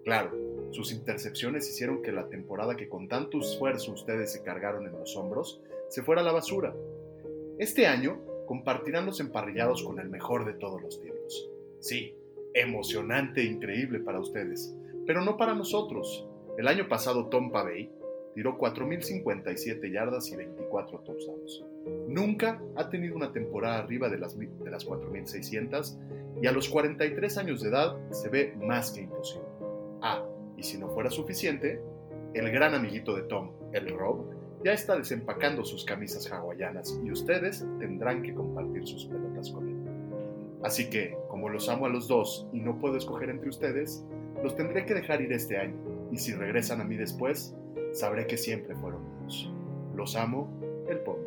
Claro, 0.04 0.32
sus 0.74 0.90
intercepciones 0.90 1.68
hicieron 1.70 2.02
que 2.02 2.10
la 2.10 2.28
temporada 2.28 2.76
que 2.76 2.88
con 2.88 3.06
tanto 3.06 3.38
esfuerzo 3.38 3.92
ustedes 3.92 4.32
se 4.32 4.42
cargaron 4.42 4.86
en 4.86 4.98
los 4.98 5.16
hombros 5.16 5.60
se 5.88 6.02
fuera 6.02 6.20
a 6.20 6.24
la 6.24 6.32
basura. 6.32 6.74
Este 7.58 7.86
año 7.86 8.20
compartirán 8.46 9.06
los 9.06 9.20
emparrillados 9.20 9.84
con 9.84 10.00
el 10.00 10.08
mejor 10.08 10.44
de 10.44 10.54
todos 10.54 10.82
los 10.82 11.00
tiempos. 11.00 11.48
Sí, 11.78 12.16
emocionante 12.52 13.42
e 13.42 13.44
increíble 13.44 14.00
para 14.00 14.18
ustedes, 14.18 14.76
pero 15.06 15.24
no 15.24 15.36
para 15.36 15.54
nosotros. 15.54 16.26
El 16.58 16.66
año 16.66 16.88
pasado 16.88 17.28
Tom 17.28 17.52
Pavey 17.52 17.88
tiró 18.34 18.58
4.057 18.58 19.92
yardas 19.92 20.28
y 20.32 20.36
24 20.36 20.98
touchdowns. 21.00 21.64
Nunca 22.08 22.60
ha 22.74 22.90
tenido 22.90 23.14
una 23.14 23.32
temporada 23.32 23.78
arriba 23.78 24.08
de 24.08 24.18
las, 24.18 24.36
de 24.36 24.70
las 24.70 24.84
4.600 24.84 26.40
y 26.42 26.48
a 26.48 26.52
los 26.52 26.68
43 26.68 27.38
años 27.38 27.62
de 27.62 27.68
edad 27.68 27.96
se 28.10 28.28
ve 28.28 28.56
más 28.60 28.90
que 28.90 29.02
imposible. 29.02 29.46
Ah, 30.02 30.26
y 30.64 30.66
si 30.66 30.78
no 30.78 30.88
fuera 30.88 31.10
suficiente, 31.10 31.78
el 32.32 32.50
gran 32.50 32.74
amiguito 32.74 33.14
de 33.14 33.24
Tom, 33.24 33.50
el 33.74 33.90
Rob, 33.90 34.24
ya 34.64 34.72
está 34.72 34.96
desempacando 34.96 35.62
sus 35.62 35.84
camisas 35.84 36.32
hawaianas 36.32 36.98
y 37.04 37.10
ustedes 37.10 37.66
tendrán 37.78 38.22
que 38.22 38.32
compartir 38.32 38.86
sus 38.86 39.04
pelotas 39.04 39.50
con 39.50 39.68
él. 39.68 39.76
Así 40.62 40.88
que, 40.88 41.18
como 41.28 41.50
los 41.50 41.68
amo 41.68 41.84
a 41.84 41.90
los 41.90 42.08
dos 42.08 42.48
y 42.54 42.60
no 42.60 42.78
puedo 42.78 42.96
escoger 42.96 43.28
entre 43.28 43.50
ustedes, 43.50 44.06
los 44.42 44.56
tendré 44.56 44.86
que 44.86 44.94
dejar 44.94 45.20
ir 45.20 45.32
este 45.34 45.58
año, 45.58 45.76
y 46.10 46.16
si 46.16 46.32
regresan 46.32 46.80
a 46.80 46.84
mí 46.84 46.96
después, 46.96 47.54
sabré 47.92 48.26
que 48.26 48.38
siempre 48.38 48.74
fueron 48.74 49.02
míos. 49.20 49.52
Los 49.94 50.16
amo, 50.16 50.48
el 50.88 50.98
Pomi. 51.00 51.26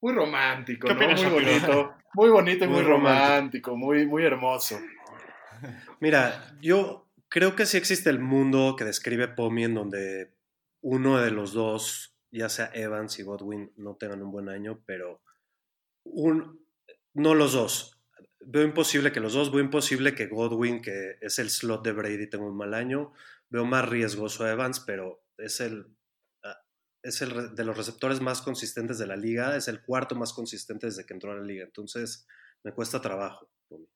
Muy 0.00 0.14
romántico, 0.14 0.88
¿Qué 0.88 0.94
¿no? 0.94 1.00
opinas, 1.00 1.22
Muy 1.22 1.32
bonito, 1.44 1.92
muy 2.14 2.30
bonito 2.30 2.64
y 2.64 2.68
muy, 2.68 2.76
Muy 2.78 2.84
romántico. 2.86 3.72
romántico, 3.72 3.76
muy, 3.76 4.06
muy 4.06 4.24
hermoso. 4.24 4.78
Mira, 6.00 6.54
yo 6.60 7.05
creo 7.28 7.56
que 7.56 7.66
sí 7.66 7.76
existe 7.76 8.10
el 8.10 8.18
mundo 8.18 8.76
que 8.76 8.84
describe 8.84 9.28
Pomi 9.28 9.64
en 9.64 9.74
donde 9.74 10.36
uno 10.80 11.20
de 11.20 11.30
los 11.30 11.52
dos, 11.52 12.16
ya 12.30 12.48
sea 12.48 12.70
Evans 12.74 13.18
y 13.18 13.22
Godwin, 13.22 13.72
no 13.76 13.96
tengan 13.96 14.22
un 14.22 14.30
buen 14.30 14.48
año, 14.48 14.82
pero 14.86 15.22
un, 16.04 16.64
no 17.14 17.34
los 17.34 17.52
dos. 17.52 18.00
Veo 18.40 18.62
imposible 18.62 19.10
que 19.10 19.20
los 19.20 19.32
dos, 19.32 19.50
veo 19.50 19.60
imposible 19.60 20.14
que 20.14 20.26
Godwin, 20.26 20.80
que 20.80 21.16
es 21.20 21.38
el 21.38 21.50
slot 21.50 21.84
de 21.84 21.92
Brady, 21.92 22.28
tenga 22.28 22.46
un 22.46 22.56
mal 22.56 22.74
año. 22.74 23.12
Veo 23.48 23.64
más 23.64 23.88
riesgoso 23.88 24.44
a 24.44 24.52
Evans, 24.52 24.80
pero 24.80 25.24
es 25.36 25.60
el, 25.60 25.86
ah, 26.44 26.60
es 27.02 27.22
el 27.22 27.54
de 27.54 27.64
los 27.64 27.76
receptores 27.76 28.20
más 28.20 28.42
consistentes 28.42 28.98
de 28.98 29.06
la 29.06 29.16
liga, 29.16 29.56
es 29.56 29.68
el 29.68 29.82
cuarto 29.82 30.14
más 30.14 30.32
consistente 30.32 30.86
desde 30.86 31.04
que 31.04 31.14
entró 31.14 31.32
a 31.32 31.36
la 31.36 31.44
liga. 31.44 31.64
Entonces, 31.64 32.26
me 32.62 32.72
cuesta 32.72 33.00
trabajo. 33.00 33.50
Pomi. 33.68 33.88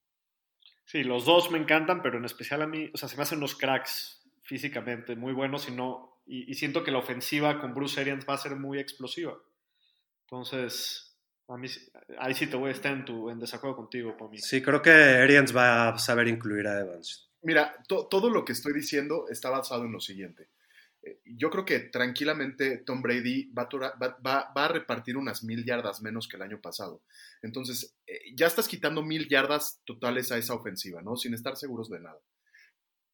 Sí, 0.90 1.04
los 1.04 1.24
dos 1.24 1.52
me 1.52 1.58
encantan, 1.58 2.02
pero 2.02 2.18
en 2.18 2.24
especial 2.24 2.62
a 2.62 2.66
mí, 2.66 2.90
o 2.92 2.96
sea, 2.96 3.08
se 3.08 3.16
me 3.16 3.22
hacen 3.22 3.38
unos 3.38 3.54
cracks 3.54 4.24
físicamente 4.42 5.14
muy 5.14 5.32
buenos 5.32 5.68
y 5.68 5.70
no, 5.70 6.20
y, 6.26 6.50
y 6.50 6.54
siento 6.54 6.82
que 6.82 6.90
la 6.90 6.98
ofensiva 6.98 7.60
con 7.60 7.74
Bruce 7.74 8.00
Arians 8.00 8.26
va 8.28 8.34
a 8.34 8.38
ser 8.38 8.56
muy 8.56 8.80
explosiva. 8.80 9.38
Entonces, 10.22 11.16
a 11.46 11.56
mí, 11.56 11.68
ahí 12.18 12.34
sí 12.34 12.48
te 12.48 12.56
voy 12.56 12.70
a 12.70 12.72
estar 12.72 12.92
en, 12.92 13.04
tu, 13.04 13.30
en 13.30 13.38
desacuerdo 13.38 13.76
contigo, 13.76 14.16
Pomi. 14.16 14.38
Sí, 14.38 14.60
creo 14.60 14.82
que 14.82 14.90
Arians 14.90 15.56
va 15.56 15.90
a 15.90 15.98
saber 15.98 16.26
incluir 16.26 16.66
a 16.66 16.80
Evans. 16.80 17.30
Mira, 17.42 17.72
to- 17.86 18.08
todo 18.08 18.28
lo 18.28 18.44
que 18.44 18.50
estoy 18.52 18.72
diciendo 18.72 19.26
está 19.30 19.48
basado 19.48 19.84
en 19.84 19.92
lo 19.92 20.00
siguiente. 20.00 20.48
Eh, 21.02 21.20
Yo 21.24 21.50
creo 21.50 21.64
que 21.64 21.80
tranquilamente 21.80 22.78
Tom 22.78 23.02
Brady 23.02 23.50
va 23.52 24.52
a, 24.54 24.68
repartir 24.68 25.16
unas 25.16 25.42
mil 25.44 25.64
yardas 25.64 26.02
menos 26.02 26.28
que 26.28 26.36
el 26.36 26.42
año 26.42 26.60
pasado. 26.60 27.02
Entonces, 27.42 27.96
eh, 28.06 28.20
ya 28.36 28.46
estás 28.46 28.68
quitando 28.68 29.02
mil 29.02 29.28
yardas 29.28 29.80
totales 29.84 30.30
a 30.32 30.38
esa 30.38 30.54
ofensiva, 30.54 31.02
¿no? 31.02 31.16
Sin 31.16 31.34
estar 31.34 31.56
seguros 31.56 31.88
de 31.90 32.00
nada. 32.00 32.20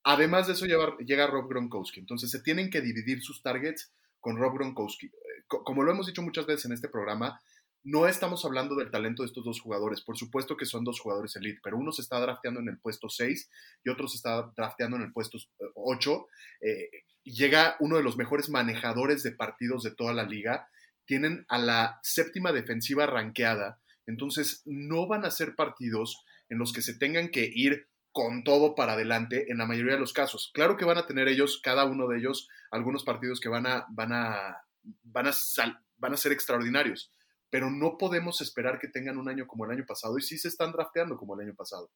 Además 0.05 0.47
de 0.47 0.53
eso, 0.55 0.67
llega 0.67 1.27
Rob 1.27 1.49
Gronkowski. 1.49 2.01
Entonces, 2.01 2.31
se 2.31 2.41
tienen 2.41 2.71
que 2.71 2.81
dividir 2.81 3.23
sus 3.23 3.43
targets 3.43 3.93
con 4.21 4.37
Rob 4.37 4.55
Gronkowski. 4.55 5.07
Eh, 5.07 5.11
co- 5.49 5.65
Como 5.65 5.83
lo 5.83 5.91
hemos 5.93 6.07
dicho 6.07 6.23
muchas 6.23 6.47
veces 6.47 6.67
en 6.67 6.73
este 6.73 6.89
programa, 6.89 7.41
no 7.87 8.09
estamos 8.09 8.45
hablando 8.45 8.75
del 8.75 8.91
talento 8.91 9.23
de 9.23 9.29
estos 9.29 9.45
dos 9.45 9.61
jugadores. 9.61 10.01
Por 10.01 10.19
supuesto 10.19 10.57
que 10.57 10.67
son 10.67 10.83
dos 10.83 10.99
jugadores 10.99 11.37
elite, 11.37 11.61
pero 11.63 11.79
uno 11.79 11.93
se 11.93 12.03
está 12.03 12.19
drafteando 12.19 12.59
en 12.59 12.69
el 12.69 12.81
puesto 12.81 13.09
6 13.09 13.49
y 13.85 13.91
otro 13.91 14.09
se 14.09 14.17
está 14.17 14.53
drafteando 14.57 14.97
en 14.97 15.05
el 15.05 15.13
puesto 15.13 15.39
8. 15.77 16.27
Eh, 16.63 16.91
llega 17.23 17.77
uno 17.79 17.97
de 17.97 18.03
los 18.03 18.17
mejores 18.17 18.51
manejadores 18.51 19.23
de 19.23 19.31
partidos 19.31 19.85
de 19.85 19.95
toda 19.95 20.13
la 20.13 20.25
liga. 20.25 20.69
Tienen 21.05 21.47
a 21.49 21.59
la 21.59 22.01
séptima 22.03 22.51
defensiva 22.51 23.07
ranqueada. 23.07 23.79
Entonces, 24.05 24.63
no 24.65 25.07
van 25.07 25.25
a 25.25 25.31
ser 25.31 25.55
partidos 25.55 26.25
en 26.49 26.59
los 26.59 26.73
que 26.73 26.83
se 26.83 26.99
tengan 26.99 27.29
que 27.29 27.49
ir 27.55 27.87
con 28.11 28.43
todo 28.43 28.75
para 28.75 28.95
adelante 28.95 29.53
en 29.53 29.59
la 29.59 29.67
mayoría 29.67 29.95
de 29.95 30.01
los 30.01 30.13
casos. 30.13 30.51
Claro 30.55 30.77
que 30.77 30.85
van 30.85 30.99
a 30.99 31.07
tener 31.07 31.29
ellos, 31.29 31.61
cada 31.63 31.85
uno 31.85 32.09
de 32.09 32.19
ellos, 32.19 32.49
algunos 32.73 33.05
partidos 33.05 33.39
que 33.39 33.49
van 33.49 33.69
a, 33.69 33.87
van 33.91 34.13
a, 34.13 34.65
van 35.05 35.27
a 35.29 36.17
ser 36.17 36.33
extraordinarios, 36.33 37.13
pero 37.57 37.71
no 37.71 37.97
podemos 37.97 38.43
esperar 38.43 38.79
que 38.79 38.87
tengan 38.89 39.17
un 39.17 39.31
año 39.31 39.47
como 39.47 39.65
el 39.65 39.71
año 39.71 39.87
pasado 39.87 40.19
y 40.19 40.21
sí 40.21 40.37
se 40.37 40.49
están 40.49 40.73
drafteando 40.73 41.17
como 41.17 41.35
el 41.35 41.47
año 41.47 41.55
pasado. 41.55 41.91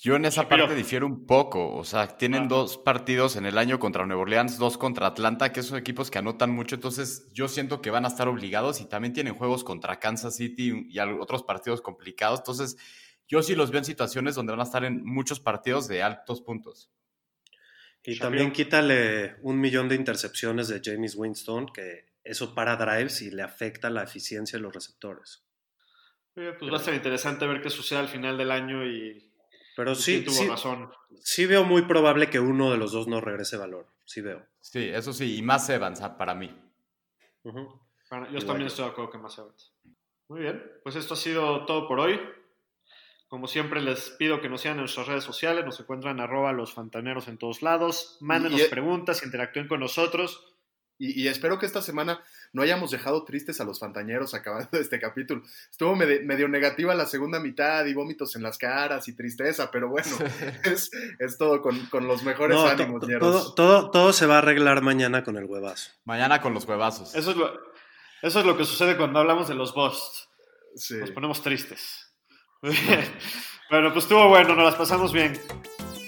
Yo 0.00 0.16
en 0.16 0.24
esa 0.24 0.48
parte 0.48 0.74
difiero 0.74 1.06
un 1.06 1.26
poco. 1.26 1.76
O 1.76 1.84
sea, 1.84 2.16
tienen 2.16 2.44
Ah. 2.44 2.48
dos 2.48 2.78
partidos 2.78 3.36
en 3.36 3.44
el 3.44 3.58
año 3.58 3.78
contra 3.78 4.06
Nueva 4.06 4.22
Orleans, 4.22 4.56
dos 4.56 4.78
contra 4.78 5.08
Atlanta, 5.08 5.52
que 5.52 5.62
son 5.62 5.76
equipos 5.76 6.10
que 6.10 6.16
anotan 6.16 6.52
mucho. 6.52 6.74
Entonces, 6.74 7.28
yo 7.34 7.48
siento 7.48 7.82
que 7.82 7.90
van 7.90 8.06
a 8.06 8.08
estar 8.08 8.28
obligados 8.28 8.80
y 8.80 8.86
también 8.88 9.12
tienen 9.12 9.34
juegos 9.34 9.62
contra 9.62 10.00
Kansas 10.00 10.36
City 10.36 10.86
y 10.88 10.98
otros 11.00 11.42
partidos 11.42 11.82
complicados. 11.82 12.40
Entonces, 12.40 12.78
yo 13.28 13.42
sí 13.42 13.54
los 13.54 13.70
veo 13.70 13.80
en 13.80 13.84
situaciones 13.84 14.36
donde 14.36 14.52
van 14.52 14.60
a 14.60 14.64
estar 14.64 14.86
en 14.86 15.04
muchos 15.04 15.38
partidos 15.38 15.86
de 15.86 16.02
altos 16.02 16.40
puntos. 16.40 16.90
Y 18.02 18.12
Shapiro. 18.12 18.24
también 18.24 18.52
quítale 18.52 19.36
un 19.42 19.60
millón 19.60 19.86
de 19.90 19.96
intercepciones 19.96 20.68
de 20.68 20.80
James 20.82 21.14
Winston, 21.14 21.66
que 21.74 22.06
eso 22.30 22.54
para 22.54 22.76
drives 22.76 23.22
y 23.22 23.30
le 23.30 23.42
afecta 23.42 23.90
la 23.90 24.02
eficiencia 24.04 24.58
de 24.58 24.62
los 24.62 24.72
receptores. 24.74 25.42
Eh, 26.36 26.54
Pues 26.58 26.72
va 26.72 26.76
a 26.76 26.80
ser 26.80 26.94
interesante 26.94 27.46
ver 27.46 27.60
qué 27.60 27.70
sucede 27.70 27.98
al 27.98 28.08
final 28.08 28.38
del 28.38 28.50
año 28.50 28.86
y, 28.86 29.32
Pero 29.76 29.92
y 29.92 29.96
sí, 29.96 30.22
tuvo 30.24 30.34
sí, 30.34 30.48
razón. 30.48 30.90
sí 31.22 31.46
veo 31.46 31.64
muy 31.64 31.82
probable 31.82 32.30
que 32.30 32.40
uno 32.40 32.70
de 32.70 32.78
los 32.78 32.92
dos 32.92 33.08
no 33.08 33.20
regrese 33.20 33.56
valor. 33.56 33.86
Sí 34.04 34.20
veo. 34.20 34.46
Sí, 34.60 34.88
eso 34.88 35.12
sí, 35.12 35.36
y 35.36 35.42
más 35.42 35.68
Evans 35.70 36.00
ah, 36.02 36.16
para 36.16 36.34
mí. 36.34 36.54
Bueno, 37.42 37.80
yo 38.10 38.28
Igual 38.28 38.46
también 38.46 38.66
estoy 38.66 38.84
de 38.84 38.90
acuerdo 38.90 39.10
que 39.10 39.18
más 39.18 39.38
Evans. 39.38 39.72
Muy 40.28 40.40
bien, 40.42 40.62
pues 40.82 40.96
esto 40.96 41.14
ha 41.14 41.16
sido 41.16 41.64
todo 41.66 41.88
por 41.88 42.00
hoy. 42.00 42.20
Como 43.28 43.46
siempre 43.46 43.80
les 43.80 44.10
pido 44.10 44.40
que 44.40 44.48
nos 44.48 44.60
sigan 44.60 44.76
en 44.76 44.80
nuestras 44.82 45.06
redes 45.06 45.22
sociales, 45.24 45.64
nos 45.64 45.78
encuentran 45.78 46.18
arroba 46.20 46.52
los 46.52 46.72
fantaneros 46.74 47.28
en 47.28 47.38
todos 47.38 47.62
lados, 47.62 48.16
mándenos 48.20 48.60
y- 48.60 48.64
preguntas, 48.68 49.22
interactúen 49.24 49.68
con 49.68 49.80
nosotros. 49.80 50.49
Y, 51.00 51.22
y 51.22 51.28
espero 51.28 51.58
que 51.58 51.64
esta 51.64 51.80
semana 51.80 52.22
no 52.52 52.60
hayamos 52.60 52.90
dejado 52.90 53.24
tristes 53.24 53.58
a 53.60 53.64
los 53.64 53.80
fantañeros 53.80 54.34
acabando 54.34 54.68
este 54.78 55.00
capítulo. 55.00 55.42
Estuvo 55.70 55.96
medio 55.96 56.46
negativa 56.46 56.94
la 56.94 57.06
segunda 57.06 57.40
mitad 57.40 57.86
y 57.86 57.94
vómitos 57.94 58.36
en 58.36 58.42
las 58.42 58.58
caras 58.58 59.08
y 59.08 59.16
tristeza, 59.16 59.70
pero 59.70 59.88
bueno, 59.88 60.10
es, 60.64 60.90
es 61.18 61.38
todo 61.38 61.62
con, 61.62 61.86
con 61.86 62.06
los 62.06 62.22
mejores 62.22 62.56
No, 62.56 62.66
ánimos, 62.66 63.00
todo, 63.18 63.54
todo, 63.54 63.90
todo 63.90 64.12
se 64.12 64.26
va 64.26 64.36
a 64.36 64.38
arreglar 64.38 64.82
mañana 64.82 65.24
con 65.24 65.38
el 65.38 65.46
huevazo. 65.46 65.90
Mañana 66.04 66.42
con 66.42 66.52
los 66.52 66.66
huevazos. 66.66 67.14
Eso 67.14 67.30
es 67.30 67.36
lo, 67.38 67.50
eso 68.20 68.40
es 68.40 68.44
lo 68.46 68.56
que 68.58 68.66
sucede 68.66 68.98
cuando 68.98 69.20
hablamos 69.20 69.48
de 69.48 69.54
los 69.54 69.72
busts. 69.74 70.28
Sí. 70.76 70.96
Nos 70.96 71.10
ponemos 71.12 71.42
tristes. 71.42 72.12
bueno, 72.60 73.92
pues 73.92 74.04
estuvo 74.04 74.28
bueno, 74.28 74.54
nos 74.54 74.66
las 74.66 74.74
pasamos 74.74 75.12
bien. 75.12 75.40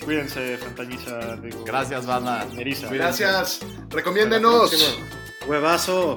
Cuídense, 0.04 0.58
Fantañiza. 0.58 1.36
digo, 1.36 1.64
Gracias, 1.64 2.06
banda. 2.06 2.46
Gracias. 2.90 3.60
Recomiéndenos. 3.90 4.98
Huevazo. 5.46 6.16